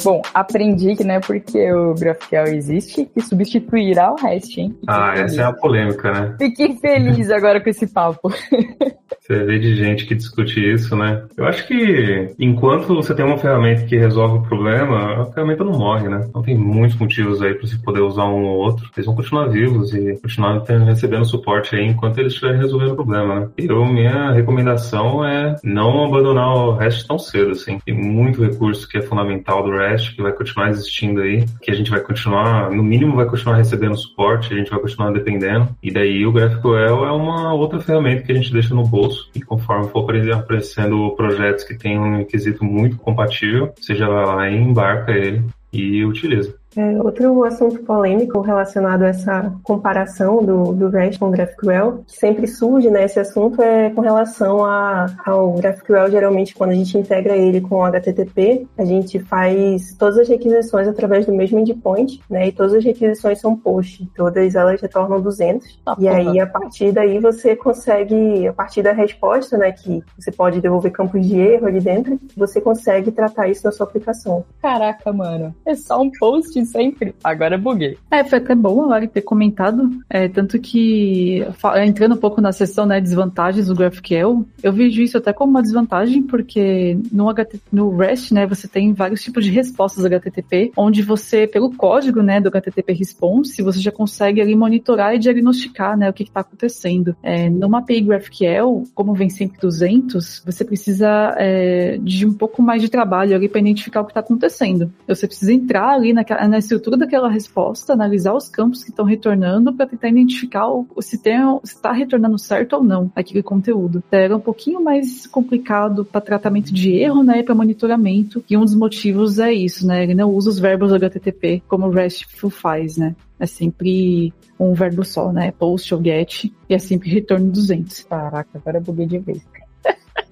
Bom, 0.05 0.23
aprendi 0.35 0.97
que 0.97 1.05
não 1.05 1.15
é 1.15 1.21
porque 1.21 1.73
o 1.73 1.95
GraphQL 1.95 2.55
existe 2.55 3.07
que 3.07 3.21
substituirá 3.21 4.13
o 4.13 4.17
REST, 4.17 4.59
hein? 4.59 4.71
Fique 4.71 4.85
ah, 4.89 5.13
feliz. 5.15 5.33
essa 5.33 5.43
é 5.43 5.45
a 5.45 5.53
polêmica, 5.53 6.13
né? 6.13 6.35
Fiquei 6.39 6.77
feliz 6.77 7.31
agora 7.31 7.61
com 7.61 7.71
esse 7.71 7.87
papo. 7.87 8.33
Você 9.23 9.45
vê 9.45 9.59
de 9.59 9.77
gente 9.77 10.05
que 10.05 10.17
discute 10.17 10.61
isso, 10.61 10.97
né? 10.97 11.25
Eu 11.37 11.47
acho 11.47 11.65
que 11.67 12.35
enquanto 12.41 12.95
você 12.97 13.15
tem 13.15 13.25
uma 13.25 13.39
ferramenta 13.39 13.85
que 13.85 13.97
resolve 13.97 14.39
o 14.39 14.43
problema, 14.43 15.23
a 15.23 15.27
ferramenta 15.27 15.63
não 15.63 15.79
morre, 15.79 16.09
né? 16.09 16.27
Então 16.29 16.43
tem 16.43 16.57
muitos 16.57 16.99
motivos 16.99 17.41
aí 17.41 17.55
para 17.55 17.69
você 17.69 17.77
poder 17.79 18.01
usar 18.01 18.25
um 18.25 18.45
ou 18.45 18.59
outro. 18.59 18.91
Eles 18.97 19.07
vão 19.07 19.15
continuar 19.15 19.47
vivos 19.47 19.95
e 19.95 20.19
continuar 20.21 20.65
recebendo 20.65 21.25
suporte 21.25 21.77
aí 21.77 21.87
enquanto 21.87 22.19
eles 22.19 22.33
estiverem 22.33 22.61
resolvendo 22.61 22.93
o 22.93 22.97
problema, 22.97 23.41
né? 23.41 23.49
Eu, 23.57 23.85
minha 23.85 24.33
recomendação 24.33 25.25
é 25.25 25.55
não 25.63 26.05
abandonar 26.05 26.55
o 26.55 26.77
REST 26.77 27.07
tão 27.07 27.19
cedo, 27.19 27.53
assim. 27.53 27.79
Tem 27.79 27.95
muito 27.95 28.43
recurso 28.43 28.89
que 28.89 28.99
é 28.99 29.03
fundamental 29.03 29.63
do 29.63 29.71
REST, 29.71 29.92
que 29.99 30.23
vai 30.23 30.33
continuar 30.33 30.71
existindo 30.71 31.21
aí, 31.21 31.45
que 31.61 31.71
a 31.71 31.75
gente 31.75 31.91
vai 31.91 32.01
continuar, 32.01 32.71
no 32.71 32.83
mínimo 32.83 33.17
vai 33.17 33.27
continuar 33.27 33.57
recebendo 33.57 33.97
suporte, 33.97 34.53
a 34.53 34.57
gente 34.57 34.71
vai 34.71 34.81
continuar 34.81 35.13
dependendo. 35.13 35.69
E 35.83 35.91
daí 35.91 36.25
o 36.27 36.33
GraphQL 36.33 37.05
é 37.05 37.13
uma 37.13 37.53
outra 37.55 37.81
ferramenta 37.81 38.23
que 38.23 38.33
a 38.33 38.35
gente 38.35 38.53
deixa 38.53 38.75
no 38.75 38.87
bolso 38.87 39.31
e 39.35 39.41
conforme 39.41 39.89
for 39.89 40.03
aparecendo 40.33 41.11
projetos 41.17 41.65
que 41.65 41.75
tenham 41.75 42.05
um 42.05 42.17
requisito 42.19 42.65
muito 42.65 42.97
compatível, 42.97 43.73
você 43.79 43.95
já 43.95 44.09
vai 44.09 44.27
lá 44.27 44.51
e 44.51 44.57
embarca 44.57 45.13
ele 45.13 45.43
e 45.73 46.05
utiliza. 46.05 46.62
É, 46.77 47.03
outro 47.03 47.45
assunto 47.45 47.83
polêmico 47.83 48.41
relacionado 48.41 49.03
a 49.03 49.09
essa 49.09 49.53
comparação 49.63 50.43
do, 50.43 50.73
do 50.73 50.89
REST 50.89 51.19
com 51.19 51.29
o 51.29 51.31
GraphQL, 51.31 52.05
que 52.07 52.17
sempre 52.17 52.47
surge 52.47 52.91
né, 52.91 53.05
assunto, 53.05 53.61
é 53.63 53.91
com 53.91 54.01
relação 54.01 54.65
a, 54.65 55.07
ao 55.25 55.53
GraphQL. 55.53 56.11
Geralmente, 56.11 56.55
quando 56.55 56.71
a 56.71 56.75
gente 56.75 56.97
integra 56.97 57.37
ele 57.37 57.61
com 57.61 57.77
o 57.77 57.85
HTTP, 57.85 58.67
a 58.77 58.85
gente 58.85 59.19
faz 59.19 59.95
todas 59.99 60.19
as 60.19 60.29
requisições 60.29 60.89
através 60.89 61.27
do 61.27 61.33
mesmo 61.33 61.59
endpoint, 61.59 62.21
né? 62.29 62.49
E 62.49 62.53
todas 62.53 62.75
as 62.75 62.85
requisições 62.85 63.41
são 63.41 63.57
post, 63.57 64.09
todas 64.17 64.55
elas 64.55 64.81
retornam 64.81 65.21
200. 65.21 65.81
Ah, 65.87 65.97
e 65.99 66.09
aí, 66.09 66.41
a 66.41 66.47
partir 66.47 66.93
daí, 66.93 67.19
você 67.19 67.55
consegue, 67.55 68.47
a 68.47 68.53
partir 68.53 68.83
da 68.83 68.93
resposta, 68.93 69.57
né, 69.57 69.73
que 69.73 70.03
você 70.19 70.31
pode 70.31 70.61
devolver 70.61 70.93
campos 70.93 71.27
de 71.27 71.39
erro 71.39 71.67
ali 71.67 71.81
dentro, 71.81 72.19
você 72.37 72.61
consegue 72.61 73.11
tratar 73.11 73.49
isso 73.49 73.65
na 73.65 73.73
sua 73.73 73.87
aplicação. 73.87 74.45
Caraca, 74.61 75.13
mano, 75.13 75.55
é 75.67 75.75
só 75.75 76.01
um 76.01 76.11
post 76.19 76.62
sempre. 76.65 77.15
Agora 77.23 77.59
buguei. 77.59 77.97
É, 78.11 78.25
foi 78.25 78.39
até 78.39 78.55
bom 78.55 78.83
a 78.83 78.87
Lari 78.87 79.09
ter 79.09 79.23
comentado. 79.23 79.91
É, 80.09 80.29
tanto 80.29 80.59
que, 80.59 81.45
entrando 81.85 82.15
um 82.15 82.19
pouco 82.19 82.41
na 82.41 82.53
sessão 82.53 82.87
né, 82.87 83.01
desvantagens 83.01 83.67
do 83.67 83.75
GraphQL, 83.75 84.47
eu 84.63 84.73
vejo 84.73 85.03
isso 85.03 85.19
até 85.19 85.33
como 85.33 85.51
uma 85.51 85.63
desvantagem, 85.63 86.23
porque 86.23 86.99
no, 87.11 87.33
HT, 87.33 87.61
no 87.73 87.97
REST, 87.97 88.33
né, 88.33 88.47
você 88.47 88.67
tem 88.69 88.93
vários 88.93 89.23
tipos 89.23 89.45
de 89.45 89.51
respostas 89.51 90.05
HTTP, 90.05 90.73
onde 90.77 91.03
você, 91.03 91.47
pelo 91.47 91.75
código, 91.75 92.23
né, 92.23 92.41
do 92.41 92.49
HTTP 92.49 92.93
Response, 92.93 93.63
você 93.63 93.81
já 93.81 93.91
consegue 93.91 94.41
ali 94.41 94.55
monitorar 94.55 95.15
e 95.15 95.19
diagnosticar, 95.19 95.97
né, 95.97 96.09
o 96.09 96.13
que 96.13 96.23
está 96.23 96.41
acontecendo. 96.41 97.17
É, 97.23 97.49
numa 97.49 97.79
API 97.79 98.01
GraphQL, 98.01 98.85
como 98.95 99.15
vem 99.15 99.29
sempre 99.29 99.61
200, 99.61 100.43
você 100.45 100.65
precisa 100.65 101.35
é, 101.39 101.99
de 101.99 102.27
um 102.27 102.33
pouco 102.33 102.63
mais 102.63 102.83
de 102.83 102.89
trabalho 102.89 103.35
ali 103.35 103.49
para 103.49 103.61
identificar 103.61 104.01
o 104.01 104.05
que 104.05 104.11
está 104.11 104.21
acontecendo. 104.21 104.93
Você 105.07 105.27
precisa 105.27 105.53
entrar 105.53 105.91
ali 105.91 106.13
naquela 106.13 106.41
na 106.53 106.59
estrutura 106.59 106.99
daquela 106.99 107.31
resposta, 107.31 107.95
analisar 107.95 108.35
os 108.35 108.49
campos 108.51 108.85
que 108.85 108.91
estão 108.91 109.07
retornando 109.07 109.73
para 109.73 109.87
tentar 109.87 110.11
identificar 110.11 110.69
o, 110.69 110.87
se 111.01 111.19
está 111.65 111.93
retornando 111.93 112.39
certo 112.39 112.75
ou 112.75 112.85
não 112.85 113.11
aquele 113.17 113.43
conteúdo. 113.43 114.03
Então, 114.07 114.21
era 114.21 114.37
um 114.37 114.41
pouquinho 114.41 114.79
mais 114.79 115.27
complicado 115.27 116.05
para 116.05 116.21
tratamento 116.21 116.73
de 116.73 116.93
erro, 116.93 117.25
né, 117.25 117.43
para 117.43 117.55
monitoramento. 117.55 118.45
E 118.51 118.57
um 118.57 118.65
dos 118.65 118.75
motivos 118.75 119.39
é 119.39 119.51
isso, 119.51 119.87
né? 119.87 120.03
Ele 120.03 120.15
não 120.15 120.31
usa 120.31 120.51
os 120.51 120.59
verbos 120.59 120.93
HTTP 120.93 121.63
como 121.67 121.87
o 121.87 121.91
RESTful 121.91 122.51
faz, 122.51 122.99
né? 122.99 123.17
É 123.41 123.47
sempre 123.47 124.33
um 124.61 124.75
verbo 124.75 125.05
só, 125.05 125.33
né? 125.33 125.53
Post 125.53 125.95
ou 125.95 126.03
get, 126.03 126.45
e 126.45 126.75
é 126.75 126.79
sempre 126.79 127.09
retorno 127.09 127.51
200. 127.51 128.05
Caraca, 128.05 128.51
agora 128.55 128.77
eu 128.77 128.83
buguei 128.83 129.07
de 129.07 129.19
vez. 129.19 129.43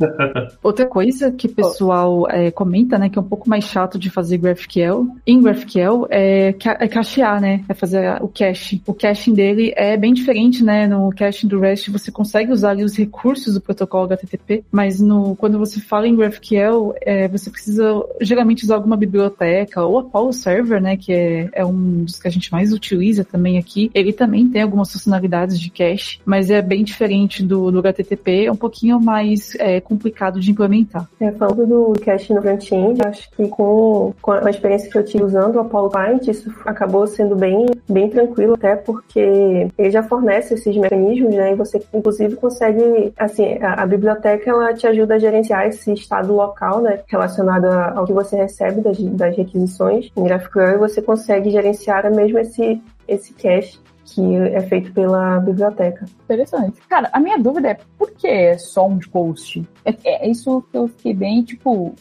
Outra 0.62 0.86
coisa 0.86 1.30
que 1.30 1.46
o 1.46 1.50
pessoal 1.50 2.28
é, 2.30 2.50
comenta, 2.50 2.98
né, 2.98 3.08
que 3.08 3.18
é 3.18 3.22
um 3.22 3.28
pouco 3.28 3.48
mais 3.48 3.64
chato 3.64 3.98
de 3.98 4.10
fazer 4.10 4.38
GraphQL, 4.38 5.06
em 5.26 5.40
GraphQL, 5.40 6.06
é, 6.10 6.48
é 6.48 6.88
cachear, 6.88 7.40
né, 7.40 7.64
é 7.68 7.74
fazer 7.74 8.22
o 8.22 8.28
cache. 8.28 8.82
O 8.86 8.94
caching 8.94 9.34
dele 9.34 9.72
é 9.76 9.96
bem 9.96 10.12
diferente, 10.12 10.64
né, 10.64 10.86
no 10.86 11.10
caching 11.10 11.48
do 11.48 11.60
REST 11.60 11.90
você 11.90 12.10
consegue 12.10 12.52
usar 12.52 12.70
ali 12.70 12.84
os 12.84 12.96
recursos 12.96 13.54
do 13.54 13.60
protocolo 13.60 14.04
HTTP, 14.04 14.64
mas 14.70 15.00
no, 15.00 15.36
quando 15.36 15.58
você 15.58 15.80
fala 15.80 16.08
em 16.08 16.16
GraphQL, 16.16 16.94
é, 17.02 17.28
você 17.28 17.50
precisa 17.50 18.02
geralmente 18.20 18.64
usar 18.64 18.76
alguma 18.76 18.96
biblioteca, 18.96 19.82
ou 19.82 19.98
Apollo 19.98 20.32
Server, 20.32 20.80
né, 20.80 20.96
que 20.96 21.12
é, 21.12 21.48
é 21.52 21.64
um 21.64 22.04
dos 22.04 22.18
que 22.18 22.28
a 22.28 22.30
gente 22.30 22.50
mais 22.52 22.72
utiliza 22.72 23.24
também 23.24 23.58
aqui, 23.58 23.90
ele 23.94 24.12
também 24.12 24.48
tem 24.48 24.62
algumas 24.62 24.92
funcionalidades 24.92 25.60
de 25.60 25.70
cache, 25.70 26.20
mas 26.24 26.50
é 26.50 26.62
bem 26.62 26.84
diferente 26.84 27.42
do, 27.42 27.70
do 27.70 27.78
HTTP, 27.78 28.46
é 28.46 28.52
um 28.52 28.56
pouquinho 28.56 29.00
mais 29.00 29.54
é, 29.56 29.80
complicado 29.90 30.38
de 30.38 30.52
implementar. 30.52 31.08
É, 31.20 31.32
falando 31.32 31.66
do 31.66 32.00
cache 32.00 32.32
no 32.32 32.40
front-end, 32.40 33.02
acho 33.04 33.28
que 33.32 33.48
com, 33.48 34.14
com 34.22 34.30
a 34.30 34.48
experiência 34.48 34.88
que 34.88 34.96
eu 34.96 35.04
tive 35.04 35.24
usando 35.24 35.56
o 35.56 35.60
Apollo 35.60 35.90
Client, 35.90 36.28
isso 36.28 36.48
acabou 36.64 37.06
sendo 37.08 37.34
bem, 37.34 37.66
bem 37.88 38.08
tranquilo, 38.08 38.54
até 38.54 38.76
porque 38.76 39.68
ele 39.76 39.90
já 39.90 40.02
fornece 40.04 40.54
esses 40.54 40.76
mecanismos, 40.76 41.34
né? 41.34 41.52
E 41.52 41.56
você, 41.56 41.82
inclusive, 41.92 42.36
consegue, 42.36 43.12
assim, 43.18 43.58
a, 43.60 43.82
a 43.82 43.86
biblioteca, 43.86 44.48
ela 44.48 44.72
te 44.72 44.86
ajuda 44.86 45.16
a 45.16 45.18
gerenciar 45.18 45.66
esse 45.66 45.92
estado 45.92 46.32
local, 46.32 46.80
né? 46.80 47.00
Relacionado 47.08 47.64
ao 47.66 48.06
que 48.06 48.12
você 48.12 48.36
recebe 48.36 48.80
das, 48.80 48.96
das 48.98 49.36
requisições 49.36 50.10
em 50.16 50.22
GraphQL, 50.22 50.78
você 50.78 51.02
consegue 51.02 51.50
gerenciar 51.50 52.08
mesmo 52.14 52.38
esse, 52.38 52.80
esse 53.08 53.32
cache 53.34 53.78
que 54.14 54.36
é 54.36 54.60
feito 54.62 54.92
pela 54.92 55.40
biblioteca. 55.40 56.04
Interessante. 56.24 56.80
Cara, 56.88 57.08
a 57.12 57.20
minha 57.20 57.38
dúvida 57.38 57.68
é 57.68 57.78
por 57.98 58.10
que 58.12 58.58
só 58.58 58.86
um 58.86 58.98
post? 58.98 59.66
É, 59.84 59.94
é 60.04 60.28
isso 60.28 60.62
que 60.70 60.76
eu 60.76 60.88
fiquei 60.88 61.14
bem, 61.14 61.42
tipo, 61.42 61.94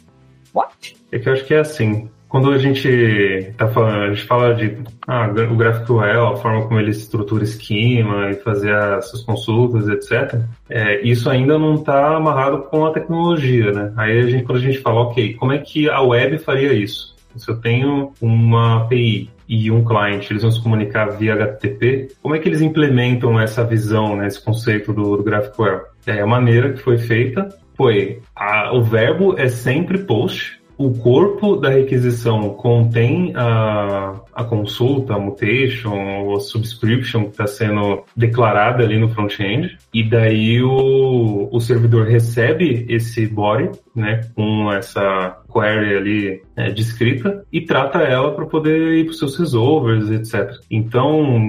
what? 0.53 0.97
É 1.11 1.19
que 1.19 1.29
eu 1.29 1.33
acho 1.33 1.45
que 1.45 1.53
é 1.53 1.59
assim. 1.59 2.09
Quando 2.27 2.51
a 2.51 2.59
gente 2.59 3.51
tá 3.57 3.67
falando, 3.67 4.03
a 4.03 4.13
gente 4.13 4.27
fala 4.27 4.53
de 4.53 4.77
ah, 5.07 5.27
o 5.51 5.55
GraphQL, 5.55 6.27
a 6.27 6.37
forma 6.37 6.67
como 6.67 6.79
ele 6.79 6.91
estrutura 6.91 7.43
esquema 7.43 8.29
e 8.29 8.35
fazer 8.35 8.71
as 8.71 9.09
suas 9.09 9.23
consultas, 9.23 9.87
etc. 9.87 10.39
É, 10.69 11.01
isso 11.01 11.27
ainda 11.27 11.57
não 11.57 11.75
está 11.75 12.15
amarrado 12.15 12.61
com 12.69 12.85
a 12.85 12.91
tecnologia, 12.91 13.71
né? 13.71 13.91
Aí 13.97 14.19
a 14.19 14.27
gente, 14.27 14.43
quando 14.43 14.59
a 14.59 14.61
gente 14.61 14.77
fala, 14.77 15.01
ok, 15.01 15.33
como 15.33 15.53
é 15.53 15.57
que 15.57 15.89
a 15.89 16.01
web 16.01 16.37
faria 16.37 16.71
isso? 16.71 17.15
Se 17.35 17.49
eu 17.49 17.59
tenho 17.59 18.13
uma 18.21 18.83
API 18.83 19.31
e 19.49 19.71
um 19.71 19.83
cliente, 19.83 20.31
eles 20.31 20.43
vão 20.43 20.51
se 20.51 20.61
comunicar 20.61 21.07
via 21.17 21.33
HTTP, 21.33 22.09
como 22.21 22.35
é 22.35 22.39
que 22.39 22.47
eles 22.47 22.61
implementam 22.61 23.39
essa 23.39 23.63
visão, 23.63 24.15
né, 24.15 24.27
esse 24.27 24.43
conceito 24.43 24.93
do, 24.93 25.17
do 25.17 25.23
GraphQL? 25.23 25.81
É, 26.05 26.21
a 26.21 26.27
maneira 26.27 26.71
que 26.71 26.79
foi 26.79 26.99
feita 26.99 27.49
foi 27.75 28.21
a, 28.35 28.75
o 28.75 28.83
verbo 28.83 29.33
é 29.39 29.47
sempre 29.47 29.97
post, 29.97 30.59
o 30.79 30.93
corpo 30.93 31.57
da 31.57 31.67
requisição 31.67 32.51
contém 32.51 33.33
a, 33.35 34.21
a 34.33 34.45
consulta, 34.45 35.13
a 35.13 35.19
mutation 35.19 36.23
ou 36.23 36.37
a 36.37 36.39
subscription 36.39 37.23
que 37.25 37.31
está 37.31 37.45
sendo 37.45 38.03
declarada 38.15 38.81
ali 38.81 38.97
no 38.97 39.09
front-end, 39.09 39.77
e 39.93 40.09
daí 40.09 40.63
o, 40.63 41.49
o 41.51 41.59
servidor 41.59 42.07
recebe 42.07 42.85
esse 42.87 43.27
body, 43.27 43.71
né, 43.99 44.21
com 44.35 44.71
essa 44.71 45.37
query 45.51 45.95
ali 45.95 46.41
é, 46.55 46.71
descrita 46.71 47.43
e 47.51 47.61
trata 47.61 47.99
ela 47.99 48.31
para 48.33 48.45
poder 48.45 48.97
ir 48.97 49.05
para 49.05 49.11
os 49.11 49.19
seus 49.19 49.37
resolvers, 49.37 50.09
etc. 50.09 50.51
Então, 50.69 51.41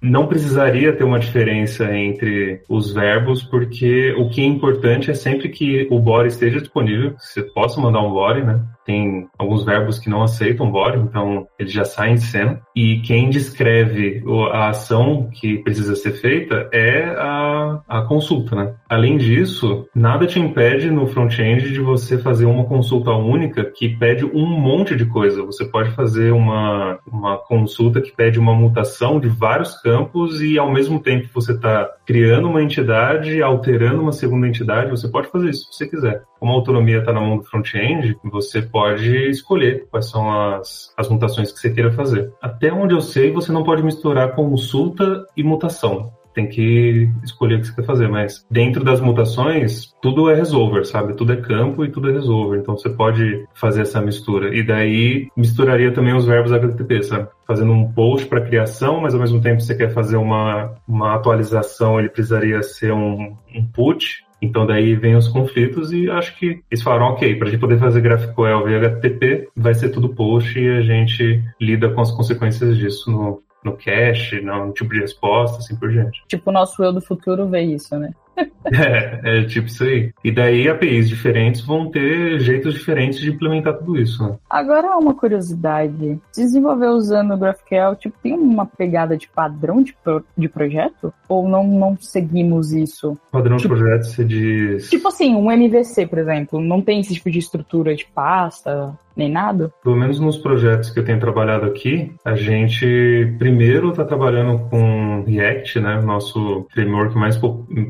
não 0.00 0.26
precisaria 0.26 0.92
ter 0.92 1.04
uma 1.04 1.18
diferença 1.18 1.92
entre 1.94 2.62
os 2.68 2.92
verbos, 2.92 3.42
porque 3.42 4.14
o 4.18 4.28
que 4.28 4.40
é 4.40 4.44
importante 4.44 5.10
é 5.10 5.14
sempre 5.14 5.48
que 5.48 5.86
o 5.90 5.98
body 5.98 6.28
esteja 6.28 6.60
disponível, 6.60 7.14
que 7.14 7.24
você 7.24 7.42
possa 7.42 7.80
mandar 7.80 8.00
um 8.00 8.12
body, 8.12 8.42
né? 8.42 8.62
Tem 8.84 9.26
alguns 9.38 9.64
verbos 9.64 9.98
que 9.98 10.08
não 10.08 10.22
aceitam 10.22 10.70
body, 10.70 10.98
então 10.98 11.46
ele 11.58 11.68
já 11.68 11.84
sai 11.84 12.10
em 12.10 12.16
cena. 12.16 12.60
E 12.74 13.00
quem 13.00 13.28
descreve 13.28 14.22
a 14.52 14.68
ação 14.68 15.28
que 15.32 15.58
precisa 15.58 15.94
ser 15.94 16.12
feita 16.12 16.68
é 16.72 17.04
a, 17.18 17.82
a 17.86 18.02
consulta, 18.02 18.56
né? 18.56 18.74
Além 18.88 19.18
disso, 19.18 19.86
nada 19.94 20.26
te 20.26 20.40
impede 20.40 20.90
no 20.90 21.06
front-end 21.06 21.70
de 21.70 21.80
você 21.80 21.97
fazer 22.18 22.44
uma 22.46 22.64
consulta 22.64 23.10
única 23.10 23.64
que 23.64 23.88
pede 23.88 24.24
um 24.24 24.46
monte 24.46 24.94
de 24.94 25.06
coisa. 25.06 25.42
Você 25.42 25.64
pode 25.64 25.90
fazer 25.90 26.32
uma, 26.32 26.98
uma 27.10 27.38
consulta 27.38 28.00
que 28.00 28.14
pede 28.14 28.38
uma 28.38 28.54
mutação 28.54 29.18
de 29.18 29.28
vários 29.28 29.74
campos 29.80 30.40
e 30.40 30.58
ao 30.58 30.70
mesmo 30.70 31.00
tempo 31.00 31.28
você 31.34 31.52
está 31.52 31.90
criando 32.06 32.48
uma 32.48 32.62
entidade, 32.62 33.42
alterando 33.42 34.02
uma 34.02 34.12
segunda 34.12 34.46
entidade. 34.46 34.90
Você 34.90 35.08
pode 35.08 35.28
fazer 35.28 35.50
isso 35.50 35.64
se 35.64 35.78
você 35.78 35.88
quiser. 35.88 36.22
Como 36.38 36.52
a 36.52 36.54
autonomia 36.54 36.98
está 36.98 37.12
na 37.12 37.20
mão 37.20 37.38
do 37.38 37.44
front-end, 37.44 38.16
você 38.24 38.62
pode 38.62 39.28
escolher 39.28 39.86
quais 39.90 40.08
são 40.08 40.30
as, 40.30 40.92
as 40.96 41.08
mutações 41.08 41.50
que 41.50 41.58
você 41.58 41.70
queira 41.70 41.90
fazer. 41.90 42.32
Até 42.40 42.72
onde 42.72 42.94
eu 42.94 43.00
sei, 43.00 43.32
você 43.32 43.50
não 43.50 43.64
pode 43.64 43.82
misturar 43.82 44.34
consulta 44.34 45.26
e 45.36 45.42
mutação 45.42 46.12
tem 46.38 46.46
que 46.46 47.10
escolher 47.24 47.56
o 47.56 47.60
que 47.60 47.66
você 47.66 47.74
quer 47.74 47.84
fazer, 47.84 48.08
mas 48.08 48.46
dentro 48.48 48.84
das 48.84 49.00
mutações, 49.00 49.92
tudo 50.00 50.30
é 50.30 50.36
resolver, 50.36 50.84
sabe? 50.84 51.14
Tudo 51.14 51.32
é 51.32 51.36
campo 51.36 51.84
e 51.84 51.90
tudo 51.90 52.08
é 52.08 52.12
resolver. 52.12 52.58
Então 52.58 52.78
você 52.78 52.88
pode 52.88 53.44
fazer 53.54 53.82
essa 53.82 54.00
mistura. 54.00 54.54
E 54.54 54.62
daí 54.62 55.28
misturaria 55.36 55.90
também 55.90 56.14
os 56.14 56.26
verbos 56.26 56.52
HTTP, 56.52 57.02
sabe? 57.02 57.28
Fazendo 57.44 57.72
um 57.72 57.92
post 57.92 58.28
para 58.28 58.40
criação, 58.40 59.00
mas 59.00 59.14
ao 59.14 59.20
mesmo 59.20 59.40
tempo 59.40 59.60
você 59.60 59.74
quer 59.74 59.92
fazer 59.92 60.16
uma, 60.16 60.74
uma 60.86 61.16
atualização, 61.16 61.98
ele 61.98 62.08
precisaria 62.08 62.62
ser 62.62 62.92
um, 62.92 63.36
um 63.52 63.66
put, 63.74 64.24
então 64.40 64.64
daí 64.64 64.94
vem 64.94 65.16
os 65.16 65.26
conflitos 65.26 65.92
e 65.92 66.08
acho 66.08 66.38
que 66.38 66.60
eles 66.70 66.82
falaram, 66.82 67.06
ok, 67.06 67.34
para 67.34 67.48
a 67.48 67.50
gente 67.50 67.60
poder 67.60 67.78
fazer 67.78 68.00
GraphQL 68.00 68.64
via 68.64 68.78
HTTP, 68.78 69.48
vai 69.56 69.74
ser 69.74 69.88
tudo 69.88 70.14
post 70.14 70.56
e 70.56 70.68
a 70.68 70.82
gente 70.82 71.42
lida 71.60 71.90
com 71.90 72.00
as 72.00 72.12
consequências 72.12 72.76
disso 72.76 73.10
no, 73.10 73.42
no 73.64 73.76
cache, 73.76 74.40
no 74.40 74.72
tipo 74.72 74.90
de 74.90 75.00
resposta, 75.00 75.58
assim 75.58 75.76
por 75.76 75.90
diante. 75.90 76.22
Tipo, 76.28 76.50
o 76.50 76.52
nosso 76.52 76.82
eu 76.82 76.92
do 76.92 77.00
futuro 77.00 77.48
vê 77.48 77.62
isso, 77.62 77.96
né? 77.98 78.12
é, 78.72 79.40
é 79.40 79.44
tipo 79.44 79.66
isso 79.66 79.84
aí. 79.84 80.12
E 80.22 80.30
daí 80.30 80.68
APIs 80.68 81.08
diferentes 81.08 81.60
vão 81.60 81.90
ter 81.90 82.40
jeitos 82.40 82.74
diferentes 82.74 83.18
de 83.20 83.30
implementar 83.30 83.78
tudo 83.78 83.98
isso. 83.98 84.22
Né? 84.22 84.36
Agora 84.48 84.96
uma 84.96 85.14
curiosidade. 85.14 86.18
Desenvolver 86.34 86.88
usando 86.88 87.34
o 87.34 87.38
GraphQL, 87.38 87.96
tipo, 87.96 88.16
tem 88.22 88.34
uma 88.34 88.66
pegada 88.66 89.16
de 89.16 89.28
padrão 89.28 89.82
de, 89.82 89.94
pro, 90.02 90.24
de 90.36 90.48
projeto? 90.48 91.12
Ou 91.28 91.48
não, 91.48 91.66
não 91.66 91.96
seguimos 91.98 92.72
isso? 92.72 93.16
Padrão 93.30 93.56
tipo, 93.56 93.74
de 93.74 93.80
projeto, 93.80 94.04
você 94.04 94.24
diz... 94.24 94.90
Tipo 94.90 95.08
assim, 95.08 95.34
um 95.34 95.50
MVC, 95.50 96.06
por 96.06 96.18
exemplo, 96.18 96.60
não 96.60 96.80
tem 96.80 97.00
esse 97.00 97.14
tipo 97.14 97.30
de 97.30 97.38
estrutura 97.38 97.94
de 97.94 98.06
pasta? 98.06 98.96
nem 99.18 99.28
nada? 99.28 99.72
Pelo 99.82 99.96
menos 99.96 100.20
nos 100.20 100.38
projetos 100.38 100.90
que 100.90 101.00
eu 101.00 101.04
tenho 101.04 101.18
trabalhado 101.18 101.66
aqui, 101.66 102.12
a 102.24 102.36
gente 102.36 103.34
primeiro 103.36 103.90
está 103.90 104.04
trabalhando 104.04 104.60
com 104.70 105.24
React, 105.26 105.80
né? 105.80 106.00
Nosso 106.00 106.66
framework 106.72 107.16
mais 107.16 107.36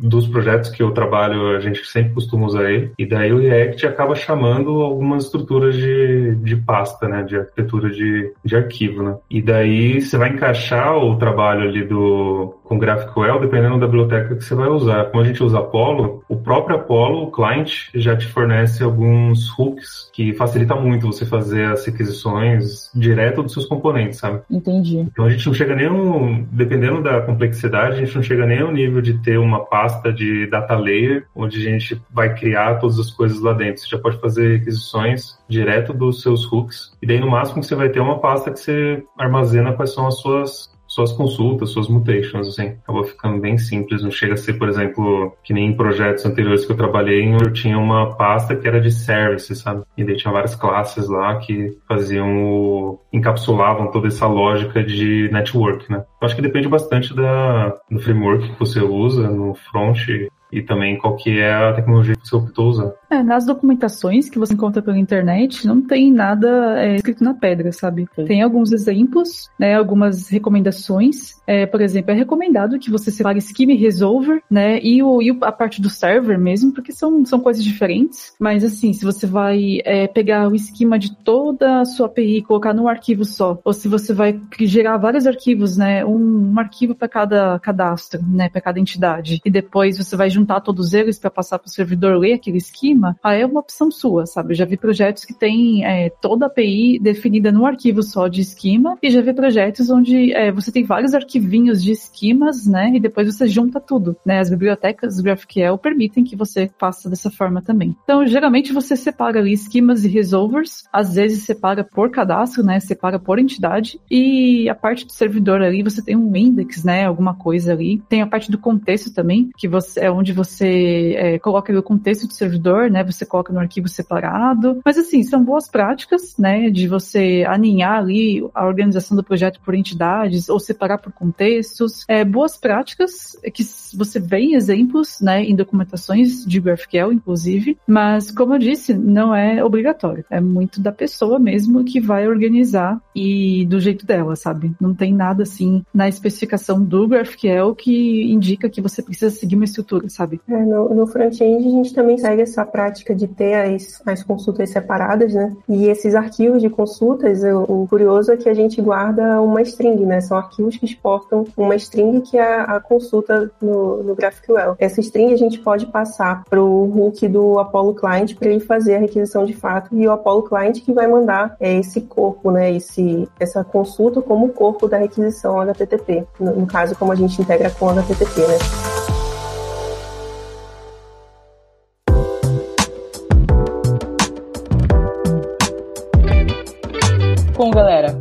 dos 0.03 0.27
projetos 0.27 0.38
que 0.71 0.83
eu 0.83 0.91
trabalho, 0.91 1.57
a 1.57 1.61
gente 1.61 1.85
sempre 1.87 2.15
costuma 2.15 2.47
usar 2.47 2.71
ele. 2.71 2.93
E 2.99 3.07
daí 3.07 3.33
o 3.33 3.39
React 3.39 3.87
acaba 3.87 4.15
chamando 4.15 4.83
algumas 4.83 5.25
estruturas 5.25 5.77
de, 5.77 6.35
de 6.37 6.57
pasta, 6.57 7.09
né? 7.09 7.23
De 7.23 7.37
arquitetura 7.37 7.91
de, 7.91 8.33
de 8.45 8.57
arquivo, 8.57 9.03
né? 9.03 9.17
E 9.31 9.41
daí 9.41 10.01
você 10.01 10.17
vai 10.17 10.31
encaixar 10.31 10.97
o 10.97 11.17
trabalho 11.17 11.63
ali 11.63 11.85
do 11.85 12.58
com 12.69 12.79
GraphQL, 12.79 13.41
dependendo 13.41 13.79
da 13.79 13.87
biblioteca 13.87 14.37
que 14.37 14.45
você 14.45 14.55
vai 14.55 14.69
usar. 14.69 15.07
Como 15.07 15.23
a 15.23 15.27
gente 15.27 15.43
usa 15.43 15.59
Apollo, 15.59 16.23
o 16.29 16.37
próprio 16.37 16.77
Apollo, 16.77 17.25
o 17.25 17.31
client, 17.33 17.89
já 17.95 18.15
te 18.15 18.27
fornece 18.27 18.85
alguns 18.85 19.49
hooks 19.59 20.11
que 20.13 20.35
facilita 20.35 20.75
muito 20.75 21.07
você 21.07 21.25
fazer 21.25 21.65
as 21.65 21.85
requisições 21.87 22.91
direto 22.95 23.43
dos 23.43 23.53
seus 23.55 23.67
componentes, 23.67 24.19
sabe? 24.19 24.43
Entendi. 24.51 24.99
Então 24.99 25.25
a 25.25 25.31
gente 25.31 25.47
não 25.47 25.55
chega 25.55 25.75
nem, 25.75 25.91
um, 25.91 26.47
dependendo 26.53 27.03
da 27.03 27.23
complexidade, 27.23 27.97
a 27.97 28.05
gente 28.05 28.15
não 28.15 28.23
chega 28.23 28.45
nem 28.47 28.61
ao 28.61 28.71
nível 28.71 29.01
de 29.01 29.15
ter 29.15 29.39
uma 29.39 29.65
pasta 29.65 30.13
de 30.13 30.47
data 30.47 30.77
layer, 30.77 31.27
onde 31.35 31.57
a 31.57 31.71
gente 31.71 32.01
vai 32.13 32.35
criar 32.35 32.77
todas 32.77 32.99
as 32.99 33.11
coisas 33.11 33.41
lá 33.41 33.55
dentro. 33.55 33.81
Você 33.81 33.89
já 33.89 33.99
pode 33.99 34.21
fazer 34.21 34.59
requisições 34.59 35.39
direto 35.49 35.95
dos 35.95 36.21
seus 36.21 36.45
hooks, 36.53 36.93
e 37.01 37.07
daí 37.07 37.19
no 37.19 37.31
máximo 37.31 37.63
você 37.63 37.75
vai 37.75 37.89
ter 37.89 38.01
uma 38.01 38.19
pasta 38.19 38.51
que 38.51 38.59
você 38.59 39.03
armazena 39.17 39.73
quais 39.73 39.95
são 39.95 40.07
as 40.07 40.21
suas 40.21 40.78
suas 40.99 41.13
consultas, 41.13 41.71
suas 41.71 41.89
mutations, 41.89 42.49
assim. 42.49 42.75
Acabou 42.83 43.05
ficando 43.05 43.41
bem 43.41 43.57
simples. 43.57 44.03
Não 44.03 44.11
chega 44.11 44.35
a 44.35 44.37
ser, 44.37 44.55
por 44.55 44.69
exemplo, 44.69 45.37
que 45.45 45.53
nem 45.53 45.69
em 45.69 45.77
projetos 45.77 46.25
anteriores 46.25 46.65
que 46.65 46.73
eu 46.73 46.77
trabalhei, 46.77 47.33
eu 47.35 47.53
tinha 47.53 47.79
uma 47.79 48.17
pasta 48.17 48.57
que 48.57 48.67
era 48.67 48.81
de 48.81 48.91
services, 48.91 49.59
sabe? 49.59 49.83
E 49.97 50.05
daí 50.05 50.17
tinha 50.17 50.33
várias 50.33 50.55
classes 50.55 51.09
lá 51.09 51.37
que 51.37 51.77
faziam 51.87 52.45
o... 52.45 53.01
encapsulavam 53.13 53.91
toda 53.91 54.09
essa 54.09 54.27
lógica 54.27 54.83
de 54.83 55.29
network, 55.33 55.91
né? 55.91 56.05
Eu 56.21 56.27
acho 56.27 56.35
que 56.35 56.43
depende 56.43 56.69
bastante 56.69 57.15
da, 57.15 57.75
do 57.91 58.01
framework 58.01 58.49
que 58.49 58.59
você 58.59 58.81
usa 58.81 59.29
no 59.29 59.55
front 59.55 60.09
e 60.53 60.63
também 60.63 60.99
qual 60.99 61.17
que 61.17 61.39
é 61.39 61.53
a 61.53 61.73
tecnologia 61.73 62.17
que 62.17 62.27
você 62.27 62.37
optou 62.37 62.69
usar. 62.69 62.93
É, 63.11 63.23
nas 63.23 63.47
documentações 63.47 64.29
que 64.29 64.39
você 64.39 64.55
encontra 64.55 64.83
pela 64.83 64.99
internet, 64.99 65.67
não 65.67 65.81
tem 65.81 66.13
nada 66.13 66.83
é, 66.83 66.97
escrito 66.97 67.23
na 67.25 67.35
pedra, 67.35 67.73
sabe? 67.73 68.09
Sim. 68.15 68.25
Tem 68.25 68.43
alguns 68.43 68.73
exemplos, 68.73 69.51
né, 69.59 69.75
algumas 69.75 70.29
recomendações. 70.29 71.41
É, 71.47 71.67
por 71.67 71.81
exemplo, 71.81 72.11
é 72.11 72.15
recomendado 72.15 72.79
que 72.79 72.91
você 72.91 73.11
separe 73.11 73.41
schema 73.41 73.73
e 73.73 73.77
resolver, 73.77 74.43
né, 74.51 74.81
e, 74.83 75.03
o, 75.03 75.23
e 75.23 75.37
a 75.43 75.53
parte 75.53 75.81
do 75.81 75.91
server 75.91 76.39
mesmo, 76.39 76.73
porque 76.73 76.93
são, 76.93 77.25
são 77.25 77.41
coisas 77.41 77.63
diferentes. 77.63 78.35
Mas 78.39 78.65
assim, 78.65 78.93
se 78.93 79.05
você 79.05 79.27
vai 79.27 79.81
é, 79.85 80.07
pegar 80.07 80.49
o 80.49 80.55
esquema 80.55 80.99
de 80.99 81.15
toda 81.17 81.81
a 81.81 81.85
sua 81.85 82.07
API 82.07 82.39
e 82.39 82.43
colocar 82.43 82.73
num 82.73 82.89
arquivo 82.89 83.25
só, 83.25 83.59
ou 83.65 83.73
se 83.73 83.89
você 83.89 84.13
vai 84.13 84.41
gerar 84.61 84.97
vários 84.97 85.27
arquivos, 85.27 85.77
né, 85.77 86.05
um, 86.05 86.53
um 86.53 86.59
arquivo 86.59 86.95
para 86.95 87.09
cada 87.09 87.59
cadastro, 87.59 88.21
né, 88.23 88.49
para 88.49 88.61
cada 88.61 88.81
entidade, 88.81 89.41
e 89.45 89.51
depois 89.51 89.99
você 89.99 90.17
vai 90.17 90.29
juntar 90.39 90.61
todos 90.61 90.95
eles 90.95 91.19
para 91.19 91.31
passar 91.31 91.59
para 91.59 91.69
o 91.69 91.71
servidor 91.71 92.17
ler 92.17 92.35
aquele 92.35 92.59
esquema, 92.59 93.17
aí 93.23 93.43
é 93.43 93.47
uma 93.47 93.61
opção 93.61 93.91
sua, 93.91 94.27
sabe? 94.27 94.53
Eu 94.53 94.57
já 94.57 94.65
vi 94.65 94.77
projetos 94.77 95.25
que 95.25 95.35
tem 95.35 95.85
é, 95.85 96.11
toda 96.11 96.47
a 96.47 96.49
API 96.49 96.99
definida 96.99 97.53
num 97.53 97.67
arquivo 97.67 98.03
só 98.03 98.29
de 98.29 98.41
esquema, 98.41 98.97
e 99.03 99.11
já 99.11 99.21
vi 99.21 99.33
projetos 99.33 99.91
onde 99.91 100.33
é, 100.33 100.51
você 100.53 100.73
tem 100.73 100.85
vários 100.85 101.15
arquivinhos 101.15 101.83
de 101.83 101.93
esquemas, 101.93 102.67
né? 102.67 102.93
E 102.95 103.01
depois 103.01 103.27
você 103.27 103.47
junta 103.47 103.81
tudo, 103.81 104.17
né? 104.25 104.39
As 104.39 104.51
bibliotecas 104.51 105.21
GraphQL 105.21 105.77
permitem 105.79 106.25
que 106.25 106.37
você 106.37 106.71
faça 106.79 107.09
dessa 107.11 107.31
forma 107.31 107.61
também. 107.61 107.97
Então, 108.05 108.27
geralmente 108.27 108.73
você 108.73 108.97
separa 108.97 109.39
ali 109.39 109.53
esquemas 109.53 110.05
e 110.05 110.09
resolvers, 110.09 110.85
às 110.93 111.15
vezes 111.15 111.45
separa 111.45 111.85
por 111.85 112.11
cadastro, 112.11 112.63
né? 112.63 112.81
Separa 112.81 113.19
por 113.19 113.39
entidade, 113.39 114.01
e 114.11 114.69
a 114.69 114.75
parte 114.75 115.05
do 115.05 115.13
servidor 115.13 115.63
ali 115.63 115.83
você 115.83 116.03
tem 116.03 116.17
um 116.17 116.35
index, 116.35 116.85
né? 116.85 117.05
Alguma 117.05 117.35
coisa 117.35 117.73
ali. 117.73 118.01
Tem 118.09 118.23
a 118.23 118.27
parte 118.27 118.51
do 118.51 118.59
contexto 118.59 119.13
também, 119.13 119.51
que 119.57 119.69
você 119.69 120.01
é 120.01 120.11
onde 120.11 120.28
você 120.33 121.15
é, 121.17 121.39
coloca 121.39 121.77
o 121.77 121.83
contexto 121.83 122.27
do 122.27 122.33
servidor, 122.33 122.91
né? 122.91 123.05
Você 123.05 123.25
coloca 123.25 123.53
no 123.53 123.61
arquivo 123.61 123.89
separado. 123.89 124.81
Mas 124.85 124.99
assim, 124.99 125.23
são 125.23 125.43
boas 125.45 125.69
práticas, 125.69 126.37
né? 126.39 126.71
De 126.71 126.89
você 126.89 127.45
alinhar 127.47 127.99
ali 127.99 128.45
a 128.55 128.67
organização 128.67 129.17
do 129.17 129.25
projeto 129.25 129.61
por 129.61 129.75
entidades 129.75 130.49
ou 130.49 130.59
separar 130.59 130.99
por 130.99 131.13
contextos. 131.13 132.05
É, 132.09 132.25
boas 132.25 132.57
práticas 132.57 133.37
que 133.53 133.63
você 133.95 134.19
vê 134.19 134.39
em 134.39 134.55
exemplos, 134.55 135.21
né? 135.21 135.43
Em 135.45 135.55
documentações 135.55 136.45
de 136.45 136.61
GraphQL, 136.61 137.13
inclusive. 137.13 137.79
Mas, 137.87 138.31
como 138.31 138.55
eu 138.55 138.59
disse, 138.59 138.95
não 138.95 139.35
é 139.35 139.63
obrigatório. 139.65 140.25
É 140.31 140.41
muito 140.41 140.81
da 140.81 140.93
pessoa 140.93 141.39
mesmo 141.39 141.85
que 141.85 142.01
vai 142.01 142.29
organizar 142.29 143.01
e 143.15 143.67
do 143.67 143.81
jeito 143.81 144.07
dela, 144.07 144.37
sabe? 144.37 144.73
Não 144.81 144.95
tem 144.95 145.13
nada 145.13 145.43
assim 145.43 145.85
na 145.93 146.09
especificação 146.09 146.83
do 146.83 147.07
GraphQL 147.07 147.75
que 147.75 148.33
indica 148.33 148.69
que 148.69 148.81
você 148.81 149.03
precisa 149.03 149.31
seguir 149.31 149.57
uma 149.57 149.65
estrutura, 149.65 150.09
sabe? 150.19 150.41
É, 150.49 150.57
no, 150.57 150.93
no 150.93 151.07
front-end 151.07 151.67
a 151.67 151.71
gente 151.71 151.95
também 151.95 152.19
segue 152.19 152.43
essa 152.43 152.67
prática 152.67 153.15
de 153.15 153.29
ter 153.29 153.55
as, 153.55 154.03
as 154.05 154.23
consultas 154.25 154.71
separadas, 154.71 155.33
né? 155.33 155.57
E 155.69 155.87
esses 155.87 156.15
arquivos 156.17 156.61
de 156.61 156.69
consultas, 156.69 157.43
o, 157.45 157.83
o 157.83 157.87
curioso 157.89 158.33
é 158.33 158.37
que 158.37 158.49
a 158.49 158.55
gente 158.55 158.83
guarda 158.83 159.41
uma 159.41 159.63
string, 159.63 160.05
né? 160.05 160.21
São 160.21 160.37
arquivos 160.37 160.77
que 160.77 160.85
exportam 160.85 161.47
uma 161.57 161.77
string 161.77 162.21
que 162.21 162.37
é 162.37 162.61
a 162.61 162.81
consulta 162.81 163.51
no, 163.63 164.03
no 164.03 164.15
GraphQL. 164.17 164.75
Essa 164.79 165.01
string 165.01 165.33
a 165.33 165.37
gente 165.37 165.61
pode 165.61 165.87
passar 165.87 166.43
para 166.51 166.61
o 166.61 167.07
hook 167.07 167.29
do 167.29 167.61
Apollo 167.61 167.95
Client 167.95 168.35
para 168.35 168.49
ele 168.49 168.61
fazer 168.61 168.97
a 168.97 168.99
requisição 168.99 169.45
de 169.45 169.53
fato 169.53 169.95
e 169.95 170.07
o 170.07 170.11
Apollo 170.11 170.43
Client 170.43 170.81
que 170.83 170.93
vai 170.93 171.07
mandar 171.07 171.57
é, 171.61 171.79
esse 171.79 172.01
corpo, 172.01 172.51
né? 172.51 172.73
Esse, 172.73 173.29
essa 173.39 173.63
consulta 173.63 174.21
como 174.21 174.49
corpo 174.49 174.89
da 174.89 174.97
requisição 174.97 175.61
HTTP. 175.61 176.27
No, 176.41 176.57
no 176.57 176.67
caso, 176.67 176.97
como 176.97 177.13
a 177.13 177.15
gente 177.15 177.41
integra 177.41 177.71
com 177.71 177.89
HTTP, 177.91 178.41
né? 178.41 179.18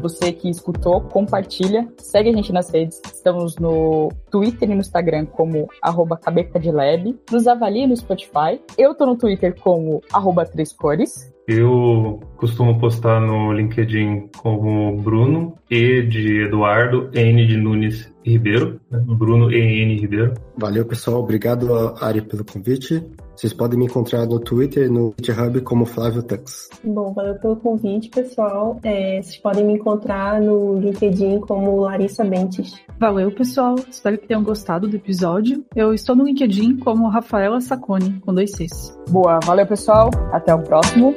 Você 0.07 0.31
que 0.31 0.49
escutou, 0.49 1.01
compartilha, 1.01 1.87
segue 1.97 2.29
a 2.29 2.33
gente 2.33 2.53
nas 2.53 2.69
redes. 2.69 3.01
Estamos 3.05 3.57
no 3.57 4.09
Twitter 4.31 4.69
e 4.69 4.73
no 4.73 4.79
Instagram 4.79 5.25
como 5.25 5.67
arroba 5.81 6.19
Nos 7.31 7.47
avalie 7.47 7.85
no 7.85 7.95
Spotify. 7.95 8.59
Eu 8.77 8.95
tô 8.95 9.05
no 9.05 9.17
Twitter 9.17 9.55
como 9.59 10.01
arroba 10.11 10.45
Três 10.45 10.71
Cores. 10.71 11.33
Eu 11.47 12.19
costumo 12.35 12.77
postar 12.77 13.21
no 13.21 13.53
LinkedIn 13.53 14.29
como 14.37 14.97
Bruno, 14.97 15.55
E 15.69 16.01
de 16.01 16.43
Eduardo, 16.43 17.09
N 17.13 17.47
de 17.47 17.55
Nunes 17.55 18.11
Ribeiro, 18.25 18.81
né? 18.91 19.01
Bruno 19.05 19.49
EN 19.49 19.97
Ribeiro. 19.97 20.33
Valeu, 20.57 20.85
pessoal. 20.85 21.21
Obrigado, 21.21 21.95
Ari, 22.01 22.21
pelo 22.21 22.43
convite. 22.43 23.01
Vocês 23.37 23.53
podem 23.53 23.77
me 23.77 23.85
encontrar 23.85 24.25
no 24.25 24.39
Twitter, 24.39 24.91
no 24.91 25.13
GitHub 25.21 25.61
como 25.61 25.85
Flávio 25.85 26.23
Tux. 26.23 26.69
Bom, 26.83 27.13
valeu 27.13 27.35
pelo 27.35 27.55
convite, 27.55 28.09
pessoal. 28.09 28.79
É, 28.81 29.21
vocês 29.21 29.37
podem 29.37 29.63
me 29.63 29.73
encontrar 29.73 30.41
no 30.41 30.79
LinkedIn 30.79 31.41
como 31.41 31.81
Larissa 31.81 32.25
Bentes. 32.25 32.81
Valeu, 32.99 33.31
pessoal. 33.31 33.75
Espero 33.87 34.17
que 34.17 34.27
tenham 34.27 34.43
gostado 34.43 34.87
do 34.87 34.95
episódio. 34.95 35.63
Eu 35.75 35.93
estou 35.93 36.15
no 36.15 36.23
LinkedIn 36.23 36.77
como 36.77 37.07
Rafaela 37.09 37.61
Sacone, 37.61 38.19
com 38.21 38.33
dois 38.33 38.53
Cs. 38.53 38.97
Boa, 39.09 39.39
valeu, 39.43 39.67
pessoal. 39.67 40.09
Até 40.31 40.55
o 40.55 40.63
próximo. 40.63 41.13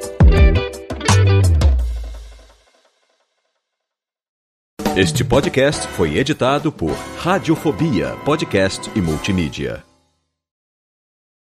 Este 4.95 5.23
podcast 5.23 5.87
foi 5.87 6.17
editado 6.17 6.71
por 6.71 6.91
Radiofobia, 7.17 8.15
podcast 8.23 8.91
e 8.95 9.01
multimídia. 9.01 9.90